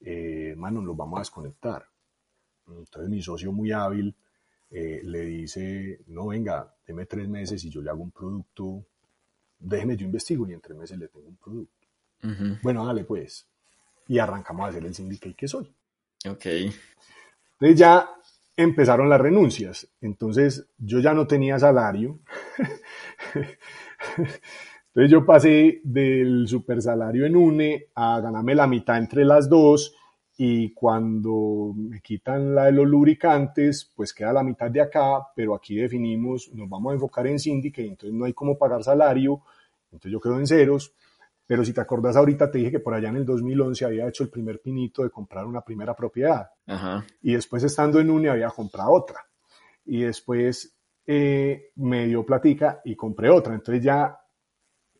eh, 0.01 0.55
mano, 0.57 0.83
los 0.83 0.96
vamos 0.96 1.18
a 1.18 1.20
desconectar. 1.20 1.87
Entonces 2.68 3.09
mi 3.09 3.22
socio 3.22 3.53
muy 3.53 3.72
hábil 3.72 4.14
eh, 4.70 5.01
le 5.05 5.20
dice, 5.25 6.01
no, 6.09 6.29
venga, 6.29 6.75
deme 6.87 7.07
tres 7.07 7.29
meses 7.29 7.64
y 7.64 7.70
yo 7.70 7.81
le 7.81 7.90
hago 7.90 8.03
un 8.03 8.11
producto, 8.11 8.85
déjeme, 9.59 9.96
yo 9.96 10.07
investigo 10.07 10.49
y 10.49 10.53
en 10.53 10.61
tres 10.61 10.77
meses 10.77 10.99
le 10.99 11.09
tengo 11.09 11.29
un 11.29 11.37
producto. 11.37 11.75
Bueno, 12.62 12.85
dale 12.85 13.05
pues. 13.05 13.46
Y 14.09 14.18
arrancamos 14.18 14.66
a 14.66 14.68
hacer 14.70 14.85
el 14.85 14.94
syndicate 14.94 15.35
que 15.35 15.46
soy. 15.46 15.72
Ok. 16.29 16.46
Entonces 16.46 17.79
ya 17.79 18.09
empezaron 18.57 19.09
las 19.09 19.21
renuncias. 19.21 19.88
Entonces 20.01 20.66
yo 20.79 21.01
ya 21.01 21.12
no 21.12 21.27
tenía 21.27 21.59
salario. 21.59 22.21
Entonces 24.88 25.11
yo 25.11 25.27
pasé 25.27 25.81
del 25.85 26.49
super 26.49 26.81
salario 26.81 27.27
en 27.27 27.37
UNE 27.37 27.88
a 27.95 28.21
ganarme 28.21 28.55
la 28.55 28.66
mitad 28.66 28.97
entre 28.97 29.25
las 29.27 29.49
dos 29.49 29.95
y 30.38 30.73
cuando 30.73 31.75
me 31.75 32.01
quitan 32.01 32.55
la 32.55 32.64
de 32.64 32.73
los 32.73 32.87
lubricantes, 32.87 33.90
pues 33.95 34.12
queda 34.12 34.33
la 34.33 34.42
mitad 34.42 34.71
de 34.71 34.83
acá, 34.83 35.29
pero 35.35 35.55
aquí 35.55 35.77
definimos, 35.77 36.51
nos 36.55 36.69
vamos 36.69 36.90
a 36.90 36.95
enfocar 36.95 37.27
en 37.27 37.38
Syndicate, 37.38 37.88
entonces 37.88 38.12
no 38.12 38.27
hay 38.27 38.35
como 38.35 38.59
pagar 38.59 38.83
salario, 38.85 39.40
entonces 39.87 40.12
yo 40.12 40.21
quedo 40.21 40.38
en 40.38 40.47
ceros, 40.47 40.92
pero 41.46 41.64
si 41.64 41.72
te 41.72 41.80
acordás 41.80 42.16
ahorita 42.16 42.50
te 42.50 42.59
dije 42.59 42.72
que 42.72 42.80
por 42.80 42.94
allá 42.94 43.09
en 43.09 43.16
el 43.16 43.24
2011 43.24 43.85
había 43.85 44.09
hecho 44.09 44.24
el 44.24 44.30
primer 44.30 44.61
pinito 44.61 45.02
de 45.02 45.11
comprar 45.11 45.46
una 45.46 45.61
primera 45.61 45.94
propiedad 45.94 46.50
y 47.22 47.35
después 47.35 47.62
estando 47.62 48.00
en 48.00 48.11
UNE 48.11 48.30
había 48.30 48.50
comprado 48.50 48.90
otra 48.92 49.20
y 49.85 50.02
después 50.02 50.76
eh, 51.06 51.70
me 51.76 52.06
dio 52.06 52.26
platica 52.26 52.80
y 52.85 52.96
compré 52.96 53.30
otra, 53.30 53.54
entonces 53.54 53.82
ya 53.82 54.18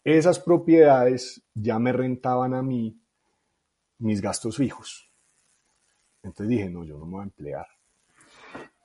esas 0.04 0.38
propiedades 0.38 1.42
ya 1.52 1.80
me 1.80 1.92
rentaban 1.92 2.54
a 2.54 2.62
mí 2.62 2.96
mis 3.98 4.20
gastos 4.20 4.56
fijos. 4.56 5.11
Entonces 6.22 6.48
dije, 6.48 6.70
no, 6.70 6.85
yo 6.85 6.98
no 6.98 7.06
me 7.06 7.12
voy 7.12 7.20
a 7.22 7.24
emplear. 7.24 7.66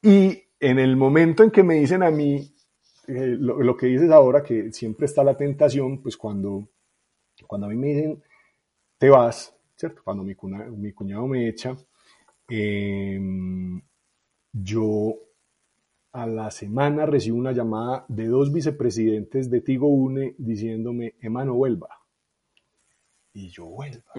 Y 0.02 0.42
en 0.60 0.80
el 0.80 0.96
momento 0.96 1.44
en 1.44 1.52
que 1.52 1.64
me 1.64 1.76
dicen 1.76 2.02
a 2.02 2.10
mí 2.10 2.56
eh, 3.08 3.36
lo, 3.38 3.76
que 3.76 3.88
dices 3.88 4.10
ahora, 4.12 4.42
que 4.42 4.72
siempre 4.72 5.06
está 5.06 5.24
la 5.24 5.36
tentación, 5.36 6.02
pues 6.02 6.18
cuando, 6.18 6.70
cuando 7.52 7.68
a 7.68 7.70
mí 7.70 7.76
me 7.76 7.88
dicen, 7.88 8.24
te 8.98 9.10
vas, 9.10 9.54
¿cierto? 9.76 10.02
Cuando 10.06 10.24
mi, 10.24 10.38
mi 10.78 10.94
cuñado 10.94 11.28
me 11.28 11.50
echa, 11.50 11.76
em, 12.48 13.82
yo 14.54 15.16
a 16.14 16.26
la 16.28 16.50
semana 16.50 17.06
recibo 17.06 17.36
una 17.36 17.52
llamada 17.52 18.06
de 18.08 18.28
dos 18.28 18.54
vicepresidentes 18.54 19.50
de 19.50 19.60
Tigo 19.60 19.90
Une 19.90 20.34
diciéndome, 20.38 21.16
Emano, 21.20 21.56
vuelva. 21.56 21.90
Y 23.34 23.50
yo 23.50 23.66
vuelva. 23.66 24.14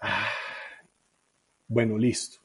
Ah, 0.00 0.28
bueno, 1.68 1.98
listo. 1.98 2.38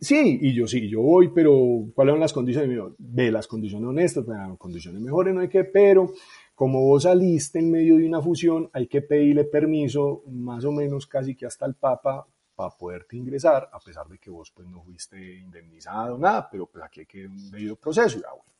Sí, 0.00 0.38
y 0.40 0.54
yo 0.54 0.66
sí, 0.66 0.88
yo 0.88 1.02
voy, 1.02 1.32
pero 1.34 1.86
¿cuáles 1.94 2.14
son 2.14 2.20
las 2.20 2.32
condiciones? 2.32 2.78
De 2.96 3.30
las 3.30 3.46
condiciones 3.46 3.86
honestas, 3.86 4.26
las 4.26 4.56
condiciones 4.56 5.02
mejores 5.02 5.34
no 5.34 5.40
hay 5.40 5.48
que, 5.48 5.64
pero 5.64 6.12
como 6.56 6.80
vos 6.80 7.02
saliste 7.02 7.58
en 7.58 7.70
medio 7.70 7.98
de 7.98 8.06
una 8.06 8.22
fusión, 8.22 8.70
hay 8.72 8.86
que 8.86 9.02
pedirle 9.02 9.44
permiso, 9.44 10.22
más 10.26 10.64
o 10.64 10.72
menos 10.72 11.06
casi 11.06 11.36
que 11.36 11.44
hasta 11.44 11.66
el 11.66 11.74
Papa, 11.74 12.26
para 12.54 12.70
poderte 12.70 13.14
ingresar, 13.14 13.68
a 13.70 13.78
pesar 13.78 14.08
de 14.08 14.18
que 14.18 14.30
vos 14.30 14.50
pues 14.52 14.66
no 14.66 14.82
fuiste 14.82 15.36
indemnizado, 15.36 16.16
nada, 16.16 16.48
pero 16.50 16.66
pues 16.66 16.82
aquí 16.82 17.00
hay 17.00 17.06
que 17.06 17.26
un 17.26 17.50
debido 17.50 17.76
proceso. 17.76 18.18
Ya, 18.18 18.30
bueno. 18.30 18.50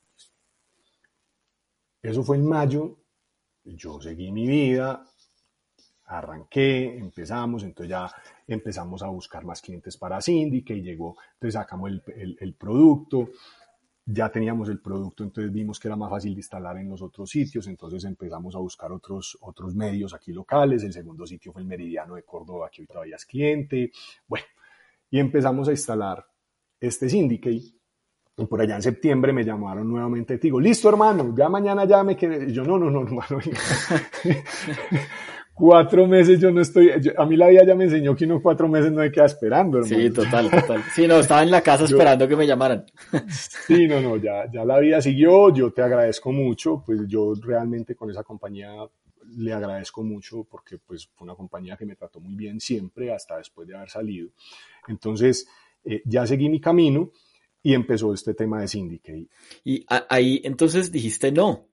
Eso 2.03 2.23
fue 2.23 2.37
en 2.37 2.47
mayo, 2.47 2.99
yo 3.63 3.99
seguí 3.99 4.31
mi 4.31 4.45
vida, 4.45 5.03
arranqué, 6.05 6.99
empezamos, 6.99 7.63
entonces 7.63 7.89
ya 7.89 8.11
empezamos 8.45 9.01
a 9.01 9.07
buscar 9.07 9.43
más 9.43 9.59
clientes 9.59 9.97
para 9.97 10.21
Cindy, 10.21 10.63
que 10.63 10.83
llegó, 10.83 11.17
entonces 11.33 11.55
sacamos 11.55 11.89
el, 11.89 12.37
el 12.39 12.53
producto, 12.53 13.31
ya 14.09 14.29
teníamos 14.29 14.69
el 14.69 14.79
producto, 14.79 15.25
entonces 15.25 15.51
vimos 15.51 15.79
que 15.79 15.89
era 15.89 15.97
más 15.97 16.09
fácil 16.09 16.33
de 16.33 16.39
instalar 16.39 16.77
en 16.77 16.89
los 16.89 17.01
otros 17.01 17.29
sitios, 17.29 17.67
entonces 17.67 18.05
empezamos 18.05 18.55
a 18.55 18.59
buscar 18.59 18.89
otros, 18.93 19.37
otros 19.41 19.75
medios 19.75 20.13
aquí 20.13 20.31
locales, 20.31 20.83
el 20.83 20.93
segundo 20.93 21.27
sitio 21.27 21.51
fue 21.51 21.61
el 21.61 21.67
Meridiano 21.67 22.15
de 22.15 22.23
Córdoba, 22.23 22.69
que 22.71 22.83
hoy 22.83 22.87
todavía 22.87 23.17
es 23.17 23.25
cliente, 23.25 23.91
bueno, 24.25 24.45
y 25.09 25.19
empezamos 25.19 25.67
a 25.67 25.71
instalar 25.71 26.25
este 26.79 27.09
Syndicate, 27.09 27.73
Y 28.37 28.45
por 28.45 28.61
allá 28.61 28.75
en 28.75 28.81
septiembre 28.81 29.33
me 29.33 29.43
llamaron 29.43 29.89
nuevamente 29.89 30.37
digo, 30.37 30.61
listo 30.61 30.87
hermano, 30.87 31.35
ya 31.35 31.49
mañana 31.49 31.83
ya 31.85 32.01
me 32.03 32.15
quedé. 32.15 32.53
yo, 32.53 32.63
no, 32.63 32.77
no, 32.77 32.89
no, 32.89 33.01
hermano. 33.01 33.39
cuatro 35.57 36.05
meses 36.05 36.39
yo 36.39 36.51
no 36.51 36.61
estoy, 36.61 36.91
a 37.17 37.25
mí 37.25 37.35
la 37.35 37.47
vida 37.47 37.63
ya 37.65 37.73
me 37.73 37.85
enseñó 37.85 38.15
que 38.15 38.25
unos 38.25 38.43
cuatro 38.43 38.67
meses 38.67 38.91
no 38.91 39.01
me 39.01 39.11
queda 39.11 39.25
esperando, 39.25 39.79
hermano. 39.79 40.03
Sí, 40.03 40.09
total, 40.11 40.51
total. 40.51 40.83
Sí, 40.93 41.07
no, 41.07 41.17
estaba 41.17 41.41
en 41.41 41.49
la 41.49 41.61
casa 41.61 41.85
esperando 41.85 42.27
que 42.27 42.35
me 42.35 42.45
llamaran. 42.45 42.85
sí, 43.65 43.87
no, 43.87 43.99
no, 43.99 44.17
ya, 44.17 44.49
ya 44.51 44.63
la 44.63 44.77
vida 44.79 45.01
siguió, 45.01 45.51
yo 45.51 45.71
te 45.71 45.81
agradezco 45.81 46.31
mucho, 46.31 46.83
pues 46.85 47.01
yo 47.07 47.33
realmente 47.41 47.95
con 47.95 48.11
esa 48.11 48.23
compañía 48.23 48.69
le 49.35 49.51
agradezco 49.51 50.03
mucho 50.03 50.45
porque 50.49 50.77
pues 50.77 51.07
fue 51.07 51.25
una 51.25 51.35
compañía 51.35 51.75
que 51.75 51.85
me 51.85 51.95
trató 51.95 52.19
muy 52.19 52.35
bien 52.35 52.59
siempre 52.59 53.11
hasta 53.11 53.37
después 53.37 53.67
de 53.67 53.75
haber 53.75 53.89
salido. 53.89 54.29
Entonces, 54.87 55.47
eh, 55.83 56.03
ya 56.05 56.27
seguí 56.27 56.49
mi 56.49 56.61
camino 56.61 57.11
y 57.63 57.73
empezó 57.73 58.13
este 58.13 58.35
tema 58.35 58.61
de 58.61 58.67
Syndicate. 58.67 59.27
Y 59.63 59.85
ahí 59.89 60.39
entonces 60.43 60.91
dijiste 60.91 61.31
no. 61.31 61.65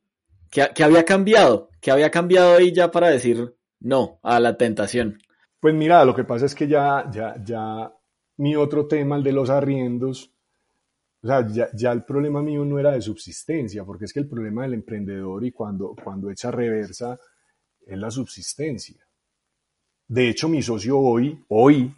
¿Qué, 0.51 0.85
había 0.85 1.05
cambiado? 1.05 1.69
¿Qué 1.81 1.91
había 1.91 2.11
cambiado 2.11 2.57
ahí 2.57 2.73
ya 2.73 2.91
para 2.91 3.09
decir 3.09 3.55
no 3.85 4.19
a 4.23 4.41
la 4.41 4.57
tentación? 4.57 5.19
Pues 5.61 5.75
mira, 5.75 6.05
lo 6.05 6.15
que 6.15 6.25
pasa 6.25 6.47
es 6.47 6.55
que 6.55 6.67
ya, 6.67 7.09
ya, 7.11 7.37
ya 7.43 7.93
mi 8.39 8.57
otro 8.57 8.87
tema, 8.87 9.17
el 9.17 9.23
de 9.23 9.33
los 9.33 9.51
arriendos, 9.51 10.33
o 11.23 11.27
sea, 11.27 11.47
ya, 11.49 11.93
el 11.93 12.05
problema 12.05 12.43
mío 12.43 12.65
no 12.65 12.79
era 12.79 12.93
de 12.93 13.01
subsistencia, 13.01 13.85
porque 13.85 14.05
es 14.05 14.13
que 14.13 14.21
el 14.21 14.29
problema 14.29 14.63
del 14.63 14.75
emprendedor 14.75 15.45
y 15.45 15.53
cuando, 15.53 15.95
cuando 16.03 16.31
echa 16.31 16.51
reversa 16.51 17.19
es 17.87 17.99
la 17.99 18.11
subsistencia. 18.11 19.07
De 20.07 20.29
hecho, 20.29 20.49
mi 20.49 20.61
socio 20.61 20.99
hoy, 20.99 21.45
hoy, 21.49 21.95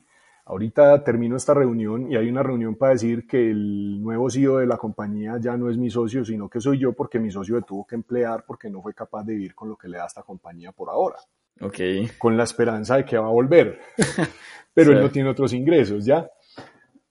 Ahorita 0.48 1.02
termino 1.02 1.34
esta 1.34 1.54
reunión 1.54 2.10
y 2.10 2.14
hay 2.14 2.28
una 2.28 2.40
reunión 2.40 2.76
para 2.76 2.92
decir 2.92 3.26
que 3.26 3.50
el 3.50 4.00
nuevo 4.00 4.30
CEO 4.30 4.58
de 4.58 4.66
la 4.66 4.76
compañía 4.76 5.38
ya 5.40 5.56
no 5.56 5.68
es 5.68 5.76
mi 5.76 5.90
socio, 5.90 6.24
sino 6.24 6.48
que 6.48 6.60
soy 6.60 6.78
yo 6.78 6.92
porque 6.92 7.18
mi 7.18 7.32
socio 7.32 7.56
le 7.56 7.62
tuvo 7.62 7.84
que 7.84 7.96
emplear 7.96 8.44
porque 8.46 8.70
no 8.70 8.80
fue 8.80 8.94
capaz 8.94 9.24
de 9.24 9.32
vivir 9.32 9.56
con 9.56 9.68
lo 9.68 9.76
que 9.76 9.88
le 9.88 9.98
da 9.98 10.06
esta 10.06 10.22
compañía 10.22 10.70
por 10.70 10.88
ahora. 10.88 11.16
Ok. 11.60 11.78
Con 12.18 12.36
la 12.36 12.44
esperanza 12.44 12.96
de 12.96 13.04
que 13.04 13.18
va 13.18 13.26
a 13.26 13.30
volver. 13.30 13.80
Pero 14.74 14.92
él 14.92 15.00
no 15.00 15.10
tiene 15.10 15.30
otros 15.30 15.52
ingresos, 15.52 16.04
¿ya? 16.04 16.28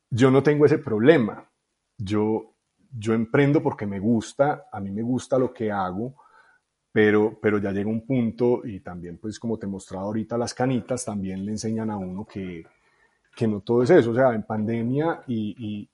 Yo 0.09 0.29
no 0.29 0.43
tengo 0.43 0.65
ese 0.65 0.77
problema. 0.77 1.49
Yo, 1.97 2.53
yo 2.95 3.13
emprendo 3.13 3.63
porque 3.63 3.87
me 3.87 3.99
gusta, 3.99 4.67
a 4.71 4.79
mí 4.79 4.91
me 4.91 5.01
gusta 5.01 5.39
lo 5.39 5.51
que 5.51 5.71
hago, 5.71 6.15
pero, 6.91 7.39
pero 7.41 7.57
ya 7.57 7.71
llega 7.71 7.89
un 7.89 8.05
punto 8.05 8.61
y 8.65 8.81
también, 8.81 9.17
pues 9.17 9.39
como 9.39 9.57
te 9.57 9.65
he 9.65 9.69
mostrado 9.69 10.05
ahorita, 10.05 10.37
las 10.37 10.53
canitas 10.53 11.03
también 11.05 11.43
le 11.45 11.53
enseñan 11.53 11.89
a 11.89 11.97
uno 11.97 12.25
que 12.25 12.65
que 13.35 13.47
no 13.47 13.61
todo 13.61 13.83
es 13.83 13.89
eso, 13.89 14.11
o 14.11 14.15
sea, 14.15 14.33
en 14.33 14.43
pandemia 14.43 15.23
y, 15.27 15.87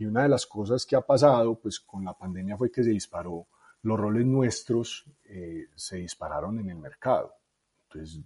una 0.00 0.22
de 0.22 0.30
las 0.30 0.46
cosas 0.46 0.86
que 0.86 0.96
ha 0.96 1.02
pasado, 1.02 1.56
pues 1.56 1.78
con 1.78 2.06
la 2.06 2.14
pandemia 2.14 2.56
fue 2.56 2.72
que 2.72 2.82
se 2.82 2.88
disparó, 2.88 3.46
los 3.82 4.00
roles 4.00 4.24
nuestros 4.24 5.04
eh, 5.24 5.66
se 5.74 5.98
dispararon 5.98 6.58
en 6.58 6.70
el 6.70 6.78
mercado. 6.78 7.34
Entonces, 7.92 8.22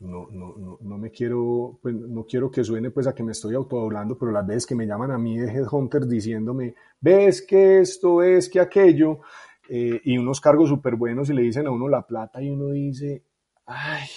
no, 0.00 0.26
no, 0.30 0.78
no, 0.80 0.98
me 0.98 1.10
quiero, 1.10 1.78
pues 1.80 1.94
no 1.94 2.24
quiero 2.24 2.50
que 2.50 2.64
suene 2.64 2.90
pues 2.90 3.06
a 3.06 3.14
que 3.14 3.22
me 3.22 3.32
estoy 3.32 3.54
autodoblando, 3.54 4.18
pero 4.18 4.32
las 4.32 4.46
veces 4.46 4.66
que 4.66 4.74
me 4.74 4.86
llaman 4.86 5.12
a 5.12 5.18
mí 5.18 5.38
de 5.38 5.52
Headhunter 5.52 6.06
diciéndome, 6.06 6.74
ves 7.00 7.42
que 7.42 7.80
esto 7.80 8.22
es 8.22 8.48
que 8.48 8.58
aquello, 8.58 9.20
eh, 9.68 10.00
y 10.04 10.18
unos 10.18 10.40
cargos 10.40 10.68
súper 10.68 10.96
buenos 10.96 11.30
y 11.30 11.34
le 11.34 11.42
dicen 11.42 11.68
a 11.68 11.70
uno 11.70 11.88
la 11.88 12.04
plata 12.04 12.42
y 12.42 12.50
uno 12.50 12.70
dice, 12.70 13.22
ay, 13.66 14.08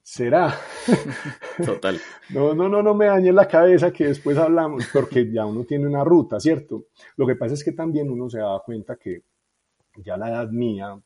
será. 0.00 0.54
Total. 1.64 1.98
No, 2.30 2.54
no, 2.54 2.68
no, 2.68 2.82
no 2.82 2.94
me 2.94 3.06
dañe 3.06 3.32
la 3.32 3.48
cabeza 3.48 3.92
que 3.92 4.06
después 4.06 4.38
hablamos, 4.38 4.86
porque 4.92 5.28
ya 5.32 5.44
uno 5.44 5.64
tiene 5.64 5.88
una 5.88 6.04
ruta, 6.04 6.38
¿cierto? 6.38 6.84
Lo 7.16 7.26
que 7.26 7.34
pasa 7.34 7.54
es 7.54 7.64
que 7.64 7.72
también 7.72 8.08
uno 8.08 8.30
se 8.30 8.38
da 8.38 8.62
cuenta 8.64 8.94
que 8.94 9.22
ya 10.04 10.16
la 10.16 10.28
edad 10.28 10.50
mía, 10.50 10.96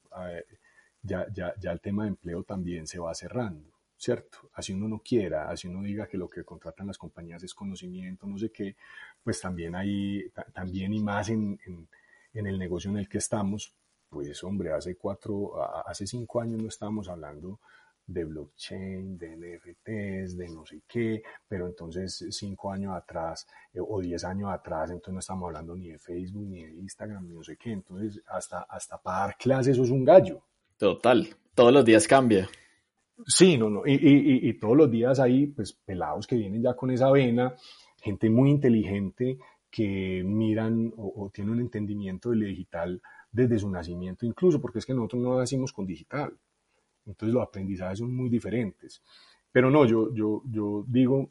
ya, 1.02 1.26
ya, 1.32 1.54
ya 1.58 1.72
el 1.72 1.80
tema 1.80 2.04
de 2.04 2.10
empleo 2.10 2.42
también 2.44 2.86
se 2.86 2.98
va 2.98 3.14
cerrando, 3.14 3.70
¿cierto? 3.96 4.50
Así 4.54 4.72
uno 4.72 4.88
no 4.88 5.00
quiera, 5.00 5.50
así 5.50 5.68
uno 5.68 5.82
diga 5.82 6.06
que 6.06 6.18
lo 6.18 6.28
que 6.28 6.44
contratan 6.44 6.86
las 6.86 6.98
compañías 6.98 7.42
es 7.42 7.54
conocimiento, 7.54 8.26
no 8.26 8.38
sé 8.38 8.50
qué, 8.50 8.76
pues 9.22 9.40
también 9.40 9.74
hay, 9.74 10.30
también 10.52 10.92
y 10.92 11.00
más 11.00 11.28
en, 11.30 11.58
en, 12.32 12.46
el 12.46 12.58
negocio 12.58 12.90
en 12.90 12.98
el 12.98 13.08
que 13.08 13.18
estamos, 13.18 13.74
pues 14.08 14.42
hombre, 14.44 14.72
hace 14.72 14.96
cuatro, 14.96 15.62
hace 15.86 16.06
cinco 16.06 16.40
años 16.40 16.62
no 16.62 16.68
estábamos 16.68 17.08
hablando 17.08 17.60
de 18.06 18.24
blockchain, 18.24 19.16
de 19.16 19.36
NFTs, 19.36 20.36
de 20.36 20.48
no 20.48 20.66
sé 20.66 20.82
qué, 20.88 21.22
pero 21.46 21.68
entonces 21.68 22.26
cinco 22.30 22.72
años 22.72 22.94
atrás 22.96 23.46
eh, 23.72 23.78
o 23.80 24.00
diez 24.00 24.24
años 24.24 24.50
atrás, 24.50 24.90
entonces 24.90 25.14
no 25.14 25.20
estamos 25.20 25.46
hablando 25.46 25.76
ni 25.76 25.90
de 25.90 25.98
Facebook, 25.98 26.46
ni 26.46 26.64
de 26.64 26.72
Instagram, 26.72 27.28
ni 27.28 27.34
no 27.34 27.44
sé 27.44 27.56
qué, 27.56 27.70
entonces 27.70 28.20
hasta, 28.26 28.62
hasta 28.62 28.98
para 29.00 29.26
dar 29.26 29.36
clases 29.36 29.74
eso 29.74 29.84
es 29.84 29.90
un 29.90 30.04
gallo. 30.04 30.42
Total, 30.80 31.28
todos 31.54 31.74
los 31.74 31.84
días 31.84 32.08
cambia. 32.08 32.48
Sí, 33.26 33.58
no, 33.58 33.68
no, 33.68 33.82
y, 33.84 34.54
todos 34.54 34.74
los 34.74 34.90
días 34.90 35.20
hay 35.20 35.48
pues 35.48 35.74
pelados 35.74 36.26
que 36.26 36.36
vienen 36.36 36.62
ya 36.62 36.72
con 36.72 36.90
esa 36.90 37.10
vena, 37.10 37.54
gente 38.00 38.30
muy 38.30 38.48
inteligente 38.48 39.36
que 39.70 40.22
miran 40.24 40.90
o, 40.96 41.12
o 41.16 41.28
tienen 41.28 41.52
un 41.52 41.60
entendimiento 41.60 42.30
del 42.30 42.46
digital 42.46 42.98
desde 43.30 43.58
su 43.58 43.68
nacimiento 43.68 44.24
incluso, 44.24 44.58
porque 44.58 44.78
es 44.78 44.86
que 44.86 44.94
nosotros 44.94 45.22
no 45.22 45.36
nacimos 45.36 45.70
con 45.70 45.84
digital. 45.84 46.32
Entonces 47.04 47.34
los 47.34 47.42
aprendizajes 47.42 47.98
son 47.98 48.16
muy 48.16 48.30
diferentes. 48.30 49.02
Pero 49.52 49.70
no, 49.70 49.84
yo, 49.84 50.14
yo, 50.14 50.42
yo 50.50 50.82
digo, 50.88 51.28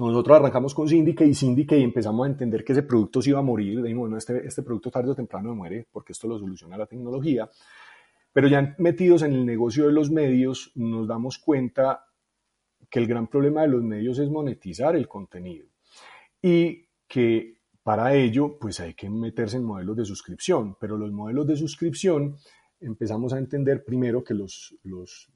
nosotros 0.00 0.36
arrancamos 0.36 0.74
con 0.74 0.88
Syndicate 0.88 1.30
y 1.30 1.34
Syndicate 1.34 1.80
y 1.80 1.84
empezamos 1.84 2.26
a 2.26 2.30
entender 2.30 2.64
que 2.64 2.72
ese 2.72 2.82
producto 2.82 3.22
se 3.22 3.30
iba 3.30 3.38
a 3.38 3.42
morir. 3.42 3.80
Dijimos, 3.80 4.00
bueno, 4.00 4.16
este, 4.16 4.44
este 4.44 4.64
producto 4.64 4.90
tarde 4.90 5.12
o 5.12 5.14
temprano 5.14 5.54
muere 5.54 5.86
porque 5.92 6.10
esto 6.10 6.26
lo 6.26 6.36
soluciona 6.40 6.76
la 6.76 6.86
tecnología. 6.86 7.48
Pero 8.34 8.48
ya 8.48 8.74
metidos 8.78 9.22
en 9.22 9.32
el 9.32 9.46
negocio 9.46 9.86
de 9.86 9.92
los 9.92 10.10
medios, 10.10 10.72
nos 10.74 11.06
damos 11.06 11.38
cuenta 11.38 12.04
que 12.90 12.98
el 12.98 13.06
gran 13.06 13.28
problema 13.28 13.62
de 13.62 13.68
los 13.68 13.82
medios 13.82 14.18
es 14.18 14.28
monetizar 14.28 14.96
el 14.96 15.06
contenido. 15.06 15.68
Y 16.42 16.84
que 17.06 17.60
para 17.84 18.12
ello, 18.14 18.58
pues 18.58 18.80
hay 18.80 18.94
que 18.94 19.08
meterse 19.08 19.58
en 19.58 19.64
modelos 19.64 19.96
de 19.96 20.04
suscripción. 20.04 20.76
Pero 20.80 20.98
los 20.98 21.12
modelos 21.12 21.46
de 21.46 21.56
suscripción 21.56 22.36
empezamos 22.80 23.32
a 23.32 23.38
entender 23.38 23.84
primero 23.84 24.24
que 24.24 24.34
los, 24.34 24.74
los 24.82 25.30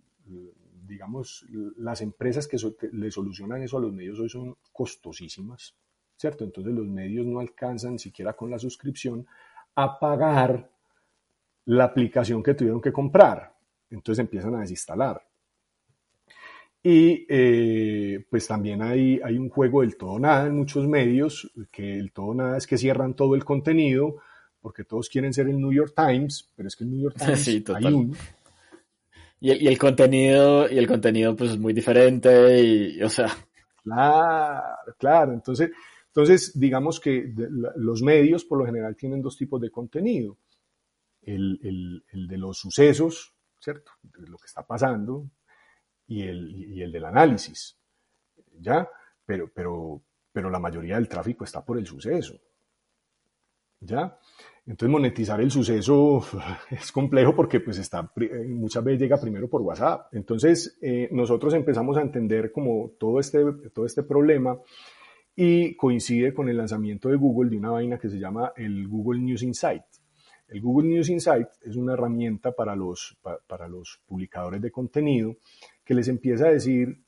digamos, 0.88 1.46
las 1.76 2.00
empresas 2.00 2.48
que 2.48 2.58
le 2.92 3.10
solucionan 3.12 3.62
eso 3.62 3.78
a 3.78 3.80
los 3.80 3.92
medios 3.92 4.18
hoy 4.18 4.28
son 4.28 4.56
costosísimas, 4.72 5.76
¿cierto? 6.16 6.42
Entonces 6.42 6.74
los 6.74 6.88
medios 6.88 7.26
no 7.26 7.38
alcanzan 7.38 8.00
siquiera 8.00 8.32
con 8.32 8.50
la 8.50 8.58
suscripción 8.58 9.24
a 9.76 10.00
pagar 10.00 10.68
la 11.68 11.84
aplicación 11.84 12.42
que 12.42 12.54
tuvieron 12.54 12.80
que 12.80 12.92
comprar. 12.92 13.52
Entonces 13.90 14.20
empiezan 14.20 14.54
a 14.54 14.60
desinstalar. 14.60 15.22
Y 16.82 17.26
eh, 17.28 18.24
pues 18.30 18.46
también 18.46 18.80
hay, 18.80 19.20
hay 19.22 19.36
un 19.36 19.50
juego 19.50 19.82
del 19.82 19.96
todo 19.96 20.18
nada 20.18 20.46
en 20.46 20.56
muchos 20.56 20.86
medios, 20.86 21.50
que 21.70 21.98
el 21.98 22.12
todo 22.12 22.32
nada 22.34 22.56
es 22.56 22.66
que 22.66 22.78
cierran 22.78 23.14
todo 23.14 23.34
el 23.34 23.44
contenido, 23.44 24.16
porque 24.60 24.84
todos 24.84 25.10
quieren 25.10 25.34
ser 25.34 25.48
el 25.48 25.60
New 25.60 25.72
York 25.72 25.92
Times, 25.94 26.50
pero 26.56 26.68
es 26.68 26.76
que 26.76 26.84
el 26.84 26.90
New 26.90 27.02
York 27.02 27.16
Times 27.18 27.40
sí, 27.40 27.62
hay 27.74 27.84
un. 27.92 28.16
Y 29.40 29.50
el, 29.50 29.62
y 29.62 29.68
el, 29.68 29.78
contenido, 29.78 30.70
y 30.70 30.78
el 30.78 30.86
contenido 30.86 31.36
pues 31.36 31.50
es 31.50 31.58
muy 31.58 31.74
diferente, 31.74 32.62
y, 32.62 33.02
o 33.02 33.10
sea. 33.10 33.28
Claro, 33.84 34.94
claro. 34.98 35.32
Entonces, 35.34 35.70
entonces 36.06 36.58
digamos 36.58 36.98
que 36.98 37.30
los 37.76 38.02
medios 38.02 38.44
por 38.44 38.58
lo 38.58 38.66
general 38.66 38.96
tienen 38.96 39.20
dos 39.20 39.36
tipos 39.36 39.60
de 39.60 39.70
contenido. 39.70 40.38
El, 41.34 41.60
el, 41.62 42.04
el 42.12 42.26
de 42.26 42.38
los 42.38 42.58
sucesos, 42.58 43.34
¿cierto? 43.60 43.92
De 44.02 44.26
lo 44.26 44.38
que 44.38 44.46
está 44.46 44.66
pasando, 44.66 45.30
y 46.08 46.22
el, 46.22 46.50
y 46.56 46.82
el 46.82 46.90
del 46.90 47.04
análisis. 47.04 47.78
¿Ya? 48.58 48.88
Pero, 49.24 49.50
pero, 49.54 50.02
pero 50.32 50.50
la 50.50 50.58
mayoría 50.58 50.96
del 50.96 51.08
tráfico 51.08 51.44
está 51.44 51.64
por 51.64 51.78
el 51.78 51.86
suceso. 51.86 52.34
¿Ya? 53.80 54.18
Entonces 54.66 54.90
monetizar 54.90 55.40
el 55.40 55.50
suceso 55.50 56.22
es 56.70 56.90
complejo 56.90 57.34
porque 57.34 57.60
pues 57.60 57.78
está, 57.78 58.10
eh, 58.20 58.44
muchas 58.48 58.82
veces 58.82 59.00
llega 59.00 59.20
primero 59.20 59.48
por 59.48 59.62
WhatsApp. 59.62 60.12
Entonces 60.12 60.78
eh, 60.82 61.08
nosotros 61.12 61.54
empezamos 61.54 61.96
a 61.96 62.02
entender 62.02 62.50
como 62.50 62.92
todo 62.98 63.20
este, 63.20 63.44
todo 63.72 63.86
este 63.86 64.02
problema 64.02 64.58
y 65.36 65.76
coincide 65.76 66.34
con 66.34 66.48
el 66.48 66.56
lanzamiento 66.56 67.08
de 67.08 67.16
Google 67.16 67.50
de 67.50 67.58
una 67.58 67.70
vaina 67.70 67.98
que 67.98 68.08
se 68.08 68.18
llama 68.18 68.52
el 68.56 68.88
Google 68.88 69.20
News 69.20 69.42
Insight. 69.42 69.84
El 70.48 70.60
Google 70.60 70.88
News 70.88 71.10
Insight 71.10 71.48
es 71.62 71.76
una 71.76 71.92
herramienta 71.92 72.52
para 72.52 72.74
los, 72.74 73.16
para 73.46 73.68
los 73.68 74.00
publicadores 74.06 74.62
de 74.62 74.70
contenido 74.70 75.36
que 75.84 75.94
les 75.94 76.08
empieza 76.08 76.46
a 76.46 76.52
decir 76.52 77.02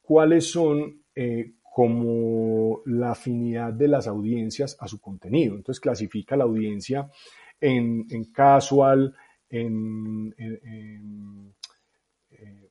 cuáles 0.00 0.50
son 0.50 1.02
eh, 1.14 1.52
como 1.74 2.82
la 2.84 3.12
afinidad 3.12 3.72
de 3.72 3.88
las 3.88 4.06
audiencias 4.06 4.76
a 4.78 4.86
su 4.86 5.00
contenido. 5.00 5.54
Entonces 5.54 5.80
clasifica 5.80 6.36
la 6.36 6.44
audiencia 6.44 7.10
en, 7.58 8.06
casual, 8.32 9.14
en, 9.48 10.34
eh, 10.36 11.00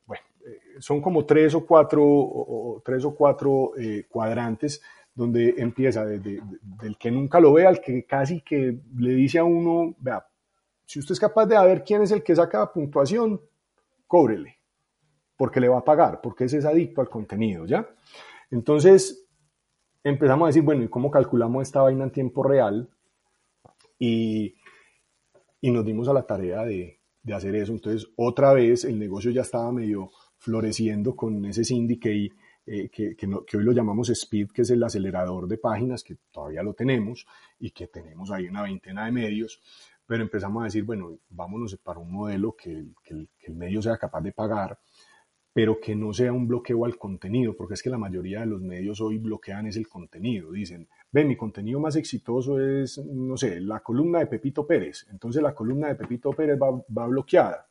bueno, 0.06 0.24
eh, 0.46 0.60
son 0.80 1.02
como 1.02 1.26
tres 1.26 1.56
o 1.56 1.66
cuatro, 1.66 2.82
tres 2.86 3.04
o 3.06 3.16
cuatro 3.16 3.72
eh, 3.78 4.06
cuadrantes 4.08 4.82
donde 5.14 5.56
empieza 5.58 6.06
desde 6.06 6.42
del 6.62 6.98
que 6.98 7.12
nunca 7.12 7.40
lo 7.40 7.54
ve 7.54 7.66
al 7.66 7.82
que 7.82 8.06
casi 8.06 8.42
que 8.42 8.80
le 8.98 9.14
dice 9.14 9.40
a 9.40 9.44
uno, 9.44 9.96
vea, 10.00 10.26
si 10.86 11.00
usted 11.00 11.14
es 11.14 11.20
capaz 11.20 11.46
de 11.46 11.60
ver 11.66 11.84
quién 11.84 12.02
es 12.02 12.12
el 12.12 12.24
que 12.24 12.36
saca 12.36 12.72
puntuación, 12.72 13.42
cóbrele, 14.08 14.58
porque 15.38 15.60
le 15.60 15.70
va 15.70 15.80
a 15.80 15.84
pagar, 15.84 16.22
porque 16.22 16.46
ese 16.46 16.58
es 16.58 16.66
adicto 16.66 17.02
al 17.02 17.10
contenido, 17.10 17.66
¿ya? 17.66 17.88
Entonces, 18.50 19.26
empezamos 20.04 20.46
a 20.46 20.48
decir, 20.48 20.64
bueno, 20.64 20.84
¿y 20.84 20.90
cómo 20.90 21.10
calculamos 21.10 21.64
esta 21.64 21.82
vaina 21.82 22.04
en 22.04 22.12
tiempo 22.12 22.44
real? 22.44 22.90
Y, 23.98 24.56
y 25.62 25.72
nos 25.72 25.86
dimos 25.86 26.08
a 26.08 26.14
la 26.14 26.24
tarea 26.24 26.64
de, 26.64 27.00
de, 27.24 27.34
hacer 27.34 27.56
eso. 27.56 27.72
Entonces, 27.72 28.10
otra 28.16 28.54
vez 28.54 28.84
el 28.84 29.00
negocio 29.00 29.32
ya 29.32 29.42
estaba 29.42 29.72
medio 29.72 30.12
floreciendo 30.38 31.16
con 31.16 31.46
ese 31.46 31.64
syndicate 31.64 32.32
eh, 32.74 32.90
que, 32.90 33.16
que, 33.16 33.28
que, 33.46 33.58
hoy 33.58 33.64
lo 33.64 33.72
llamamos 33.72 34.10
Speed, 34.10 34.50
que 34.52 34.62
es 34.62 34.70
el 34.70 34.84
acelerador 34.84 35.48
de 35.48 35.58
páginas, 35.58 36.04
que 36.04 36.18
todavía 36.32 36.64
lo 36.64 36.74
tenemos 36.74 37.26
y 37.60 37.72
que 37.72 37.88
tenemos 37.88 38.32
ahí 38.32 38.48
una 38.48 38.64
veintena 38.64 39.06
de 39.06 39.12
medios, 39.12 39.62
pero 40.06 40.24
empezamos 40.24 40.62
a 40.62 40.66
decir, 40.66 40.84
bueno, 40.84 41.20
vámonos 41.30 41.76
para 41.78 42.00
un 42.00 42.12
modelo 42.12 42.56
que, 42.56 42.86
que 43.04 43.28
el 43.48 43.56
medio 43.56 43.82
sea 43.82 43.98
capaz 43.98 44.22
de 44.22 44.32
pagar 44.32 44.78
pero 45.54 45.80
que 45.82 45.96
no 45.96 46.14
sea 46.14 46.32
un 46.32 46.48
bloqueo 46.48 46.86
al 46.86 46.98
contenido, 46.98 47.56
porque 47.56 47.74
es 47.74 47.84
que 47.84 47.90
la 47.90 47.98
mayoría 47.98 48.40
de 48.42 48.46
los 48.46 48.62
medios 48.62 49.02
hoy 49.02 49.18
bloquean 49.18 49.68
es 49.68 49.76
el 49.76 49.88
contenido. 49.88 50.52
Dicen, 50.52 50.88
ve, 51.12 51.26
mi 51.26 51.36
contenido 51.36 51.80
más 51.80 51.98
exitoso 51.98 52.60
es, 52.60 52.98
no 53.00 53.36
sé, 53.36 53.60
la 53.60 53.82
columna 53.82 54.20
de 54.20 54.28
Pepito 54.28 54.66
Pérez. 54.66 55.08
Entonces 55.12 55.42
la 55.44 55.54
columna 55.54 55.90
de 55.90 55.96
Pepito 55.96 56.32
Pérez 56.32 56.58
va, 56.58 57.08
bloqueada. 57.08 57.68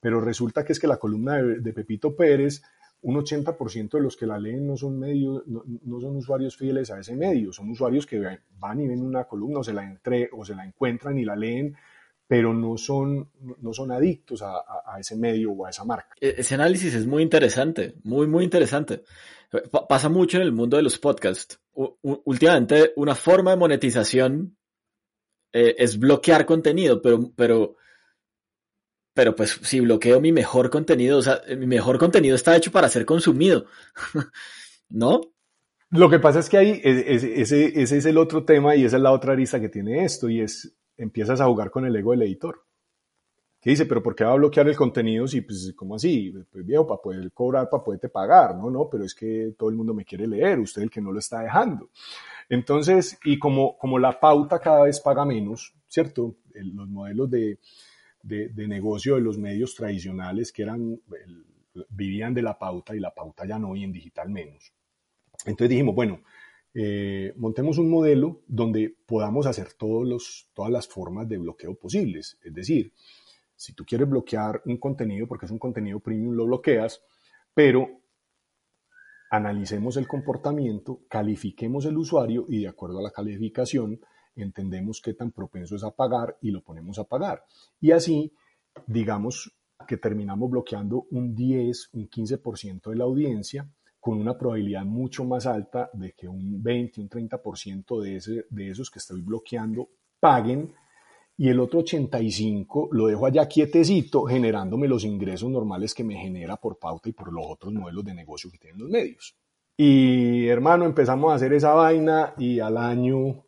Pero 0.00 0.20
resulta 0.20 0.64
que 0.64 0.72
es 0.72 0.78
que 0.78 0.86
la 0.86 0.98
columna 0.98 1.42
de, 1.42 1.72
Pepito 1.72 2.14
Pérez, 2.14 2.62
un 3.02 3.16
80% 3.16 3.90
de 3.90 4.00
los 4.00 4.16
que 4.16 4.26
la 4.26 4.38
leen 4.38 4.66
no 4.66 4.76
son 4.76 4.98
medios, 4.98 5.42
no, 5.46 6.00
son 6.00 6.16
usuarios 6.16 6.56
fieles 6.56 6.90
a 6.90 6.98
ese 6.98 7.14
medio, 7.14 7.52
son 7.52 7.70
usuarios 7.70 8.06
que 8.06 8.40
van 8.58 8.80
y 8.80 8.88
ven 8.88 9.02
una 9.02 9.24
columna 9.24 9.60
o 9.60 9.64
se 9.64 9.72
la, 9.72 9.84
entre, 9.84 10.28
o 10.32 10.44
se 10.44 10.54
la 10.54 10.64
encuentran 10.64 11.18
y 11.18 11.24
la 11.24 11.36
leen 11.36 11.76
pero 12.28 12.52
no 12.52 12.76
son, 12.76 13.30
no 13.62 13.72
son 13.72 13.90
adictos 13.90 14.42
a, 14.42 14.62
ese 15.00 15.16
medio 15.16 15.52
o 15.52 15.64
a 15.64 15.70
esa 15.70 15.84
marca. 15.84 16.14
E-, 16.20 16.34
ese 16.36 16.54
análisis 16.54 16.94
es 16.94 17.06
muy 17.06 17.22
interesante, 17.22 17.94
muy, 18.04 18.26
muy 18.26 18.44
interesante. 18.44 19.02
pasa 19.88 20.10
mucho 20.10 20.36
en 20.36 20.42
el 20.42 20.52
mundo 20.52 20.76
de 20.76 20.82
los 20.82 20.98
podcasts. 20.98 21.58
últimamente, 22.02 22.92
una 22.96 23.14
forma 23.14 23.52
de 23.52 23.56
monetización 23.56 24.58
eh, 25.54 25.74
es 25.78 25.98
bloquear 25.98 26.44
contenido, 26.44 27.00
pero, 27.00 27.32
pero, 27.34 27.76
pero 29.18 29.34
pues 29.34 29.58
si 29.62 29.80
bloqueo 29.80 30.20
mi 30.20 30.30
mejor 30.30 30.70
contenido, 30.70 31.18
o 31.18 31.22
sea, 31.22 31.40
mi 31.58 31.66
mejor 31.66 31.98
contenido 31.98 32.36
está 32.36 32.54
hecho 32.54 32.70
para 32.70 32.88
ser 32.88 33.04
consumido, 33.04 33.64
¿no? 34.90 35.20
Lo 35.90 36.08
que 36.08 36.20
pasa 36.20 36.38
es 36.38 36.48
que 36.48 36.56
ahí 36.56 36.80
ese, 36.84 37.82
ese 37.82 37.96
es 37.96 38.06
el 38.06 38.16
otro 38.16 38.44
tema 38.44 38.76
y 38.76 38.84
esa 38.84 38.96
es 38.96 39.02
la 39.02 39.10
otra 39.10 39.32
arista 39.32 39.60
que 39.60 39.70
tiene 39.70 40.04
esto 40.04 40.30
y 40.30 40.40
es 40.40 40.72
empiezas 40.96 41.40
a 41.40 41.46
jugar 41.46 41.68
con 41.72 41.84
el 41.84 41.96
ego 41.96 42.12
del 42.12 42.22
editor. 42.22 42.64
Que 43.60 43.70
dice, 43.70 43.86
pero 43.86 44.04
¿por 44.04 44.14
qué 44.14 44.22
va 44.22 44.34
a 44.34 44.36
bloquear 44.36 44.68
el 44.68 44.76
contenido 44.76 45.26
si, 45.26 45.40
pues, 45.40 45.72
¿cómo 45.74 45.96
así? 45.96 46.32
Pues 46.52 46.64
viejo, 46.64 46.86
para 46.86 47.02
poder 47.02 47.32
cobrar, 47.32 47.68
para 47.68 47.82
poderte 47.82 48.08
pagar. 48.08 48.54
No, 48.54 48.70
no, 48.70 48.88
pero 48.88 49.02
es 49.02 49.16
que 49.16 49.52
todo 49.58 49.68
el 49.68 49.74
mundo 49.74 49.94
me 49.94 50.04
quiere 50.04 50.28
leer, 50.28 50.60
usted 50.60 50.82
el 50.82 50.90
que 50.90 51.00
no 51.00 51.10
lo 51.10 51.18
está 51.18 51.40
dejando. 51.40 51.90
Entonces, 52.48 53.18
y 53.24 53.36
como, 53.36 53.76
como 53.78 53.98
la 53.98 54.20
pauta 54.20 54.60
cada 54.60 54.84
vez 54.84 55.00
paga 55.00 55.24
menos, 55.24 55.74
¿cierto? 55.88 56.36
los 56.54 56.88
modelos 56.88 57.28
de, 57.30 57.58
de, 58.28 58.68
negocio 58.68 59.14
de 59.14 59.22
los 59.22 59.38
medios 59.38 59.74
tradicionales 59.74 60.52
que 60.52 60.62
eran, 60.62 61.00
vivían 61.88 62.34
de 62.34 62.42
la 62.42 62.58
pauta 62.58 62.94
y 62.94 63.00
la 63.00 63.14
pauta 63.14 63.46
ya 63.46 63.58
no 63.58 63.74
y 63.74 63.84
en 63.84 63.92
digital 63.92 64.28
menos. 64.28 64.72
Entonces 65.44 65.70
dijimos, 65.70 65.94
bueno, 65.94 66.22
eh, 66.74 67.32
montemos 67.36 67.78
un 67.78 67.90
modelo 67.90 68.42
donde 68.46 68.94
podamos 69.06 69.46
hacer 69.46 69.72
todos 69.72 70.06
los, 70.06 70.50
todas 70.52 70.70
las 70.70 70.86
formas 70.86 71.28
de 71.28 71.38
bloqueo 71.38 71.74
posibles. 71.74 72.38
Es 72.42 72.54
decir, 72.54 72.92
si 73.56 73.72
tú 73.72 73.84
quieres 73.84 74.08
bloquear 74.08 74.62
un 74.66 74.76
contenido 74.76 75.26
porque 75.26 75.46
es 75.46 75.52
un 75.52 75.58
contenido 75.58 76.00
premium, 76.00 76.34
lo 76.34 76.46
bloqueas, 76.46 77.02
pero 77.54 78.00
analicemos 79.30 79.96
el 79.96 80.06
comportamiento, 80.06 81.00
califiquemos 81.08 81.84
el 81.86 81.96
usuario 81.96 82.46
y 82.48 82.60
de 82.60 82.68
acuerdo 82.68 82.98
a 82.98 83.02
la 83.02 83.10
calificación 83.10 84.00
entendemos 84.42 85.00
qué 85.00 85.14
tan 85.14 85.30
propenso 85.30 85.76
es 85.76 85.84
a 85.84 85.90
pagar 85.90 86.36
y 86.40 86.50
lo 86.50 86.62
ponemos 86.62 86.98
a 86.98 87.04
pagar. 87.04 87.44
Y 87.80 87.92
así, 87.92 88.32
digamos 88.86 89.52
que 89.86 89.96
terminamos 89.96 90.50
bloqueando 90.50 91.06
un 91.10 91.34
10, 91.34 91.90
un 91.92 92.08
15% 92.08 92.90
de 92.90 92.96
la 92.96 93.04
audiencia 93.04 93.68
con 94.00 94.18
una 94.18 94.36
probabilidad 94.36 94.84
mucho 94.84 95.24
más 95.24 95.46
alta 95.46 95.90
de 95.92 96.12
que 96.12 96.28
un 96.28 96.62
20, 96.62 97.00
un 97.00 97.08
30% 97.08 98.00
de, 98.00 98.16
ese, 98.16 98.46
de 98.48 98.70
esos 98.70 98.90
que 98.90 98.98
estoy 98.98 99.22
bloqueando 99.22 99.88
paguen 100.20 100.72
y 101.36 101.48
el 101.48 101.60
otro 101.60 101.80
85 101.80 102.88
lo 102.92 103.06
dejo 103.06 103.26
allá 103.26 103.46
quietecito 103.46 104.24
generándome 104.24 104.88
los 104.88 105.04
ingresos 105.04 105.48
normales 105.48 105.94
que 105.94 106.02
me 106.04 106.16
genera 106.16 106.56
por 106.56 106.78
pauta 106.78 107.08
y 107.08 107.12
por 107.12 107.32
los 107.32 107.44
otros 107.48 107.72
modelos 107.72 108.04
de 108.04 108.14
negocio 108.14 108.50
que 108.50 108.58
tienen 108.58 108.80
los 108.80 108.90
medios. 108.90 109.36
Y 109.76 110.48
hermano, 110.48 110.84
empezamos 110.84 111.30
a 111.30 111.36
hacer 111.36 111.52
esa 111.52 111.72
vaina 111.74 112.34
y 112.36 112.58
al 112.58 112.76
año 112.76 113.44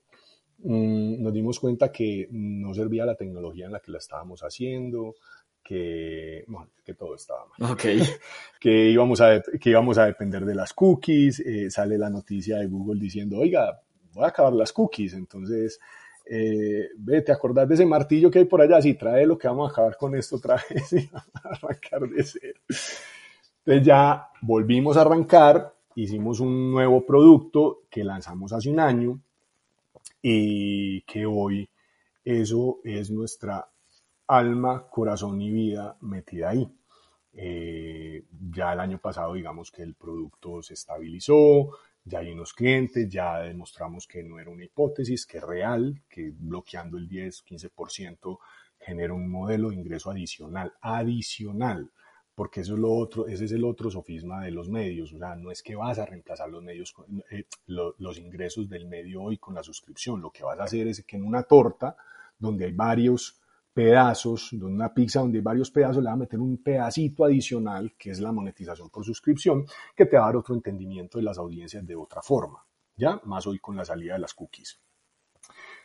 mmm, 0.62 1.22
nos 1.22 1.32
dimos 1.32 1.60
cuenta 1.60 1.90
que 1.90 2.28
no 2.30 2.74
servía 2.74 3.04
la 3.04 3.14
tecnología 3.14 3.66
en 3.66 3.72
la 3.72 3.80
que 3.80 3.92
la 3.92 3.98
estábamos 3.98 4.42
haciendo, 4.42 5.14
que, 5.62 6.44
que 6.84 6.94
todo 6.94 7.14
estaba 7.14 7.46
mal. 7.46 7.72
Okay. 7.72 8.00
que, 8.60 8.90
íbamos 8.90 9.20
a, 9.20 9.40
que 9.40 9.70
íbamos 9.70 9.98
a 9.98 10.06
depender 10.06 10.44
de 10.44 10.54
las 10.54 10.72
cookies. 10.72 11.40
Eh, 11.40 11.70
sale 11.70 11.96
la 11.98 12.10
noticia 12.10 12.58
de 12.58 12.66
Google 12.66 13.00
diciendo, 13.00 13.38
oiga, 13.38 13.80
voy 14.12 14.24
a 14.24 14.28
acabar 14.28 14.52
las 14.52 14.72
cookies. 14.72 15.14
Entonces, 15.14 15.78
eh, 16.26 16.88
ve, 16.96 17.22
¿te 17.22 17.32
acordás 17.32 17.68
de 17.68 17.74
ese 17.74 17.86
martillo 17.86 18.30
que 18.30 18.40
hay 18.40 18.44
por 18.44 18.60
allá? 18.60 18.80
Sí, 18.80 18.94
trae 18.94 19.26
lo 19.26 19.38
que 19.38 19.48
vamos 19.48 19.68
a 19.68 19.72
acabar 19.72 19.96
con 19.96 20.14
esto 20.14 20.36
otra 20.36 20.56
vez 20.70 20.92
y 20.92 21.10
arrancar 21.34 22.08
de 22.08 22.22
cero. 22.22 22.60
Entonces 23.64 23.86
ya 23.86 24.28
volvimos 24.40 24.96
a 24.96 25.02
arrancar, 25.02 25.74
hicimos 25.94 26.40
un 26.40 26.72
nuevo 26.72 27.04
producto 27.04 27.82
que 27.90 28.02
lanzamos 28.02 28.52
hace 28.52 28.70
un 28.70 28.80
año 28.80 29.20
y 30.22 31.02
que 31.02 31.26
hoy 31.26 31.68
eso 32.24 32.80
es 32.84 33.10
nuestra 33.10 33.68
alma, 34.26 34.86
corazón 34.88 35.40
y 35.40 35.50
vida 35.50 35.96
metida 36.00 36.50
ahí. 36.50 36.68
Eh, 37.32 38.24
ya 38.50 38.72
el 38.72 38.80
año 38.80 38.98
pasado 38.98 39.34
digamos 39.34 39.70
que 39.70 39.82
el 39.82 39.94
producto 39.94 40.62
se 40.62 40.74
estabilizó, 40.74 41.70
ya 42.04 42.20
hay 42.20 42.32
unos 42.32 42.52
clientes, 42.54 43.08
ya 43.08 43.38
demostramos 43.40 44.06
que 44.06 44.22
no 44.22 44.38
era 44.38 44.50
una 44.50 44.64
hipótesis, 44.64 45.26
que 45.26 45.38
es 45.38 45.44
real, 45.44 46.02
que 46.08 46.32
bloqueando 46.34 46.96
el 46.96 47.08
10, 47.08 47.44
15% 47.44 48.38
genera 48.78 49.12
un 49.12 49.30
modelo 49.30 49.70
de 49.70 49.76
ingreso 49.76 50.10
adicional, 50.10 50.72
adicional, 50.80 51.90
porque 52.40 52.62
eso 52.62 52.72
es 52.72 52.80
lo 52.80 52.90
otro, 52.90 53.26
ese 53.26 53.44
es 53.44 53.52
el 53.52 53.62
otro 53.64 53.90
sofisma 53.90 54.42
de 54.42 54.50
los 54.50 54.70
medios, 54.70 55.12
o 55.12 55.18
sea, 55.18 55.36
no 55.36 55.50
es 55.50 55.62
que 55.62 55.76
vas 55.76 55.98
a 55.98 56.06
reemplazar 56.06 56.48
los 56.48 56.62
medios, 56.62 56.94
eh, 57.30 57.44
los 57.66 58.16
ingresos 58.16 58.66
del 58.66 58.86
medio 58.86 59.24
hoy 59.24 59.36
con 59.36 59.54
la 59.54 59.62
suscripción, 59.62 60.22
lo 60.22 60.30
que 60.30 60.42
vas 60.42 60.58
a 60.58 60.64
hacer 60.64 60.86
es 60.86 61.04
que 61.04 61.18
en 61.18 61.24
una 61.24 61.42
torta 61.42 61.94
donde 62.38 62.64
hay 62.64 62.72
varios 62.72 63.38
pedazos, 63.74 64.48
de 64.52 64.64
una 64.64 64.94
pizza 64.94 65.20
donde 65.20 65.36
hay 65.36 65.44
varios 65.44 65.70
pedazos, 65.70 66.02
le 66.02 66.08
va 66.08 66.14
a 66.14 66.16
meter 66.16 66.40
un 66.40 66.62
pedacito 66.62 67.26
adicional, 67.26 67.92
que 67.98 68.08
es 68.08 68.20
la 68.20 68.32
monetización 68.32 68.88
por 68.88 69.04
suscripción, 69.04 69.66
que 69.94 70.06
te 70.06 70.16
va 70.16 70.22
a 70.22 70.26
dar 70.28 70.36
otro 70.36 70.54
entendimiento 70.54 71.18
de 71.18 71.24
las 71.24 71.36
audiencias 71.36 71.86
de 71.86 71.94
otra 71.94 72.22
forma, 72.22 72.64
¿ya? 72.96 73.20
Más 73.26 73.46
hoy 73.46 73.58
con 73.58 73.76
la 73.76 73.84
salida 73.84 74.14
de 74.14 74.20
las 74.20 74.32
cookies. 74.32 74.80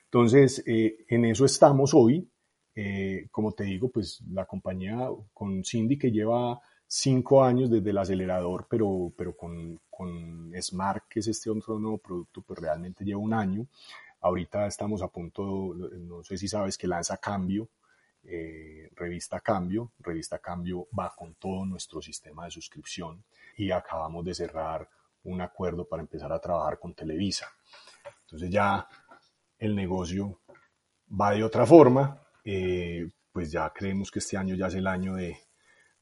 Entonces, 0.06 0.64
eh, 0.66 1.04
en 1.10 1.26
eso 1.26 1.44
estamos 1.44 1.94
hoy. 1.94 2.32
Eh, 2.76 3.28
como 3.32 3.54
te 3.54 3.64
digo, 3.64 3.90
pues 3.90 4.22
la 4.30 4.46
compañía 4.46 5.10
con 5.34 5.64
Cindy 5.64 5.98
que 5.98 6.12
lleva 6.12 6.60
cinco 6.88 7.44
años 7.44 7.70
desde 7.70 7.90
el 7.90 7.98
acelerador, 7.98 8.68
pero, 8.70 9.14
pero 9.18 9.36
con, 9.36 9.80
con 9.90 10.52
Smart, 10.62 11.06
que 11.10 11.20
es 11.22 11.28
este 11.28 11.50
otro 11.50 11.80
nuevo 11.80 11.98
producto, 11.98 12.42
pues 12.42 12.60
realmente 12.60 13.06
lleva 13.06 13.20
un 13.20 13.34
año. 13.34 13.66
Ahorita 14.22 14.68
estamos 14.68 15.02
a 15.02 15.08
punto, 15.08 15.74
no 15.74 16.24
sé 16.24 16.38
si 16.38 16.48
sabes 16.48 16.78
que 16.78 16.88
lanza 16.88 17.18
Cambio, 17.18 17.70
eh, 18.24 18.90
Revista 18.96 19.40
Cambio. 19.40 19.92
Revista 20.00 20.40
Cambio 20.40 20.88
va 20.98 21.14
con 21.16 21.36
todo 21.36 21.66
nuestro 21.66 22.02
sistema 22.02 22.46
de 22.46 22.52
suscripción 22.52 23.24
y 23.58 23.72
acabamos 23.72 24.26
de 24.26 24.34
cerrar 24.34 24.90
un 25.24 25.42
acuerdo 25.42 25.88
para 25.88 26.02
empezar 26.02 26.32
a 26.32 26.40
trabajar 26.40 26.80
con 26.80 26.94
Televisa. 26.94 27.48
Entonces 28.22 28.50
ya 28.50 28.88
el 29.58 29.76
negocio 29.76 30.40
va 31.10 31.32
de 31.32 31.44
otra 31.44 31.66
forma, 31.66 32.25
eh, 32.46 33.10
pues 33.32 33.52
ya 33.52 33.72
creemos 33.76 34.10
que 34.10 34.20
este 34.20 34.38
año 34.38 34.56
ya 34.56 34.68
es 34.68 34.76
el 34.76 34.88
año 34.88 35.16
de, 35.16 35.38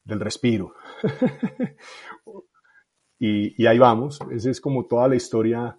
del 0.04 0.20
respiro. 0.20 0.74
y, 3.18 3.60
y, 3.60 3.66
ahí 3.66 3.78
vamos, 3.78 4.20
esa 4.30 4.50
es 4.50 4.60
como 4.60 4.86
toda 4.86 5.08
la 5.08 5.16
historia 5.16 5.76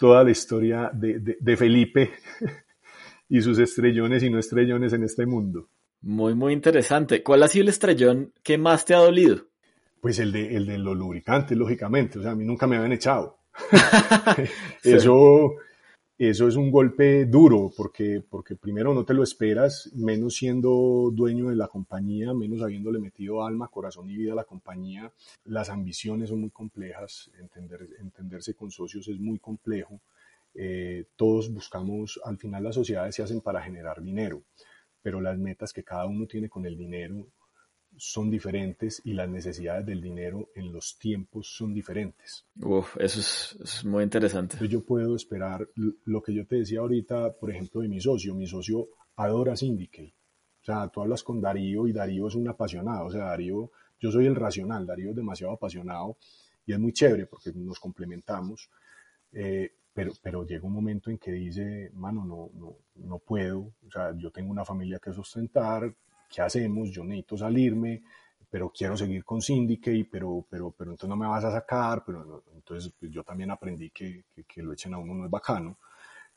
toda 0.00 0.24
la 0.24 0.30
historia 0.30 0.90
de, 0.94 1.56
Felipe 1.58 2.10
y 3.28 3.42
sus 3.42 3.58
estrellones 3.58 4.22
y 4.22 4.30
no 4.30 4.38
estrellones 4.38 4.94
en 4.94 5.04
este 5.04 5.26
mundo. 5.26 5.68
Muy, 6.00 6.34
muy 6.34 6.54
interesante. 6.54 7.22
¿Cuál 7.22 7.42
ha 7.42 7.48
sido 7.48 7.64
el 7.64 7.68
estrellón 7.68 8.32
que 8.42 8.56
más 8.56 8.86
te 8.86 8.94
ha 8.94 8.98
dolido? 8.98 9.48
Pues 10.00 10.18
el 10.18 10.32
de, 10.32 10.56
el 10.56 10.64
de 10.64 10.78
los 10.78 10.96
lubricantes, 10.96 11.56
lógicamente. 11.56 12.18
O 12.18 12.22
sea, 12.22 12.30
a 12.30 12.34
mí 12.34 12.46
nunca 12.46 12.66
me 12.66 12.76
habían 12.76 12.92
echado. 12.92 13.40
Eso 14.82 15.56
eso 16.28 16.46
es 16.46 16.56
un 16.56 16.70
golpe 16.70 17.24
duro 17.24 17.72
porque, 17.74 18.22
porque 18.28 18.54
primero 18.54 18.92
no 18.92 19.06
te 19.06 19.14
lo 19.14 19.22
esperas, 19.22 19.90
menos 19.94 20.34
siendo 20.34 21.10
dueño 21.10 21.48
de 21.48 21.56
la 21.56 21.66
compañía, 21.66 22.34
menos 22.34 22.60
habiéndole 22.60 22.98
metido 22.98 23.42
alma, 23.42 23.68
corazón 23.68 24.10
y 24.10 24.18
vida 24.18 24.32
a 24.34 24.36
la 24.36 24.44
compañía. 24.44 25.10
Las 25.46 25.70
ambiciones 25.70 26.28
son 26.28 26.42
muy 26.42 26.50
complejas, 26.50 27.30
entender, 27.40 27.88
entenderse 28.00 28.52
con 28.52 28.70
socios 28.70 29.08
es 29.08 29.18
muy 29.18 29.38
complejo. 29.38 29.98
Eh, 30.54 31.06
todos 31.16 31.50
buscamos, 31.50 32.20
al 32.22 32.36
final 32.36 32.64
las 32.64 32.74
sociedades 32.74 33.14
se 33.14 33.22
hacen 33.22 33.40
para 33.40 33.62
generar 33.62 34.02
dinero, 34.02 34.42
pero 35.00 35.22
las 35.22 35.38
metas 35.38 35.72
que 35.72 35.84
cada 35.84 36.04
uno 36.04 36.26
tiene 36.26 36.50
con 36.50 36.66
el 36.66 36.76
dinero 36.76 37.28
son 37.96 38.30
diferentes 38.30 39.02
y 39.04 39.12
las 39.12 39.28
necesidades 39.28 39.84
del 39.84 40.00
dinero 40.00 40.50
en 40.54 40.72
los 40.72 40.98
tiempos 40.98 41.54
son 41.54 41.74
diferentes. 41.74 42.46
Uf, 42.62 42.96
eso 42.98 43.20
es, 43.20 43.84
muy 43.84 44.04
interesante. 44.04 44.56
yo 44.68 44.84
puedo 44.84 45.16
esperar 45.16 45.68
lo 45.74 46.22
que 46.22 46.34
yo 46.34 46.46
te 46.46 46.56
decía 46.56 46.80
ahorita, 46.80 47.32
por 47.34 47.50
ejemplo, 47.50 47.80
de 47.80 47.88
mi 47.88 48.00
socio. 48.00 48.34
Mi 48.34 48.46
socio 48.46 48.88
adora 49.16 49.56
Syndicate. 49.56 50.14
O 50.62 50.64
sea, 50.64 50.88
tú 50.88 51.00
hablas 51.00 51.22
con 51.22 51.40
Darío 51.40 51.86
y 51.86 51.92
Darío 51.92 52.28
es 52.28 52.34
un 52.34 52.48
apasionado. 52.48 53.06
O 53.06 53.10
sea, 53.10 53.24
Darío, 53.24 53.70
yo 53.98 54.10
soy 54.10 54.26
el 54.26 54.36
racional, 54.36 54.86
Darío 54.86 55.10
es 55.10 55.16
demasiado 55.16 55.54
apasionado 55.54 56.16
y 56.66 56.72
es 56.72 56.78
muy 56.78 56.92
chévere 56.92 57.26
porque 57.26 57.52
nos 57.54 57.80
complementamos. 57.80 58.70
Eh, 59.32 59.72
pero, 59.92 60.12
pero 60.22 60.46
llega 60.46 60.66
un 60.66 60.72
momento 60.72 61.10
en 61.10 61.18
que 61.18 61.32
dice, 61.32 61.90
mano, 61.94 62.24
no, 62.24 62.50
no, 62.54 62.76
no 63.06 63.18
puedo. 63.18 63.72
O 63.86 63.90
sea, 63.90 64.14
yo 64.16 64.30
tengo 64.30 64.50
una 64.50 64.64
familia 64.64 64.98
que 64.98 65.12
sustentar, 65.12 65.92
¿qué 66.30 66.40
hacemos? 66.42 66.90
Yo 66.90 67.04
necesito 67.04 67.36
salirme, 67.36 68.02
pero 68.48 68.70
quiero 68.70 68.96
seguir 68.96 69.24
con 69.24 69.42
Syndicate, 69.42 70.08
pero, 70.10 70.44
pero, 70.48 70.70
pero 70.70 70.92
entonces 70.92 71.08
no 71.08 71.16
me 71.16 71.26
vas 71.26 71.44
a 71.44 71.52
sacar, 71.52 72.04
pero 72.04 72.44
entonces 72.54 72.92
pues, 72.98 73.12
yo 73.12 73.22
también 73.22 73.50
aprendí 73.50 73.90
que, 73.90 74.24
que, 74.46 74.62
lo 74.62 74.72
echen 74.72 74.94
a 74.94 74.98
uno 74.98 75.14
no 75.14 75.24
es 75.24 75.30
bacano. 75.30 75.78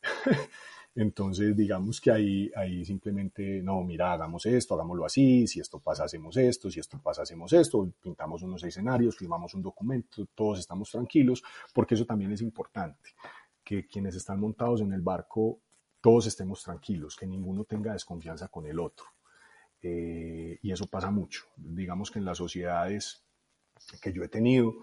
entonces 0.96 1.56
digamos 1.56 2.00
que 2.00 2.10
ahí, 2.10 2.50
ahí 2.54 2.84
simplemente, 2.84 3.62
no, 3.62 3.82
mira, 3.82 4.12
hagamos 4.12 4.46
esto, 4.46 4.74
hagámoslo 4.74 5.04
así, 5.04 5.46
si 5.46 5.60
esto 5.60 5.80
pasa 5.80 6.04
hacemos 6.04 6.36
esto, 6.36 6.70
si 6.70 6.80
esto 6.80 7.00
pasa 7.02 7.22
hacemos 7.22 7.52
esto, 7.52 7.90
pintamos 8.00 8.42
unos 8.42 8.62
escenarios, 8.62 9.16
firmamos 9.16 9.54
un 9.54 9.62
documento, 9.62 10.26
todos 10.34 10.60
estamos 10.60 10.90
tranquilos, 10.90 11.42
porque 11.72 11.94
eso 11.94 12.04
también 12.04 12.32
es 12.32 12.42
importante, 12.42 13.10
que 13.64 13.86
quienes 13.86 14.14
están 14.14 14.38
montados 14.38 14.82
en 14.82 14.92
el 14.92 15.00
barco, 15.00 15.58
todos 16.00 16.26
estemos 16.26 16.62
tranquilos, 16.62 17.16
que 17.16 17.26
ninguno 17.26 17.64
tenga 17.64 17.92
desconfianza 17.92 18.48
con 18.48 18.66
el 18.66 18.78
otro. 18.78 19.13
Eh, 19.86 20.58
y 20.62 20.72
eso 20.72 20.86
pasa 20.86 21.10
mucho. 21.10 21.44
Digamos 21.56 22.10
que 22.10 22.18
en 22.18 22.24
las 22.24 22.38
sociedades 22.38 23.22
que 24.00 24.14
yo 24.14 24.24
he 24.24 24.28
tenido, 24.28 24.76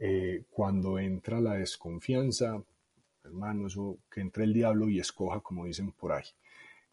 eh, 0.00 0.46
cuando 0.50 0.98
entra 0.98 1.40
la 1.40 1.54
desconfianza, 1.54 2.60
hermano, 3.22 3.68
eso 3.68 4.00
que 4.10 4.20
entre 4.20 4.42
el 4.42 4.52
diablo 4.52 4.88
y 4.88 4.98
escoja, 4.98 5.40
como 5.40 5.64
dicen 5.64 5.92
por 5.92 6.10
ahí. 6.12 6.24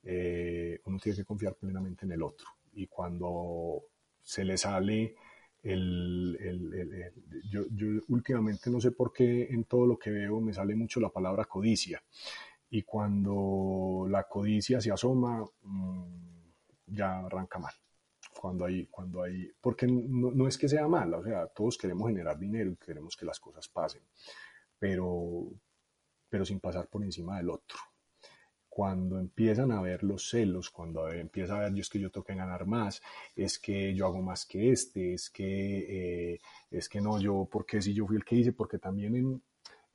Eh, 0.04 0.80
uno 0.86 1.00
tiene 1.00 1.18
que 1.18 1.26
confiar 1.26 1.56
plenamente 1.56 2.06
en 2.06 2.12
el 2.12 2.22
otro. 2.22 2.48
Y 2.74 2.86
cuando 2.86 3.82
se 4.22 4.46
le 4.46 4.60
sale 4.60 5.16
el, 5.64 6.38
yo, 7.50 7.64
últimamente 8.10 8.70
no 8.70 8.80
sé 8.80 8.92
por 8.92 9.12
qué 9.12 9.48
en 9.50 9.64
todo 9.64 9.88
lo 9.88 9.98
que 9.98 10.12
veo 10.12 10.40
me 10.40 10.54
sale 10.54 10.76
mucho 10.76 11.00
la 11.00 11.10
palabra 11.10 11.46
codicia. 11.46 12.04
Y 12.70 12.84
cuando 12.84 14.06
la 14.08 14.24
codicia 14.28 14.80
se 14.82 14.92
asoma, 14.92 15.44
mm, 15.64 16.35
ya 16.88 17.20
arranca 17.20 17.60
mal. 17.60 17.74
Cuando 18.40 18.66
hay, 18.66 18.88
cuando 18.88 19.24
hay, 19.24 19.52
porque 19.62 19.88
no, 19.88 20.48
es 20.48 20.58
que 20.58 20.68
sea 20.68 20.88
mal, 20.88 21.14
o 21.14 21.24
sea, 21.24 21.48
todos 21.48 21.78
queremos 21.78 22.08
generar 22.10 22.38
dinero 22.38 22.72
y 22.72 22.76
queremos 22.76 23.16
que 23.16 23.26
las 23.26 23.40
cosas 23.40 23.68
pasen, 23.70 24.02
pero, 24.78 25.48
pero 26.30 26.46
sin 26.46 26.60
pasar 26.60 26.88
por 26.88 27.04
encima 27.04 27.38
del 27.38 27.50
otro. 27.50 27.78
Cuando 28.68 29.20
empiezan 29.20 29.72
a 29.72 29.82
ver 29.82 30.04
los 30.04 30.30
celos, 30.30 30.70
cuando 30.70 31.10
empieza 31.10 31.56
a 31.56 31.60
ver 31.60 31.74
yo 31.74 31.82
es 31.82 31.90
que 31.90 32.00
yo 32.00 32.12
tengo 32.12 32.26
que 32.26 32.36
ganar 32.36 32.66
más, 32.66 33.02
es 33.36 33.58
que 33.58 33.96
yo 33.96 34.06
hago 34.06 34.22
más 34.22 34.46
que 34.46 34.72
este, 34.72 35.14
es 35.14 35.30
que, 35.30 36.34
eh, 36.34 36.40
es 36.70 36.90
que 36.90 37.00
no, 37.00 37.20
yo, 37.20 37.48
porque 37.50 37.82
si 37.82 37.94
yo 37.94 38.06
fui 38.06 38.18
el 38.18 38.26
que 38.26 38.36
hice, 38.36 38.52
porque 38.52 38.78
también 38.80 39.16
en, 39.16 39.42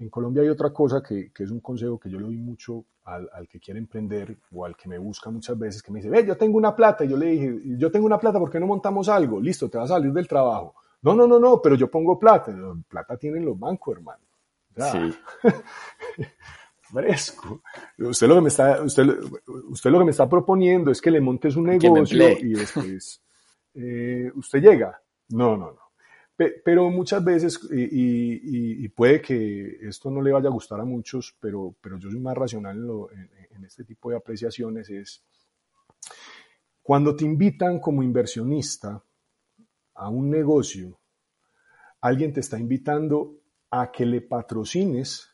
en 0.01 0.09
Colombia 0.09 0.43
hay 0.43 0.49
otra 0.49 0.73
cosa 0.73 1.03
que, 1.03 1.31
que, 1.31 1.45
es 1.45 1.51
un 1.51 1.61
consejo 1.61 2.01
que 2.01 2.11
yo 2.11 2.19
le 2.19 2.25
doy 2.25 2.37
mucho 2.37 2.85
al, 3.05 3.29
al, 3.33 3.47
que 3.47 3.61
quiere 3.61 3.79
emprender 3.79 4.37
o 4.53 4.65
al 4.65 4.75
que 4.75 4.89
me 4.89 4.99
busca 4.99 5.31
muchas 5.31 5.59
veces, 5.59 5.83
que 5.83 5.93
me 5.93 5.99
dice, 5.99 6.09
ve, 6.09 6.27
yo 6.27 6.37
tengo 6.37 6.57
una 6.57 6.75
plata. 6.75 7.05
Y 7.05 7.09
yo 7.09 7.17
le 7.17 7.27
dije, 7.27 7.61
yo 7.77 7.91
tengo 7.91 8.07
una 8.07 8.19
plata, 8.19 8.39
¿por 8.39 8.51
qué 8.51 8.59
no 8.59 8.67
montamos 8.67 9.09
algo? 9.11 9.41
Listo, 9.41 9.69
te 9.69 9.77
vas 9.77 9.91
a 9.91 9.95
salir 9.95 10.13
del 10.13 10.27
trabajo. 10.27 10.75
No, 11.03 11.15
no, 11.15 11.27
no, 11.27 11.39
no, 11.39 11.61
pero 11.63 11.77
yo 11.77 11.91
pongo 11.91 12.19
plata. 12.19 12.55
Plata 12.89 13.17
tienen 13.17 13.45
los 13.45 13.59
bancos, 13.59 13.97
hermano. 13.97 14.25
sí. 14.77 15.15
fresco. 16.91 17.63
Usted 17.99 18.27
lo 18.27 18.35
que 18.37 18.41
me 18.41 18.49
está, 18.49 18.83
usted, 18.83 19.07
usted 19.69 19.91
lo 19.91 19.99
que 19.99 20.05
me 20.05 20.11
está 20.11 20.29
proponiendo 20.29 20.91
es 20.91 21.01
que 21.01 21.11
le 21.11 21.21
montes 21.21 21.57
un 21.57 21.67
negocio 21.67 22.31
y 22.41 22.55
después 22.55 23.23
eh, 23.75 24.31
usted 24.35 24.61
llega. 24.61 25.01
No, 25.29 25.57
no, 25.57 25.67
no. 25.67 25.90
Pero 26.65 26.89
muchas 26.89 27.23
veces, 27.23 27.61
y, 27.71 28.89
puede 28.89 29.21
que 29.21 29.77
esto 29.83 30.11
no 30.11 30.23
le 30.23 30.33
vaya 30.33 30.49
a 30.49 30.53
gustar 30.53 30.81
a 30.81 30.87
muchos, 30.87 31.37
pero, 31.39 31.75
pero 31.83 31.99
yo 31.99 32.11
soy 32.11 32.19
más 32.19 32.35
racional 32.35 32.79
en, 33.51 33.65
este 33.67 33.85
tipo 33.85 34.09
de 34.09 34.17
apreciaciones, 34.17 34.89
es 34.89 35.23
cuando 36.83 37.15
te 37.15 37.27
invitan 37.27 37.79
como 37.79 38.03
inversionista 38.03 39.05
a 39.95 40.09
un 40.09 40.31
negocio, 40.31 40.99
alguien 42.01 42.33
te 42.33 42.41
está 42.41 42.59
invitando 42.59 43.43
a 43.71 43.93
que 43.93 44.07
le 44.07 44.23
patrocines 44.23 45.29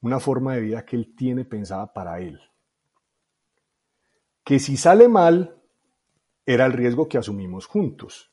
una 0.00 0.18
forma 0.18 0.54
de 0.54 0.62
vida 0.62 0.86
que 0.86 0.96
él 0.96 1.14
tiene 1.14 1.44
pensada 1.44 1.92
para 1.92 2.18
él. 2.18 2.40
Que 4.42 4.58
si 4.58 4.78
sale 4.78 5.06
mal, 5.06 5.62
era 6.46 6.64
el 6.64 6.72
riesgo 6.72 7.06
que 7.06 7.18
asumimos 7.18 7.66
juntos 7.66 8.31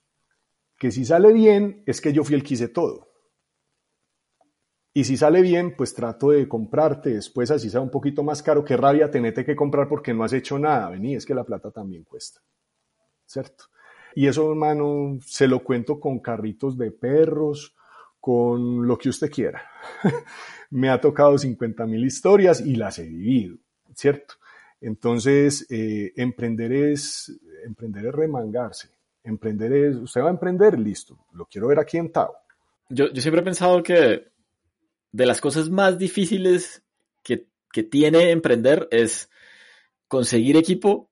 que 0.80 0.92
si 0.92 1.06
sale 1.06 1.34
bien 1.34 1.84
es 1.86 2.00
que 2.02 2.14
yo 2.14 2.24
fui 2.24 2.36
el 2.36 2.44
que 2.44 2.56
hice 2.56 2.70
todo. 2.70 3.10
Y 4.94 5.04
si 5.04 5.18
sale 5.18 5.42
bien, 5.42 5.76
pues 5.78 5.94
trato 5.94 6.32
de 6.32 6.48
comprarte 6.48 7.12
después, 7.12 7.52
así 7.52 7.70
sea 7.70 7.82
un 7.82 7.92
poquito 7.92 8.24
más 8.24 8.42
caro. 8.42 8.66
Qué 8.66 8.76
rabia 8.76 9.12
tenete 9.12 9.46
que 9.46 9.56
comprar 9.56 9.88
porque 9.88 10.14
no 10.14 10.24
has 10.24 10.34
hecho 10.34 10.58
nada. 10.58 10.90
Vení, 10.90 11.16
es 11.16 11.26
que 11.26 11.36
la 11.36 11.44
plata 11.44 11.70
también 11.70 12.06
cuesta. 12.06 12.42
¿Cierto? 13.26 13.66
Y 14.16 14.26
eso, 14.26 14.50
hermano, 14.50 15.20
se 15.24 15.48
lo 15.48 15.64
cuento 15.64 16.00
con 16.00 16.20
carritos 16.20 16.78
de 16.78 16.92
perros, 16.92 17.76
con 18.20 18.88
lo 18.88 18.98
que 18.98 19.10
usted 19.10 19.30
quiera. 19.30 19.70
Me 20.72 20.90
ha 20.90 21.00
tocado 21.00 21.38
50 21.38 21.86
mil 21.86 22.06
historias 22.06 22.62
y 22.62 22.76
las 22.76 23.00
he 23.00 23.04
vivido, 23.04 23.58
¿cierto? 23.94 24.36
Entonces, 24.82 25.68
eh, 25.70 26.14
emprender, 26.16 26.72
es, 26.72 27.40
emprender 27.66 28.08
es 28.08 28.14
remangarse 28.14 28.99
emprender 29.24 29.74
es, 29.74 29.95
usted 29.97 30.22
va 30.22 30.28
a 30.28 30.32
emprender, 30.32 30.80
listo, 30.80 31.26
lo 31.34 31.45
quiero 31.45 31.67
ver 31.67 31.80
aquí 31.80 31.97
en 31.97 32.11
Tao. 32.11 32.36
Yo, 32.89 33.07
siempre 33.15 33.41
he 33.41 33.45
pensado 33.45 33.84
que 33.84 34.32
de 35.11 35.26
las 35.26 35.41
cosas 35.41 35.70
más 35.70 35.97
difíciles 35.97 36.84
que, 37.24 37.47
tiene 37.84 38.32
emprender 38.32 38.88
es 38.91 39.30
conseguir 40.07 40.57
equipo 40.57 41.11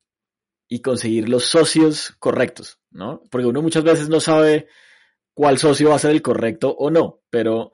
y 0.68 0.82
conseguir 0.82 1.30
los 1.30 1.46
socios 1.46 2.16
correctos, 2.20 2.80
¿no? 2.90 3.22
Porque 3.30 3.48
uno 3.48 3.62
muchas 3.62 3.84
veces 3.84 4.10
no 4.10 4.20
sabe 4.20 4.68
cuál 5.34 5.60
socio 5.60 5.90
va 5.90 5.96
a 5.96 6.00
ser 6.00 6.12
el 6.12 6.22
correcto 6.22 6.76
o 6.78 6.90
no, 6.90 7.22
pero, 7.30 7.72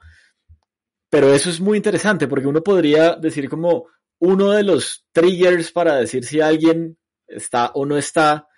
pero 1.10 1.34
eso 1.34 1.50
es 1.50 1.60
muy 1.60 1.78
interesante 1.78 2.28
porque 2.28 2.46
uno 2.46 2.62
podría 2.62 3.16
decir 3.16 3.50
como 3.50 3.88
uno 4.20 4.52
de 4.52 4.64
los 4.64 5.08
triggers 5.12 5.72
para 5.72 5.96
decir 5.96 6.24
si 6.26 6.42
alguien 6.42 6.98
está 7.26 7.72
o 7.74 7.86
no 7.86 7.98
está 7.98 8.48
es 8.48 8.53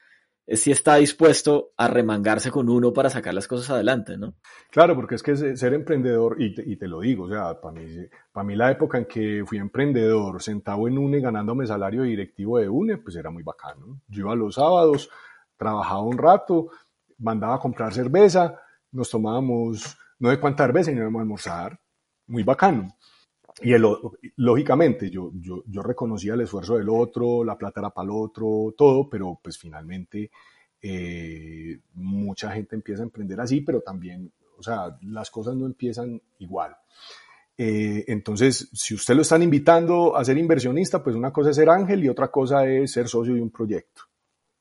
si 0.47 0.71
está 0.71 0.95
dispuesto 0.95 1.71
a 1.75 1.87
remangarse 1.87 2.51
con 2.51 2.69
uno 2.69 2.93
para 2.93 3.09
sacar 3.09 3.33
las 3.33 3.47
cosas 3.47 3.71
adelante, 3.71 4.17
¿no? 4.17 4.35
Claro, 4.69 4.95
porque 4.95 5.15
es 5.15 5.23
que 5.23 5.35
ser 5.35 5.73
emprendedor, 5.73 6.35
y 6.39 6.75
te, 6.75 6.87
lo 6.87 6.99
digo, 6.99 7.25
o 7.25 7.29
sea, 7.29 7.59
para 7.59 7.73
mí, 7.73 7.85
para 8.31 8.43
mí 8.43 8.55
la 8.55 8.71
época 8.71 8.99
en 8.99 9.05
que 9.05 9.43
fui 9.45 9.57
emprendedor, 9.57 10.41
sentado 10.41 10.87
en 10.87 10.97
UNE, 10.97 11.19
ganándome 11.19 11.65
salario 11.65 12.03
directivo 12.03 12.59
de 12.59 12.69
UNE, 12.69 12.97
pues 12.97 13.15
era 13.15 13.31
muy 13.31 13.41
bacano. 13.41 14.01
Yo 14.07 14.21
iba 14.21 14.35
los 14.35 14.55
sábados, 14.55 15.09
trabajaba 15.57 16.01
un 16.01 16.17
rato, 16.17 16.69
mandaba 17.17 17.55
a 17.55 17.59
comprar 17.59 17.93
cerveza, 17.93 18.59
nos 18.91 19.09
tomábamos, 19.09 19.97
no 20.19 20.29
sé 20.29 20.39
cuánta 20.39 20.65
cerveza 20.65 20.91
y 20.91 20.95
nos 20.95 21.01
íbamos 21.01 21.19
a 21.19 21.23
almorzar, 21.23 21.79
muy 22.27 22.43
bacano. 22.43 22.95
Y 23.61 23.71
el, 23.71 23.85
lógicamente 24.35 25.09
yo, 25.09 25.31
yo, 25.33 25.81
reconocía 25.81 26.33
el 26.33 26.41
esfuerzo 26.41 26.77
del 26.77 26.89
otro, 26.89 27.43
la 27.43 27.57
plata 27.57 27.79
era 27.79 27.89
para 27.89 28.05
el 28.05 28.11
otro, 28.11 28.73
todo, 28.77 29.09
pero 29.09 29.39
pues 29.41 29.57
finalmente 29.57 30.29
eh, 30.81 31.79
mucha 31.93 32.51
gente 32.51 32.75
empieza 32.75 33.01
a 33.01 33.05
emprender 33.05 33.39
así, 33.39 33.61
pero 33.61 33.81
también, 33.81 34.31
o 34.57 34.61
sea, 34.61 34.97
las 35.03 35.31
cosas 35.31 35.55
no 35.55 35.65
empiezan 35.65 36.21
igual. 36.39 36.75
Eh, 37.57 38.03
entonces, 38.07 38.69
si 38.73 38.93
usted 38.93 39.15
lo 39.15 39.21
están 39.21 39.41
invitando 39.41 40.15
a 40.15 40.25
ser 40.25 40.37
inversionista, 40.37 41.01
pues 41.01 41.15
una 41.15 41.31
cosa 41.31 41.51
es 41.51 41.55
ser 41.55 41.69
ángel 41.69 42.03
y 42.03 42.09
otra 42.09 42.29
cosa 42.29 42.67
es 42.67 42.91
ser 42.91 43.07
socio 43.07 43.33
de 43.33 43.41
un 43.41 43.51
proyecto. 43.51 44.03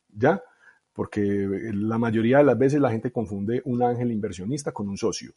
¿Ya? 0.09 0.41
Porque 0.93 1.21
la 1.73 1.99
mayoría 1.99 2.39
de 2.39 2.45
las 2.45 2.57
veces 2.57 2.81
la 2.81 2.91
gente 2.91 3.11
confunde 3.11 3.61
un 3.65 3.83
ángel 3.83 4.13
inversionista 4.13 4.71
con 4.71 4.89
un 4.89 4.97
socio 4.97 5.35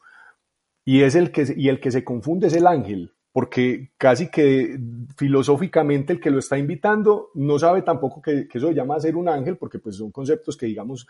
Y, 0.85 1.01
es 1.01 1.15
el 1.15 1.31
que, 1.31 1.51
y 1.57 1.69
el 1.69 1.79
que 1.79 1.89
se 1.89 2.03
confunde 2.03 2.47
es 2.47 2.53
el 2.53 2.67
ángel, 2.67 3.16
porque 3.37 3.91
casi 3.99 4.31
que 4.31 4.79
filosóficamente 5.15 6.11
el 6.11 6.19
que 6.19 6.31
lo 6.31 6.39
está 6.39 6.57
invitando 6.57 7.29
no 7.35 7.59
sabe 7.59 7.83
tampoco 7.83 8.19
que, 8.19 8.47
que 8.47 8.57
eso 8.57 8.71
llama 8.71 8.99
ser 8.99 9.15
un 9.15 9.29
ángel, 9.29 9.57
porque 9.57 9.77
pues 9.77 9.97
son 9.97 10.09
conceptos 10.09 10.57
que 10.57 10.65
digamos 10.65 11.05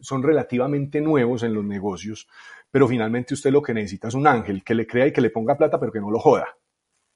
son 0.00 0.22
relativamente 0.22 1.00
nuevos 1.00 1.42
en 1.42 1.54
los 1.54 1.64
negocios, 1.64 2.28
pero 2.70 2.86
finalmente 2.86 3.34
usted 3.34 3.50
lo 3.50 3.62
que 3.62 3.74
necesita 3.74 4.06
es 4.06 4.14
un 4.14 4.28
ángel 4.28 4.62
que 4.62 4.76
le 4.76 4.86
crea 4.86 5.08
y 5.08 5.12
que 5.12 5.20
le 5.20 5.30
ponga 5.30 5.58
plata, 5.58 5.80
pero 5.80 5.90
que 5.90 5.98
no 5.98 6.08
lo 6.08 6.20
joda. 6.20 6.46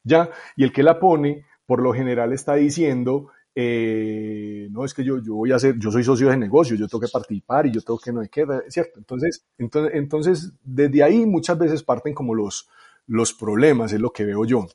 ¿Ya? 0.03 0.29
Y 0.57 0.65
el 0.65 0.73
que 0.73 0.83
la 0.83 0.99
pone, 0.99 1.47
por 1.65 1.81
lo 1.81 1.93
general 1.93 2.33
está 2.33 2.57
diciendo, 2.57 3.29
eh, 3.55 4.67
no 4.73 4.85
es 4.85 4.95
que 4.95 5.05
yo, 5.05 5.23
yo 5.23 5.35
voy 5.37 5.53
a 5.53 5.57
hacer, 5.57 5.79
yo 5.79 5.93
soy 5.93 6.03
socio 6.03 6.29
de 6.29 6.37
negocio, 6.37 6.75
yo 6.75 6.89
tengo 6.89 7.03
que 7.03 7.13
participar 7.13 7.67
y 7.67 7.71
yo 7.71 7.83
tengo 7.83 8.01
que 8.01 8.13
no 8.13 8.21
hay 8.21 8.29
que, 8.29 8.45
¿cierto? 8.67 8.99
Entonces, 8.99 9.47
entonces, 9.59 9.95
entonces, 9.95 10.53
desde 10.65 11.05
ahí 11.05 11.25
muchas 11.25 11.57
veces 11.57 11.85
parten 11.85 12.15
como 12.15 12.35
los, 12.35 12.69
los 13.07 13.33
problemas, 13.33 13.93
es 13.93 14.01
lo 14.01 14.13
que 14.13 14.25
veo 14.25 14.45
yo. 14.45 14.67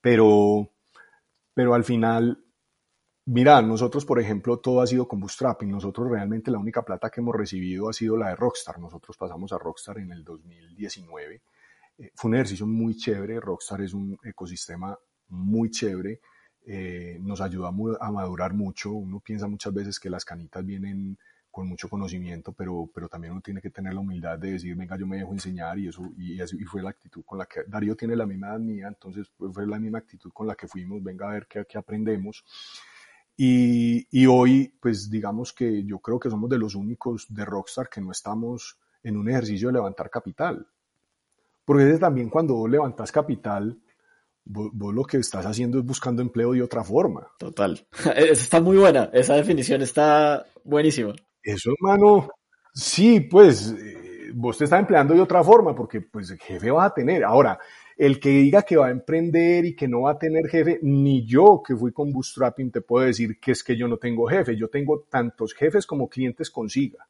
Pero, 0.00 0.70
pero 1.54 1.74
al 1.74 1.84
final, 1.84 2.44
mira, 3.26 3.60
nosotros, 3.62 4.04
por 4.04 4.20
ejemplo, 4.20 4.58
todo 4.58 4.80
ha 4.80 4.86
sido 4.86 5.06
con 5.06 5.20
bootstrapping. 5.20 5.70
Nosotros 5.70 6.10
realmente 6.10 6.50
la 6.50 6.58
única 6.58 6.82
plata 6.82 7.10
que 7.10 7.20
hemos 7.20 7.34
recibido 7.34 7.88
ha 7.88 7.92
sido 7.92 8.16
la 8.16 8.28
de 8.28 8.36
Rockstar. 8.36 8.78
Nosotros 8.78 9.16
pasamos 9.16 9.52
a 9.52 9.58
Rockstar 9.58 9.98
en 9.98 10.12
el 10.12 10.24
2019. 10.24 11.42
Eh, 11.98 12.10
fue 12.14 12.28
un 12.28 12.34
ejercicio 12.36 12.66
muy 12.66 12.96
chévere. 12.96 13.40
Rockstar 13.40 13.82
es 13.82 13.92
un 13.92 14.18
ecosistema 14.24 14.98
muy 15.28 15.70
chévere 15.70 16.20
eh, 16.64 17.18
nos 17.20 17.40
ayuda 17.40 17.68
a, 18.00 18.10
madurar 18.12 18.54
mucho. 18.54 18.92
Uno 18.92 19.20
piensa 19.20 19.48
muchas 19.48 19.74
veces 19.74 19.98
que 19.98 20.10
las 20.10 20.24
canitas 20.24 20.64
vienen 20.64 21.18
con 21.52 21.68
mucho 21.68 21.88
conocimiento, 21.88 22.52
pero, 22.52 22.90
pero 22.92 23.08
también 23.08 23.32
uno 23.32 23.42
tiene 23.42 23.60
que 23.60 23.70
tener 23.70 23.92
la 23.92 24.00
humildad 24.00 24.38
de 24.38 24.52
decir, 24.52 24.74
venga, 24.74 24.96
yo 24.96 25.06
me 25.06 25.18
dejo 25.18 25.32
enseñar 25.32 25.78
y 25.78 25.88
eso, 25.88 26.10
y, 26.16 26.42
y 26.42 26.64
fue 26.64 26.82
la 26.82 26.90
actitud 26.90 27.22
con 27.24 27.38
la 27.38 27.46
que 27.46 27.60
Darío 27.68 27.94
tiene 27.94 28.16
la 28.16 28.26
misma 28.26 28.48
edad 28.48 28.58
mía, 28.58 28.88
entonces 28.88 29.30
fue 29.52 29.66
la 29.66 29.78
misma 29.78 29.98
actitud 29.98 30.32
con 30.32 30.46
la 30.46 30.54
que 30.54 30.66
fuimos, 30.66 31.02
venga 31.02 31.28
a 31.28 31.34
ver 31.34 31.46
qué, 31.46 31.64
qué 31.68 31.78
aprendemos. 31.78 32.44
Y, 33.36 34.06
y, 34.10 34.26
hoy, 34.26 34.74
pues 34.80 35.10
digamos 35.10 35.52
que 35.52 35.84
yo 35.84 35.98
creo 35.98 36.18
que 36.18 36.30
somos 36.30 36.50
de 36.50 36.58
los 36.58 36.74
únicos 36.74 37.26
de 37.28 37.44
Rockstar 37.44 37.88
que 37.88 38.00
no 38.00 38.10
estamos 38.10 38.78
en 39.02 39.16
un 39.16 39.28
ejercicio 39.28 39.68
de 39.68 39.74
levantar 39.74 40.10
capital. 40.10 40.66
Porque 41.64 41.98
también 41.98 42.28
cuando 42.28 42.66
levantas 42.66 43.10
capital, 43.12 43.78
Vos, 44.44 44.72
lo 44.92 45.04
que 45.04 45.18
estás 45.18 45.46
haciendo 45.46 45.78
es 45.78 45.84
buscando 45.84 46.20
empleo 46.20 46.52
de 46.52 46.62
otra 46.62 46.82
forma. 46.82 47.28
Total. 47.38 47.86
está 48.16 48.60
muy 48.60 48.76
buena. 48.76 49.08
Esa 49.12 49.34
definición 49.34 49.82
está 49.82 50.44
buenísima. 50.64 51.14
Eso, 51.42 51.72
hermano, 51.72 52.28
sí, 52.72 53.20
pues 53.20 53.72
eh, 53.72 54.30
vos 54.34 54.58
te 54.58 54.64
estás 54.64 54.80
empleando 54.80 55.14
de 55.14 55.20
otra 55.20 55.42
forma 55.42 55.74
porque 55.74 56.00
pues 56.00 56.30
jefe 56.40 56.70
vas 56.70 56.90
a 56.90 56.94
tener. 56.94 57.24
Ahora, 57.24 57.58
el 57.96 58.20
que 58.20 58.30
diga 58.30 58.62
que 58.62 58.76
va 58.76 58.86
a 58.88 58.90
emprender 58.90 59.64
y 59.64 59.74
que 59.76 59.88
no 59.88 60.02
va 60.02 60.12
a 60.12 60.18
tener 60.18 60.48
jefe, 60.48 60.78
ni 60.82 61.24
yo 61.26 61.62
que 61.66 61.76
fui 61.76 61.92
con 61.92 62.12
Bootstrapping 62.12 62.70
te 62.70 62.80
puedo 62.80 63.06
decir 63.06 63.38
que 63.40 63.52
es 63.52 63.62
que 63.64 63.76
yo 63.76 63.88
no 63.88 63.98
tengo 63.98 64.26
jefe. 64.26 64.56
Yo 64.56 64.68
tengo 64.68 65.00
tantos 65.10 65.54
jefes 65.54 65.86
como 65.86 66.08
clientes 66.08 66.50
consiga. 66.50 67.06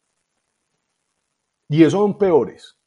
Y 1.68 1.82
esos 1.82 1.94
son 2.00 2.16
peores 2.18 2.78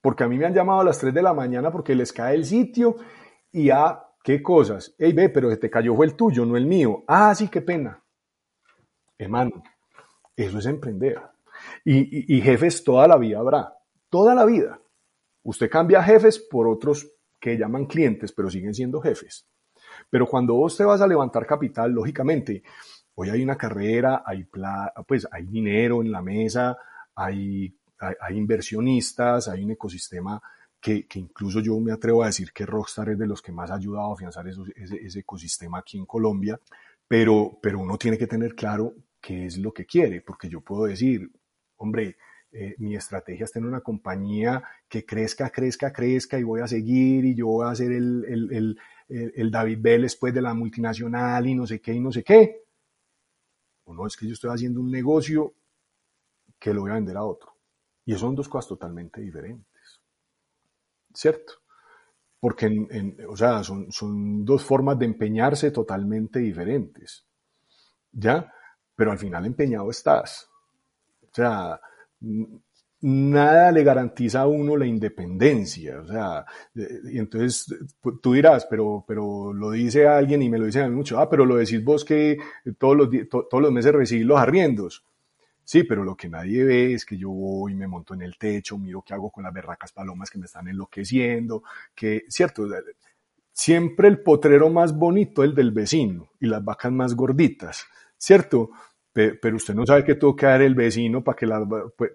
porque 0.00 0.22
a 0.22 0.28
mí 0.28 0.36
me 0.36 0.44
han 0.46 0.54
llamado 0.54 0.80
a 0.80 0.84
las 0.84 0.98
3 0.98 1.14
de 1.14 1.22
la 1.22 1.32
mañana 1.32 1.72
porque 1.72 1.94
les 1.94 2.12
cae 2.12 2.34
el 2.34 2.44
sitio 2.44 2.96
y 3.50 3.70
ah, 3.70 4.04
qué 4.22 4.42
cosas. 4.42 4.94
Ey, 4.98 5.12
ve, 5.14 5.30
pero 5.30 5.50
se 5.50 5.56
te 5.56 5.70
cayó 5.70 5.94
fue 5.96 6.06
el 6.06 6.14
tuyo, 6.14 6.44
no 6.44 6.56
el 6.56 6.66
mío. 6.66 7.04
Ah, 7.08 7.34
sí, 7.34 7.48
qué 7.48 7.62
pena. 7.62 8.02
Hermano, 9.18 9.62
eso 10.36 10.58
es 10.58 10.66
emprender. 10.66 11.20
Y, 11.84 12.40
jefes 12.40 12.82
toda 12.82 13.06
la 13.06 13.16
vida 13.16 13.38
habrá, 13.38 13.72
toda 14.08 14.34
la 14.34 14.44
vida. 14.44 14.80
Usted 15.42 15.70
cambia 15.70 16.02
jefes 16.02 16.38
por 16.38 16.66
otros 16.66 17.10
que 17.38 17.56
llaman 17.56 17.86
clientes, 17.86 18.32
pero 18.32 18.50
siguen 18.50 18.74
siendo 18.74 19.00
jefes. 19.00 19.46
Pero 20.10 20.26
cuando 20.26 20.54
vos 20.54 20.76
te 20.76 20.84
vas 20.84 21.00
a 21.00 21.06
levantar 21.06 21.46
capital, 21.46 21.92
lógicamente, 21.92 22.62
hoy 23.14 23.30
hay 23.30 23.42
una 23.42 23.56
carrera, 23.56 24.22
hay, 24.26 24.46
pues, 25.06 25.26
hay 25.30 25.46
dinero 25.46 26.02
en 26.02 26.10
la 26.10 26.22
mesa, 26.22 26.76
hay 27.14 27.76
hay, 28.20 28.36
inversionistas, 28.36 29.48
hay 29.48 29.64
un 29.64 29.72
ecosistema 29.72 30.40
que, 30.80 31.06
incluso 31.14 31.60
yo 31.60 31.78
me 31.80 31.92
atrevo 31.92 32.22
a 32.22 32.26
decir 32.26 32.52
que 32.52 32.66
Rockstar 32.66 33.10
es 33.10 33.18
de 33.18 33.26
los 33.26 33.40
que 33.40 33.52
más 33.52 33.70
ha 33.70 33.76
ayudado 33.76 34.10
a 34.10 34.14
afianzar 34.14 34.46
ese, 34.48 35.18
ecosistema 35.18 35.78
aquí 35.78 35.96
en 35.96 36.06
Colombia, 36.06 36.60
pero, 37.08 37.58
pero 37.62 37.78
uno 37.78 37.96
tiene 37.96 38.18
que 38.18 38.26
tener 38.26 38.54
claro 38.54 38.94
qué 39.24 39.46
es 39.46 39.56
lo 39.56 39.72
que 39.72 39.86
quiere, 39.86 40.20
porque 40.20 40.50
yo 40.50 40.60
puedo 40.60 40.84
decir, 40.84 41.30
hombre, 41.78 42.18
eh, 42.52 42.74
mi 42.76 42.94
estrategia 42.94 43.44
es 43.44 43.52
tener 43.52 43.66
una 43.66 43.80
compañía 43.80 44.62
que 44.86 45.06
crezca, 45.06 45.48
crezca, 45.48 45.94
crezca 45.94 46.38
y 46.38 46.42
voy 46.42 46.60
a 46.60 46.68
seguir 46.68 47.24
y 47.24 47.34
yo 47.34 47.46
voy 47.46 47.66
a 47.66 47.74
ser 47.74 47.92
el, 47.92 48.22
el, 48.28 48.78
el, 49.08 49.32
el 49.34 49.50
David 49.50 49.78
Bell 49.80 50.02
después 50.02 50.34
de 50.34 50.42
la 50.42 50.52
multinacional 50.52 51.46
y 51.46 51.54
no 51.54 51.66
sé 51.66 51.80
qué 51.80 51.94
y 51.94 52.00
no 52.00 52.12
sé 52.12 52.22
qué. 52.22 52.64
O 53.84 53.94
no, 53.94 54.06
es 54.06 54.14
que 54.14 54.26
yo 54.26 54.34
estoy 54.34 54.50
haciendo 54.50 54.80
un 54.80 54.90
negocio 54.90 55.54
que 56.58 56.74
lo 56.74 56.82
voy 56.82 56.90
a 56.90 56.94
vender 56.94 57.16
a 57.16 57.24
otro. 57.24 57.56
Y 58.04 58.14
son 58.16 58.34
dos 58.34 58.48
cosas 58.50 58.68
totalmente 58.68 59.22
diferentes. 59.22 60.02
¿Cierto? 61.14 61.54
Porque, 62.40 63.16
o 63.26 63.36
sea, 63.36 63.64
son, 63.64 63.90
son 63.90 64.44
dos 64.44 64.62
formas 64.62 64.98
de 64.98 65.06
empeñarse 65.06 65.70
totalmente 65.70 66.40
diferentes. 66.40 67.24
¿Ya? 68.12 68.53
Pero 68.96 69.10
al 69.10 69.18
final 69.18 69.46
empeñado 69.46 69.90
estás. 69.90 70.48
O 71.22 71.34
sea, 71.34 71.80
nada 73.00 73.70
le 73.70 73.84
garantiza 73.84 74.40
a 74.40 74.46
uno 74.46 74.76
la 74.76 74.86
independencia. 74.86 76.00
O 76.00 76.06
sea, 76.06 76.44
y 76.74 77.18
entonces 77.18 77.66
tú 78.22 78.32
dirás, 78.32 78.66
pero, 78.70 79.04
pero 79.06 79.52
lo 79.52 79.70
dice 79.72 80.06
alguien 80.06 80.42
y 80.42 80.48
me 80.48 80.58
lo 80.58 80.66
dice 80.66 80.82
a 80.82 80.88
mí 80.88 80.94
mucho, 80.94 81.18
ah, 81.18 81.28
pero 81.28 81.44
lo 81.44 81.56
decís 81.56 81.84
vos 81.84 82.04
que 82.04 82.38
todos 82.78 82.96
los, 82.96 83.08
todos 83.28 83.62
los 83.62 83.72
meses 83.72 83.92
recibís 83.92 84.24
los 84.24 84.38
arriendos. 84.38 85.04
Sí, 85.64 85.84
pero 85.84 86.04
lo 86.04 86.14
que 86.14 86.28
nadie 86.28 86.62
ve 86.62 86.92
es 86.92 87.06
que 87.06 87.16
yo 87.16 87.30
voy, 87.30 87.74
me 87.74 87.88
monto 87.88 88.14
en 88.14 88.22
el 88.22 88.36
techo, 88.36 88.78
miro 88.78 89.02
qué 89.02 89.14
hago 89.14 89.30
con 89.30 89.44
las 89.44 89.52
berracas 89.52 89.92
palomas 89.92 90.30
que 90.30 90.38
me 90.38 90.44
están 90.44 90.68
enloqueciendo, 90.68 91.62
que, 91.94 92.24
cierto, 92.28 92.66
siempre 93.50 94.08
el 94.08 94.22
potrero 94.22 94.68
más 94.68 94.94
bonito 94.94 95.42
el 95.42 95.54
del 95.54 95.70
vecino 95.70 96.28
y 96.38 96.46
las 96.46 96.62
vacas 96.62 96.92
más 96.92 97.14
gorditas, 97.14 97.86
cierto, 98.16 98.70
pero 99.12 99.56
usted 99.56 99.74
no 99.74 99.86
sabe 99.86 100.04
que 100.04 100.16
tuvo 100.16 100.34
que 100.34 100.46
dar 100.46 100.60
el 100.62 100.74
vecino 100.74 101.22
para 101.22 101.36
que 101.36 101.46
las, 101.46 101.62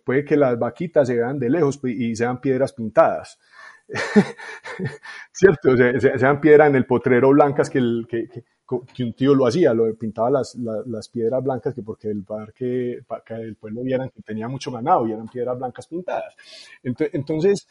puede 0.04 0.26
que 0.26 0.36
las 0.36 0.60
vaquitas 0.60 1.08
se 1.08 1.16
vean 1.16 1.40
de 1.40 1.50
lejos 1.50 1.80
y 1.84 2.16
sean 2.16 2.42
piedras 2.42 2.74
pintadas. 2.74 3.40
¿Cierto? 5.32 5.76
sean 6.18 6.42
piedras 6.42 6.70
en 6.70 6.76
el 6.76 6.86
potrero 6.86 7.30
blancas 7.30 7.70
que 7.70 7.80
un 7.80 9.14
tío 9.14 9.34
lo 9.34 9.48
hacía, 9.48 9.74
lo 9.74 9.92
pintaba 9.96 10.30
las, 10.30 10.56
las, 10.56 11.10
piedras 11.10 11.44
blancas 11.44 11.74
que 11.74 11.82
porque 11.82 12.10
el 12.10 12.24
parque, 12.24 13.00
para 13.08 13.24
que 13.24 13.34
el 13.34 13.56
pueblo 13.56 13.82
vieran 13.82 14.10
que 14.10 14.22
tenía 14.22 14.48
mucho 14.48 14.72
ganado 14.72 15.08
y 15.08 15.14
eran 15.14 15.28
piedras 15.28 15.58
blancas 15.58 15.88
pintadas. 15.88 16.36
Entonces, 16.84 17.68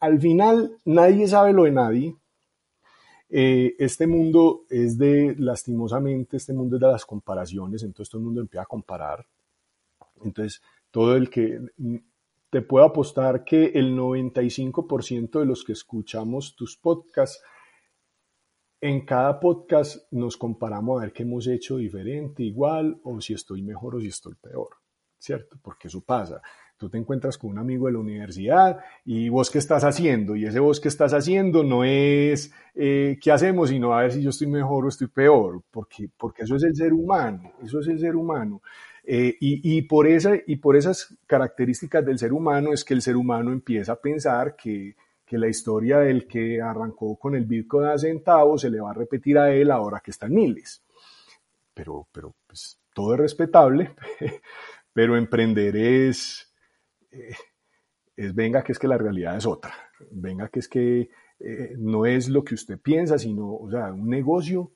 al 0.00 0.20
final, 0.20 0.76
nadie 0.84 1.26
sabe 1.28 1.52
lo 1.52 1.64
de 1.64 1.70
nadie. 1.70 2.16
Eh, 3.34 3.76
este 3.78 4.06
mundo 4.06 4.66
es 4.68 4.98
de, 4.98 5.34
lastimosamente, 5.38 6.36
este 6.36 6.52
mundo 6.52 6.76
es 6.76 6.82
de 6.82 6.88
las 6.88 7.06
comparaciones, 7.06 7.82
entonces 7.82 8.10
todo 8.10 8.20
el 8.20 8.26
mundo 8.26 8.42
empieza 8.42 8.64
a 8.64 8.66
comparar. 8.66 9.26
Entonces, 10.22 10.60
todo 10.90 11.16
el 11.16 11.30
que, 11.30 11.58
te 12.50 12.60
puedo 12.60 12.84
apostar 12.84 13.42
que 13.42 13.72
el 13.74 13.96
95% 13.96 15.40
de 15.40 15.46
los 15.46 15.64
que 15.64 15.72
escuchamos 15.72 16.54
tus 16.54 16.76
podcasts 16.76 17.42
en 18.78 19.06
cada 19.06 19.40
podcast 19.40 20.12
nos 20.12 20.36
comparamos 20.36 20.98
a 20.98 21.04
ver 21.04 21.14
qué 21.14 21.22
hemos 21.22 21.46
hecho 21.46 21.78
diferente, 21.78 22.42
igual, 22.42 23.00
o 23.02 23.18
si 23.22 23.32
estoy 23.32 23.62
mejor 23.62 23.94
o 23.94 24.00
si 24.00 24.08
estoy 24.08 24.34
peor, 24.34 24.76
¿cierto? 25.18 25.56
Porque 25.62 25.88
eso 25.88 26.02
pasa. 26.02 26.42
Tú 26.82 26.88
te 26.88 26.98
encuentras 26.98 27.38
con 27.38 27.50
un 27.50 27.58
amigo 27.58 27.86
de 27.86 27.92
la 27.92 28.00
universidad 28.00 28.80
y 29.04 29.28
vos 29.28 29.52
qué 29.52 29.58
estás 29.58 29.84
haciendo, 29.84 30.34
y 30.34 30.46
ese 30.46 30.58
vos 30.58 30.80
qué 30.80 30.88
estás 30.88 31.14
haciendo 31.14 31.62
no 31.62 31.84
es 31.84 32.52
eh, 32.74 33.20
qué 33.22 33.30
hacemos, 33.30 33.68
sino 33.68 33.94
a 33.94 34.02
ver 34.02 34.10
si 34.10 34.20
yo 34.20 34.30
estoy 34.30 34.48
mejor 34.48 34.84
o 34.84 34.88
estoy 34.88 35.06
peor, 35.06 35.62
porque, 35.70 36.08
porque 36.16 36.42
eso 36.42 36.56
es 36.56 36.64
el 36.64 36.74
ser 36.74 36.92
humano, 36.92 37.52
eso 37.62 37.78
es 37.78 37.86
el 37.86 38.00
ser 38.00 38.16
humano. 38.16 38.62
Eh, 39.04 39.36
y, 39.38 39.76
y, 39.76 39.82
por 39.82 40.08
esa, 40.08 40.32
y 40.44 40.56
por 40.56 40.74
esas 40.74 41.16
características 41.24 42.04
del 42.04 42.18
ser 42.18 42.32
humano 42.32 42.72
es 42.72 42.82
que 42.82 42.94
el 42.94 43.02
ser 43.02 43.14
humano 43.14 43.52
empieza 43.52 43.92
a 43.92 44.00
pensar 44.00 44.56
que, 44.56 44.96
que 45.24 45.38
la 45.38 45.46
historia 45.46 46.00
del 46.00 46.26
que 46.26 46.60
arrancó 46.60 47.14
con 47.14 47.36
el 47.36 47.44
Bitcoin 47.44 47.86
a 47.86 47.96
centavos 47.96 48.62
se 48.62 48.70
le 48.70 48.80
va 48.80 48.90
a 48.90 48.94
repetir 48.94 49.38
a 49.38 49.54
él 49.54 49.70
ahora 49.70 50.00
que 50.00 50.10
está 50.10 50.26
en 50.26 50.34
miles. 50.34 50.82
Pero, 51.74 52.08
pero 52.10 52.34
pues, 52.44 52.76
todo 52.92 53.14
es 53.14 53.20
respetable, 53.20 53.94
pero 54.92 55.16
emprender 55.16 55.76
es, 55.76 56.51
eh, 57.12 57.34
es, 58.16 58.34
venga 58.34 58.62
que 58.62 58.72
es 58.72 58.78
que 58.78 58.88
la 58.88 58.98
realidad 58.98 59.36
es 59.36 59.46
otra, 59.46 59.74
venga 60.10 60.48
que 60.48 60.60
es 60.60 60.68
que 60.68 61.10
eh, 61.38 61.74
no 61.78 62.06
es 62.06 62.28
lo 62.28 62.44
que 62.44 62.54
usted 62.54 62.78
piensa, 62.78 63.18
sino, 63.18 63.54
o 63.54 63.70
sea, 63.70 63.92
un 63.92 64.08
negocio, 64.08 64.72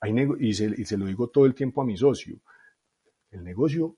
hay 0.00 0.14
y, 0.40 0.54
se, 0.54 0.66
y 0.76 0.84
se 0.84 0.96
lo 0.96 1.06
digo 1.06 1.28
todo 1.28 1.46
el 1.46 1.54
tiempo 1.54 1.82
a 1.82 1.84
mi 1.84 1.96
socio, 1.96 2.40
el 3.30 3.44
negocio 3.44 3.96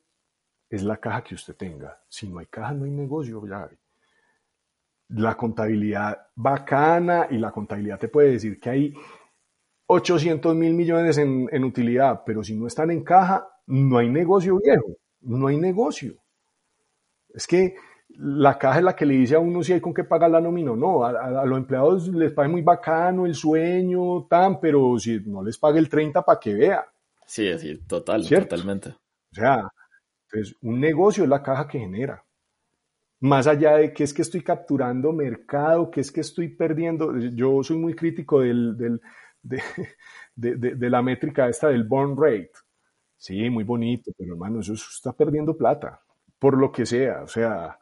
es 0.69 0.83
la 0.83 0.97
caja 0.97 1.23
que 1.23 1.35
usted 1.35 1.55
tenga. 1.55 2.03
Si 2.09 2.29
no 2.29 2.39
hay 2.39 2.47
caja, 2.47 2.73
no 2.73 2.85
hay 2.85 2.91
negocio, 2.91 3.47
ya 3.47 3.69
la 5.09 5.37
contabilidad 5.37 6.29
bacana 6.35 7.27
y 7.31 7.37
la 7.37 7.53
contabilidad 7.53 7.99
te 7.99 8.09
puede 8.09 8.33
decir 8.33 8.59
que 8.59 8.71
hay 8.71 8.95
800 9.87 10.55
mil 10.55 10.73
millones 10.73 11.19
en, 11.19 11.49
en, 11.53 11.65
utilidad, 11.65 12.23
pero 12.25 12.43
si 12.43 12.57
no 12.57 12.67
están 12.67 12.91
en 12.91 13.05
caja, 13.05 13.47
no 13.67 13.99
hay 13.99 14.09
negocio 14.09 14.59
viejo, 14.59 14.97
no 15.21 15.49
hay 15.49 15.59
negocio. 15.59 16.22
Es 17.35 17.47
que 17.47 17.77
la 18.19 18.59
caja 18.59 18.79
es 18.79 18.85
la 18.85 18.97
que 18.97 19.07
le 19.07 19.15
dice 19.15 19.35
a 19.35 19.39
uno 19.39 19.63
si 19.63 19.73
hay 19.73 19.81
con 19.81 19.95
qué 19.95 20.05
pagar 20.05 20.31
la 20.31 20.41
nómina 20.41 20.73
o 20.73 20.77
no. 20.77 21.05
A, 21.05 21.45
los 21.47 21.59
empleados 21.59 22.09
les 22.09 22.33
paga 22.33 22.49
muy 22.49 22.63
bacano 22.63 23.27
el 23.27 23.35
sueño, 23.35 24.27
tan, 24.29 24.61
pero 24.61 24.99
si 24.99 25.21
no 25.21 25.43
les 25.43 25.59
paga 25.59 25.79
el 25.79 25.89
30 25.89 26.23
para 26.23 26.39
que 26.39 26.55
vea. 26.55 26.87
Sí, 27.27 27.49
así, 27.49 27.79
total, 27.87 28.29
totalmente. 28.29 28.91
O 28.91 29.35
sea, 29.35 29.69
entonces, 30.27 30.57
un 30.63 30.81
negocio 30.81 31.25
es 31.25 31.31
la 31.31 31.43
caja 31.43 31.67
que 31.67 31.79
genera. 31.79 32.23
Más 33.21 33.47
allá 33.47 33.77
de 33.77 33.93
que 33.93 34.05
es 34.05 34.13
que 34.13 34.23
estoy 34.23 34.43
capturando 34.43 35.13
mercado, 35.13 35.91
que 35.91 36.01
es 36.01 36.11
que 36.11 36.21
estoy 36.21 36.49
perdiendo. 36.49 37.17
Yo 37.19 37.63
soy 37.63 37.77
muy 37.77 37.95
crítico 37.95 38.41
del, 38.41 38.77
del 38.77 39.01
de, 39.43 39.63
de, 40.37 40.57
de, 40.57 40.91
la 40.91 41.03
métrica 41.03 41.49
esta 41.49 41.69
del 41.69 41.85
burn 41.85 42.17
rate. 42.17 42.53
Sí, 43.17 43.49
muy 43.49 43.65
bonito, 43.65 44.11
pero 44.19 44.33
hermano, 44.33 44.61
eso 44.61 44.73
está 44.73 45.13
perdiendo 45.13 45.57
plata, 45.57 46.01
por 46.43 46.59
lo 46.59 46.73
que 46.73 46.85
sea. 46.85 47.23
O 47.23 47.29
sea, 47.29 47.79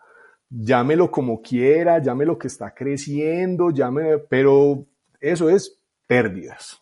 llámelo 0.50 1.11
como 1.11 1.40
quiera, 1.40 1.98
llámelo 1.98 2.38
que 2.38 2.48
está 2.48 2.74
creciendo, 2.74 3.70
llámelo, 3.70 4.26
pero 4.28 4.84
eso 5.18 5.48
es 5.48 5.80
pérdidas. 6.06 6.78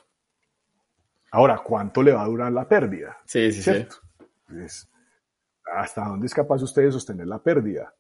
Ahora, 1.31 1.63
¿cuánto 1.65 2.03
le 2.03 2.11
va 2.11 2.25
a 2.25 2.27
durar 2.27 2.51
la 2.51 2.67
pérdida? 2.67 3.19
Sí, 3.25 3.53
sí, 3.53 3.63
¿Cierto? 3.63 3.95
sí. 4.49 4.89
¿Hasta 5.73 6.05
dónde 6.05 6.27
es 6.27 6.35
capaz 6.35 6.61
usted 6.65 6.83
de 6.83 6.91
sostener 6.91 7.29
la 7.29 7.41
pérdida? 7.41 7.95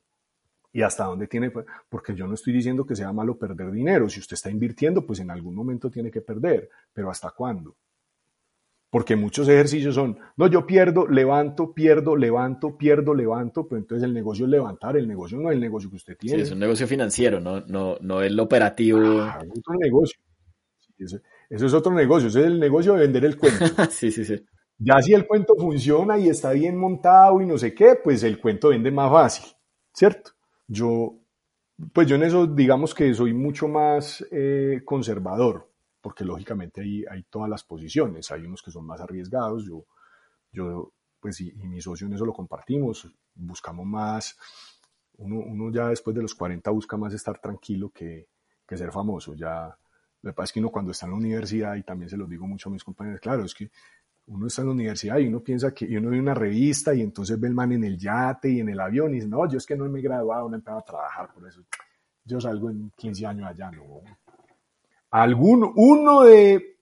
Y 0.72 0.82
hasta 0.82 1.04
dónde 1.04 1.28
tiene, 1.28 1.52
porque 1.88 2.16
yo 2.16 2.26
no 2.26 2.34
estoy 2.34 2.54
diciendo 2.54 2.84
que 2.84 2.96
sea 2.96 3.12
malo 3.12 3.38
perder 3.38 3.70
dinero. 3.70 4.08
Si 4.08 4.18
usted 4.18 4.34
está 4.34 4.50
invirtiendo, 4.50 5.06
pues 5.06 5.20
en 5.20 5.30
algún 5.30 5.54
momento 5.54 5.88
tiene 5.88 6.10
que 6.10 6.20
perder, 6.20 6.68
pero 6.92 7.12
¿hasta 7.12 7.30
cuándo? 7.30 7.76
Porque 8.90 9.16
muchos 9.16 9.46
ejercicios 9.48 9.94
son, 9.94 10.18
no, 10.36 10.46
yo 10.46 10.66
pierdo, 10.66 11.06
levanto, 11.06 11.74
pierdo, 11.74 12.16
levanto, 12.16 12.78
pierdo, 12.78 13.12
levanto, 13.12 13.68
pero 13.68 13.80
entonces 13.80 14.04
el 14.04 14.14
negocio 14.14 14.46
es 14.46 14.50
levantar, 14.50 14.96
el 14.96 15.06
negocio 15.06 15.38
no 15.38 15.50
es 15.50 15.56
el 15.56 15.60
negocio 15.60 15.90
que 15.90 15.96
usted 15.96 16.16
tiene. 16.16 16.38
Sí, 16.38 16.42
es 16.44 16.52
un 16.52 16.58
negocio 16.58 16.86
financiero, 16.86 17.38
no, 17.38 17.60
no, 17.66 17.98
no 18.00 18.22
el 18.22 18.40
operativo. 18.40 19.00
Ah, 19.20 19.40
es 19.42 19.58
otro 19.58 19.74
negocio. 19.78 20.18
eso, 20.98 21.20
es 21.50 21.74
otro 21.74 21.92
negocio, 21.92 22.28
ese 22.28 22.40
es 22.40 22.46
el 22.46 22.58
negocio 22.58 22.94
de 22.94 23.00
vender 23.00 23.26
el 23.26 23.36
cuento. 23.36 23.58
sí, 23.90 24.10
sí, 24.10 24.24
sí. 24.24 24.42
Ya 24.78 25.02
si 25.02 25.12
el 25.12 25.26
cuento 25.26 25.54
funciona 25.56 26.18
y 26.18 26.28
está 26.28 26.52
bien 26.52 26.78
montado 26.78 27.42
y 27.42 27.46
no 27.46 27.58
sé 27.58 27.74
qué, 27.74 27.96
pues 28.02 28.22
el 28.22 28.40
cuento 28.40 28.70
vende 28.70 28.90
más 28.90 29.10
fácil, 29.10 29.52
¿cierto? 29.92 30.30
Yo, 30.66 31.14
pues 31.92 32.06
yo 32.06 32.16
en 32.16 32.22
eso 32.22 32.46
digamos 32.46 32.94
que 32.94 33.12
soy 33.12 33.34
mucho 33.34 33.68
más 33.68 34.24
eh, 34.30 34.80
conservador 34.84 35.67
porque 36.08 36.24
lógicamente 36.24 36.80
hay, 36.80 37.04
hay 37.04 37.22
todas 37.24 37.50
las 37.50 37.62
posiciones, 37.64 38.30
hay 38.30 38.46
unos 38.46 38.62
que 38.62 38.70
son 38.70 38.86
más 38.86 38.98
arriesgados, 38.98 39.66
yo, 39.66 39.84
yo 40.50 40.94
pues 41.20 41.38
y, 41.42 41.52
mi 41.52 41.82
socio 41.82 42.06
en 42.06 42.14
eso 42.14 42.24
lo 42.24 42.32
compartimos, 42.32 43.06
buscamos 43.34 43.84
más, 43.84 44.38
uno, 45.18 45.36
uno, 45.36 45.70
ya 45.70 45.88
después 45.88 46.16
de 46.16 46.22
los 46.22 46.34
40 46.34 46.70
busca 46.70 46.96
más 46.96 47.12
estar 47.12 47.38
tranquilo 47.38 47.90
que, 47.90 48.26
que 48.66 48.76
ser 48.78 48.90
famoso, 48.90 49.34
ya, 49.34 49.66
lo 50.22 50.30
que 50.30 50.34
pasa 50.34 50.44
es 50.44 50.52
que 50.54 50.60
uno 50.60 50.70
cuando 50.70 50.92
está 50.92 51.04
en 51.04 51.12
la 51.12 51.18
universidad, 51.18 51.74
y 51.74 51.82
también 51.82 52.08
se 52.08 52.16
lo 52.16 52.26
digo 52.26 52.46
mucho 52.46 52.70
a 52.70 52.72
mis 52.72 52.84
compañeros, 52.84 53.20
claro, 53.20 53.44
es 53.44 53.54
que 53.54 53.70
uno 54.28 54.46
está 54.46 54.62
en 54.62 54.68
la 54.68 54.72
universidad 54.72 55.18
y 55.18 55.26
uno 55.26 55.40
piensa 55.40 55.74
que 55.74 55.84
y 55.84 55.94
uno 55.98 56.08
ve 56.08 56.18
una 56.18 56.32
revista 56.32 56.94
y 56.94 57.02
entonces 57.02 57.38
ve 57.38 57.48
el 57.48 57.54
man 57.54 57.72
en 57.72 57.84
el 57.84 57.98
yate 57.98 58.50
y 58.50 58.60
en 58.60 58.70
el 58.70 58.80
avión 58.80 59.10
y 59.10 59.16
dice, 59.16 59.28
no, 59.28 59.46
yo 59.46 59.58
es 59.58 59.66
que 59.66 59.76
no 59.76 59.86
me 59.90 59.98
he 59.98 60.02
graduado, 60.02 60.48
no 60.48 60.54
he 60.54 60.58
empezado 60.58 60.78
a 60.78 60.84
trabajar 60.84 61.34
por 61.34 61.46
eso. 61.46 61.62
Yo 62.24 62.40
salgo 62.40 62.70
en 62.70 62.92
15 62.96 63.26
años 63.26 63.46
allá, 63.46 63.70
no, 63.70 64.00
algún 65.10 65.72
uno 65.76 66.22
de 66.22 66.76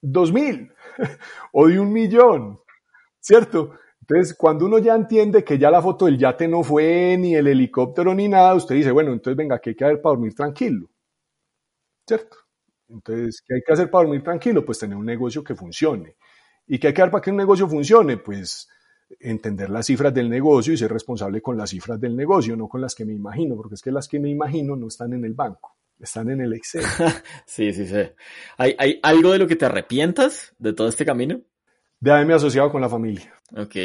dos 0.00 0.32
mil 0.32 0.72
o 1.52 1.68
de 1.68 1.80
un 1.80 1.92
millón, 1.92 2.60
¿cierto? 3.20 3.72
Entonces, 4.00 4.36
cuando 4.36 4.66
uno 4.66 4.78
ya 4.78 4.94
entiende 4.94 5.42
que 5.44 5.58
ya 5.58 5.70
la 5.70 5.80
foto 5.80 6.04
del 6.04 6.18
yate 6.18 6.46
no 6.46 6.62
fue 6.62 7.16
ni 7.18 7.34
el 7.34 7.46
helicóptero 7.46 8.14
ni 8.14 8.28
nada, 8.28 8.54
usted 8.54 8.74
dice, 8.74 8.90
bueno, 8.90 9.12
entonces 9.12 9.36
venga, 9.36 9.58
¿qué 9.60 9.70
hay 9.70 9.76
que 9.76 9.84
hacer 9.84 10.02
para 10.02 10.12
dormir 10.12 10.34
tranquilo? 10.34 10.90
¿Cierto? 12.06 12.36
Entonces, 12.88 13.42
¿qué 13.46 13.54
hay 13.54 13.60
que 13.66 13.72
hacer 13.72 13.90
para 13.90 14.04
dormir 14.04 14.22
tranquilo? 14.22 14.64
Pues 14.64 14.78
tener 14.78 14.96
un 14.96 15.06
negocio 15.06 15.42
que 15.42 15.54
funcione. 15.54 16.16
¿Y 16.66 16.78
qué 16.78 16.88
hay 16.88 16.94
que 16.94 17.02
hacer 17.02 17.10
para 17.10 17.22
que 17.22 17.30
un 17.30 17.36
negocio 17.36 17.66
funcione? 17.66 18.18
Pues 18.18 18.68
entender 19.20 19.70
las 19.70 19.86
cifras 19.86 20.12
del 20.12 20.28
negocio 20.28 20.74
y 20.74 20.76
ser 20.76 20.92
responsable 20.92 21.40
con 21.40 21.56
las 21.56 21.70
cifras 21.70 21.98
del 22.00 22.14
negocio, 22.14 22.56
no 22.56 22.68
con 22.68 22.80
las 22.82 22.94
que 22.94 23.04
me 23.06 23.14
imagino, 23.14 23.56
porque 23.56 23.74
es 23.74 23.82
que 23.82 23.90
las 23.90 24.06
que 24.06 24.20
me 24.20 24.28
imagino 24.28 24.76
no 24.76 24.88
están 24.88 25.14
en 25.14 25.24
el 25.24 25.34
banco 25.34 25.76
están 25.98 26.30
en 26.30 26.40
el 26.40 26.52
Excel. 26.52 26.84
sí, 27.46 27.72
sí, 27.72 27.86
sí. 27.86 28.02
¿Hay, 28.56 28.74
¿Hay, 28.78 29.00
algo 29.02 29.32
de 29.32 29.38
lo 29.38 29.46
que 29.46 29.56
te 29.56 29.66
arrepientas 29.66 30.54
de 30.58 30.72
todo 30.72 30.88
este 30.88 31.04
camino? 31.04 31.40
De 32.00 32.12
haberme 32.12 32.34
asociado 32.34 32.70
con 32.70 32.80
la 32.80 32.88
familia. 32.88 33.34
Ok. 33.56 33.76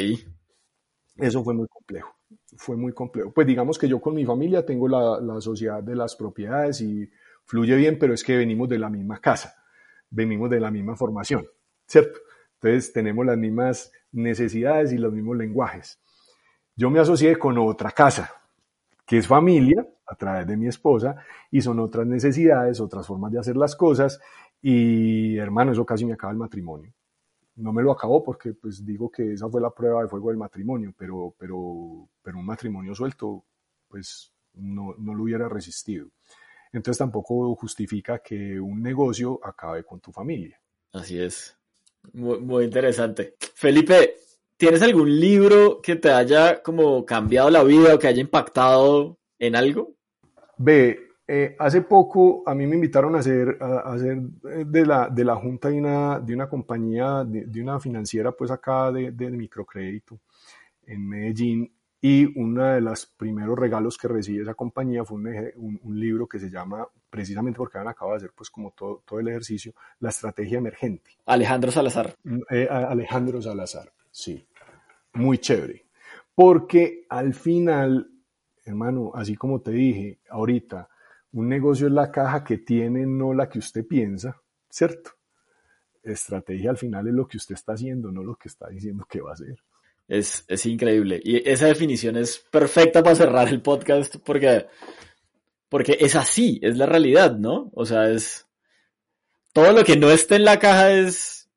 Eso 1.16 1.44
fue 1.44 1.54
muy 1.54 1.66
complejo. 1.68 2.16
Fue 2.56 2.76
muy 2.76 2.92
complejo. 2.92 3.32
Pues 3.32 3.46
digamos 3.46 3.78
que 3.78 3.88
yo 3.88 4.00
con 4.00 4.14
mi 4.14 4.24
familia 4.24 4.64
tengo 4.64 4.88
la, 4.88 5.20
la 5.20 5.40
sociedad 5.40 5.82
de 5.82 5.94
las 5.94 6.16
propiedades 6.16 6.80
y 6.80 7.08
fluye 7.44 7.74
bien, 7.76 7.98
pero 7.98 8.14
es 8.14 8.22
que 8.22 8.36
venimos 8.36 8.68
de 8.68 8.78
la 8.78 8.88
misma 8.88 9.20
casa, 9.20 9.56
venimos 10.08 10.48
de 10.50 10.60
la 10.60 10.70
misma 10.70 10.96
formación, 10.96 11.46
¿cierto? 11.86 12.20
Entonces 12.54 12.92
tenemos 12.92 13.26
las 13.26 13.36
mismas 13.36 13.90
necesidades 14.12 14.92
y 14.92 14.98
los 14.98 15.12
mismos 15.12 15.36
lenguajes. 15.36 15.98
Yo 16.76 16.90
me 16.90 17.00
asocié 17.00 17.36
con 17.38 17.58
otra 17.58 17.90
casa, 17.90 18.30
que 19.04 19.18
es 19.18 19.26
familia, 19.26 19.86
a 20.10 20.16
través 20.16 20.46
de 20.46 20.56
mi 20.56 20.66
esposa 20.66 21.16
y 21.50 21.62
son 21.62 21.78
otras 21.78 22.06
necesidades, 22.06 22.80
otras 22.80 23.06
formas 23.06 23.30
de 23.30 23.38
hacer 23.38 23.56
las 23.56 23.76
cosas 23.76 24.20
y 24.60 25.36
hermano, 25.36 25.72
eso 25.72 25.86
casi 25.86 26.04
me 26.04 26.14
acaba 26.14 26.32
el 26.32 26.38
matrimonio. 26.38 26.92
No 27.56 27.72
me 27.72 27.82
lo 27.82 27.92
acabó 27.92 28.22
porque 28.22 28.54
pues 28.54 28.84
digo 28.84 29.10
que 29.10 29.32
esa 29.34 29.48
fue 29.48 29.60
la 29.60 29.70
prueba 29.70 30.02
de 30.02 30.08
fuego 30.08 30.28
del 30.28 30.38
matrimonio, 30.38 30.92
pero, 30.96 31.34
pero, 31.38 32.08
pero 32.22 32.38
un 32.38 32.44
matrimonio 32.46 32.94
suelto 32.94 33.44
pues 33.88 34.32
no, 34.54 34.94
no 34.98 35.14
lo 35.14 35.22
hubiera 35.22 35.48
resistido. 35.48 36.08
Entonces 36.72 36.98
tampoco 36.98 37.54
justifica 37.54 38.18
que 38.18 38.58
un 38.60 38.82
negocio 38.82 39.38
acabe 39.42 39.84
con 39.84 40.00
tu 40.00 40.10
familia. 40.10 40.60
Así 40.92 41.20
es. 41.20 41.56
Muy, 42.12 42.40
muy 42.40 42.64
interesante. 42.64 43.36
Felipe, 43.54 44.16
¿tienes 44.56 44.82
algún 44.82 45.20
libro 45.20 45.80
que 45.80 45.96
te 45.96 46.10
haya 46.10 46.62
como 46.62 47.04
cambiado 47.04 47.50
la 47.50 47.62
vida 47.62 47.94
o 47.94 47.98
que 47.98 48.08
haya 48.08 48.20
impactado 48.20 49.18
en 49.38 49.56
algo? 49.56 49.94
Ve, 50.62 51.14
eh, 51.26 51.56
hace 51.58 51.80
poco 51.80 52.42
a 52.44 52.54
mí 52.54 52.66
me 52.66 52.74
invitaron 52.74 53.16
a 53.16 53.20
hacer, 53.20 53.56
a, 53.62 53.78
hacer 53.94 54.18
eh, 54.50 54.64
de, 54.66 54.84
la, 54.84 55.08
de 55.08 55.24
la 55.24 55.34
junta 55.36 55.70
de 55.70 55.78
una, 55.78 56.20
de 56.20 56.34
una 56.34 56.50
compañía, 56.50 57.24
de, 57.24 57.62
una 57.62 57.80
financiera 57.80 58.32
pues 58.32 58.50
acá 58.50 58.92
de, 58.92 59.10
de, 59.12 59.30
microcrédito 59.30 60.20
en 60.84 61.08
Medellín 61.08 61.72
y 62.02 62.38
uno 62.38 62.64
de 62.64 62.82
los 62.82 63.06
primeros 63.06 63.58
regalos 63.58 63.96
que 63.96 64.08
recibe 64.08 64.42
esa 64.42 64.52
compañía 64.52 65.02
fue 65.02 65.16
un, 65.16 65.80
un, 65.82 65.98
libro 65.98 66.26
que 66.26 66.38
se 66.38 66.50
llama, 66.50 66.86
precisamente 67.08 67.56
porque 67.56 67.78
han 67.78 67.88
acabado 67.88 68.18
de 68.18 68.24
hacer 68.24 68.32
pues 68.36 68.50
como 68.50 68.72
todo, 68.72 69.02
todo 69.06 69.18
el 69.18 69.28
ejercicio, 69.28 69.72
La 70.00 70.10
Estrategia 70.10 70.58
Emergente. 70.58 71.12
Alejandro 71.24 71.70
Salazar. 71.70 72.16
Eh, 72.50 72.68
Alejandro 72.70 73.40
Salazar, 73.40 73.90
sí. 74.10 74.46
Muy 75.14 75.38
chévere. 75.38 75.86
Porque 76.34 77.06
al 77.08 77.32
final 77.32 78.10
hermano, 78.64 79.12
así 79.14 79.36
como 79.36 79.60
te 79.60 79.70
dije 79.70 80.20
ahorita, 80.28 80.88
un 81.32 81.48
negocio 81.48 81.86
es 81.86 81.92
la 81.92 82.10
caja 82.10 82.42
que 82.42 82.58
tiene, 82.58 83.06
no 83.06 83.32
la 83.32 83.48
que 83.48 83.58
usted 83.58 83.86
piensa, 83.86 84.40
¿cierto? 84.68 85.12
Estrategia 86.02 86.70
al 86.70 86.78
final 86.78 87.06
es 87.08 87.14
lo 87.14 87.28
que 87.28 87.36
usted 87.36 87.54
está 87.54 87.74
haciendo, 87.74 88.10
no 88.10 88.22
lo 88.22 88.36
que 88.36 88.48
está 88.48 88.68
diciendo 88.68 89.06
que 89.08 89.20
va 89.20 89.30
a 89.30 89.34
hacer. 89.34 89.56
Es, 90.08 90.44
es 90.48 90.66
increíble. 90.66 91.20
Y 91.22 91.48
esa 91.48 91.66
definición 91.66 92.16
es 92.16 92.38
perfecta 92.38 93.02
para 93.02 93.14
cerrar 93.14 93.48
el 93.48 93.62
podcast 93.62 94.16
porque, 94.24 94.66
porque 95.68 95.98
es 96.00 96.16
así, 96.16 96.58
es 96.62 96.76
la 96.76 96.86
realidad, 96.86 97.36
¿no? 97.36 97.70
O 97.74 97.86
sea, 97.86 98.10
es... 98.10 98.46
Todo 99.52 99.72
lo 99.72 99.84
que 99.84 99.96
no 99.96 100.10
esté 100.10 100.36
en 100.36 100.44
la 100.44 100.60
caja 100.60 100.92
es, 100.92 101.48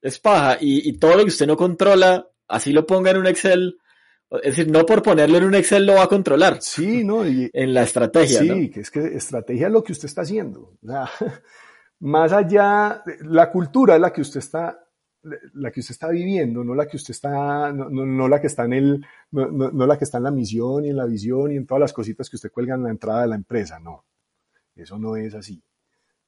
es 0.00 0.20
paja 0.20 0.56
y, 0.60 0.88
y 0.88 0.98
todo 0.98 1.16
lo 1.16 1.22
que 1.22 1.30
usted 1.30 1.48
no 1.48 1.56
controla, 1.56 2.28
así 2.46 2.72
lo 2.72 2.86
ponga 2.86 3.10
en 3.10 3.16
un 3.16 3.26
Excel, 3.26 3.78
es 4.30 4.56
decir, 4.56 4.70
no 4.70 4.84
por 4.84 5.02
ponerlo 5.02 5.38
en 5.38 5.44
un 5.44 5.54
Excel 5.54 5.86
lo 5.86 5.94
va 5.94 6.04
a 6.04 6.08
controlar. 6.08 6.60
Sí, 6.60 7.04
¿no? 7.04 7.24
en 7.24 7.74
la 7.74 7.82
estrategia. 7.82 8.40
Sí, 8.40 8.70
que 8.70 8.80
es 8.80 8.90
que 8.90 9.16
estrategia 9.16 9.66
es 9.66 9.72
lo 9.72 9.82
que 9.82 9.92
usted 9.92 10.06
está 10.06 10.22
haciendo. 10.22 10.76
más 12.00 12.32
allá, 12.32 13.02
la 13.20 13.50
cultura 13.50 13.94
es 13.94 14.00
la 14.00 14.12
que 14.12 14.20
usted 14.20 14.40
está, 14.40 14.86
la 15.54 15.70
que 15.70 15.80
usted 15.80 15.92
está 15.92 16.08
viviendo, 16.08 16.64
no 16.64 16.74
la 16.74 16.86
que 16.86 16.96
usted 16.96 17.12
está, 17.12 17.72
no, 17.72 18.28
la 18.28 18.40
que 18.40 18.46
está 18.48 18.64
en 18.64 18.72
el, 18.72 19.06
no, 19.30 19.86
la 19.86 19.96
que 19.96 20.04
está 20.04 20.18
en 20.18 20.24
la 20.24 20.30
misión 20.30 20.84
y 20.84 20.90
en 20.90 20.96
la 20.96 21.06
visión 21.06 21.52
y 21.52 21.56
en 21.56 21.66
todas 21.66 21.80
las 21.80 21.92
cositas 21.92 22.28
que 22.28 22.36
usted 22.36 22.52
cuelga 22.52 22.74
en 22.74 22.82
la 22.84 22.90
entrada 22.90 23.22
de 23.22 23.28
la 23.28 23.36
empresa. 23.36 23.78
No, 23.78 24.04
eso 24.74 24.98
no 24.98 25.16
es 25.16 25.34
así, 25.34 25.62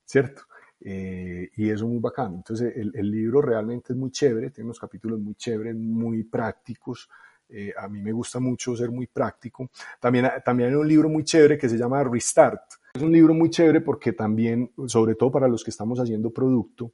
¿cierto? 0.04 0.42
Eh, 0.78 1.50
y 1.56 1.70
eso 1.70 1.84
es 1.84 1.90
muy 1.90 1.98
bacano. 1.98 2.36
Entonces, 2.36 2.72
el, 2.76 2.92
el 2.94 3.10
libro 3.10 3.40
realmente 3.40 3.92
es 3.92 3.98
muy 3.98 4.10
chévere, 4.10 4.50
tiene 4.50 4.66
unos 4.66 4.78
capítulos 4.78 5.18
muy 5.18 5.34
chéveres, 5.34 5.74
muy 5.74 6.22
prácticos 6.24 7.08
Eh, 7.48 7.72
a 7.76 7.88
mí 7.88 8.00
me 8.02 8.12
gusta 8.12 8.40
mucho 8.40 8.76
ser 8.76 8.90
muy 8.90 9.06
práctico. 9.06 9.70
También, 10.00 10.28
también 10.44 10.70
hay 10.70 10.74
un 10.76 10.88
libro 10.88 11.08
muy 11.08 11.24
chévere 11.24 11.56
que 11.58 11.68
se 11.68 11.78
llama 11.78 12.02
Restart. 12.04 12.62
Es 12.94 13.02
un 13.02 13.12
libro 13.12 13.34
muy 13.34 13.50
chévere 13.50 13.80
porque 13.82 14.12
también, 14.12 14.72
sobre 14.86 15.14
todo 15.14 15.30
para 15.30 15.48
los 15.48 15.62
que 15.62 15.70
estamos 15.70 15.98
haciendo 16.00 16.30
producto 16.30 16.92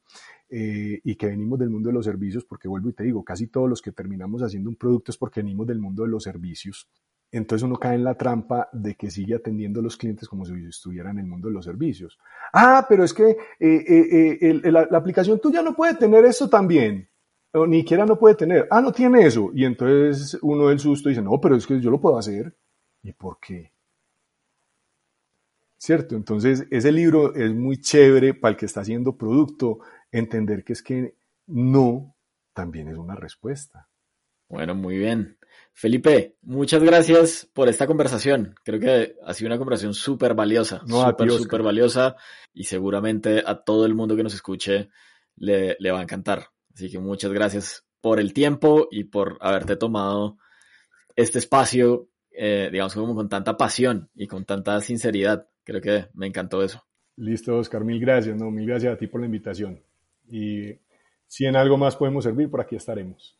eh, 0.50 1.00
y 1.04 1.14
que 1.14 1.26
venimos 1.26 1.58
del 1.58 1.70
mundo 1.70 1.88
de 1.88 1.94
los 1.94 2.04
servicios, 2.04 2.44
porque 2.44 2.68
vuelvo 2.68 2.90
y 2.90 2.92
te 2.92 3.04
digo, 3.04 3.24
casi 3.24 3.46
todos 3.46 3.68
los 3.68 3.80
que 3.80 3.92
terminamos 3.92 4.42
haciendo 4.42 4.68
un 4.68 4.76
producto 4.76 5.12
es 5.12 5.16
porque 5.16 5.40
venimos 5.40 5.66
del 5.66 5.78
mundo 5.78 6.02
de 6.02 6.08
los 6.08 6.24
servicios. 6.24 6.88
Entonces 7.30 7.64
uno 7.64 7.76
cae 7.76 7.94
en 7.94 8.04
la 8.04 8.14
trampa 8.14 8.68
de 8.72 8.94
que 8.94 9.10
sigue 9.10 9.36
atendiendo 9.36 9.80
a 9.80 9.82
los 9.82 9.96
clientes 9.96 10.28
como 10.28 10.44
si 10.44 10.52
estuviera 10.68 11.10
en 11.12 11.20
el 11.20 11.26
mundo 11.26 11.48
de 11.48 11.54
los 11.54 11.64
servicios. 11.64 12.18
Ah, 12.52 12.84
pero 12.86 13.04
es 13.04 13.14
que 13.14 13.38
eh, 13.58 14.60
la, 14.64 14.86
la 14.90 14.98
aplicación 14.98 15.40
tuya 15.40 15.62
no 15.62 15.74
puede 15.74 15.94
tener 15.94 16.26
eso 16.26 16.50
también 16.50 17.08
ni 17.54 17.80
siquiera 17.80 18.06
no 18.06 18.18
puede 18.18 18.34
tener, 18.34 18.66
ah, 18.70 18.80
no 18.80 18.92
tiene 18.92 19.26
eso. 19.26 19.50
Y 19.54 19.64
entonces 19.64 20.38
uno 20.42 20.68
del 20.68 20.78
susto 20.78 21.08
dice, 21.08 21.22
no, 21.22 21.40
pero 21.40 21.56
es 21.56 21.66
que 21.66 21.80
yo 21.80 21.90
lo 21.90 22.00
puedo 22.00 22.18
hacer. 22.18 22.54
¿Y 23.02 23.12
por 23.12 23.38
qué? 23.40 23.72
¿Cierto? 25.76 26.14
Entonces 26.14 26.66
ese 26.70 26.92
libro 26.92 27.34
es 27.34 27.52
muy 27.52 27.78
chévere 27.80 28.34
para 28.34 28.52
el 28.52 28.56
que 28.56 28.66
está 28.66 28.82
haciendo 28.82 29.16
producto, 29.16 29.80
entender 30.10 30.64
que 30.64 30.72
es 30.72 30.82
que 30.82 31.16
no 31.46 32.14
también 32.54 32.88
es 32.88 32.96
una 32.96 33.16
respuesta. 33.16 33.88
Bueno, 34.48 34.74
muy 34.74 34.98
bien. 34.98 35.38
Felipe, 35.72 36.36
muchas 36.42 36.82
gracias 36.82 37.48
por 37.52 37.68
esta 37.68 37.86
conversación. 37.86 38.54
Creo 38.62 38.78
que 38.78 39.16
ha 39.24 39.34
sido 39.34 39.48
una 39.48 39.58
conversación 39.58 39.94
súper 39.94 40.34
valiosa, 40.34 40.82
súper, 40.86 41.30
súper 41.32 41.62
valiosa 41.62 42.16
y 42.52 42.64
seguramente 42.64 43.42
a 43.44 43.62
todo 43.64 43.86
el 43.86 43.94
mundo 43.94 44.14
que 44.14 44.22
nos 44.22 44.34
escuche 44.34 44.90
le, 45.36 45.76
le 45.78 45.90
va 45.90 46.00
a 46.00 46.02
encantar. 46.02 46.51
Así 46.74 46.90
que 46.90 46.98
muchas 46.98 47.32
gracias 47.32 47.84
por 48.00 48.20
el 48.20 48.32
tiempo 48.32 48.88
y 48.90 49.04
por 49.04 49.38
haberte 49.40 49.76
tomado 49.76 50.38
este 51.16 51.38
espacio, 51.38 52.08
eh, 52.30 52.68
digamos, 52.72 52.94
como 52.94 53.14
con 53.14 53.28
tanta 53.28 53.56
pasión 53.56 54.10
y 54.14 54.26
con 54.26 54.44
tanta 54.44 54.80
sinceridad. 54.80 55.48
Creo 55.64 55.80
que 55.80 56.06
me 56.14 56.26
encantó 56.26 56.62
eso. 56.62 56.84
Listo, 57.16 57.58
Oscar, 57.58 57.84
mil 57.84 58.00
gracias, 58.00 58.36
no, 58.36 58.50
mil 58.50 58.66
gracias 58.66 58.94
a 58.94 58.96
ti 58.96 59.06
por 59.06 59.20
la 59.20 59.26
invitación. 59.26 59.82
Y 60.28 60.78
si 61.26 61.44
en 61.44 61.56
algo 61.56 61.76
más 61.76 61.96
podemos 61.96 62.24
servir, 62.24 62.50
por 62.50 62.60
aquí 62.60 62.76
estaremos. 62.76 63.38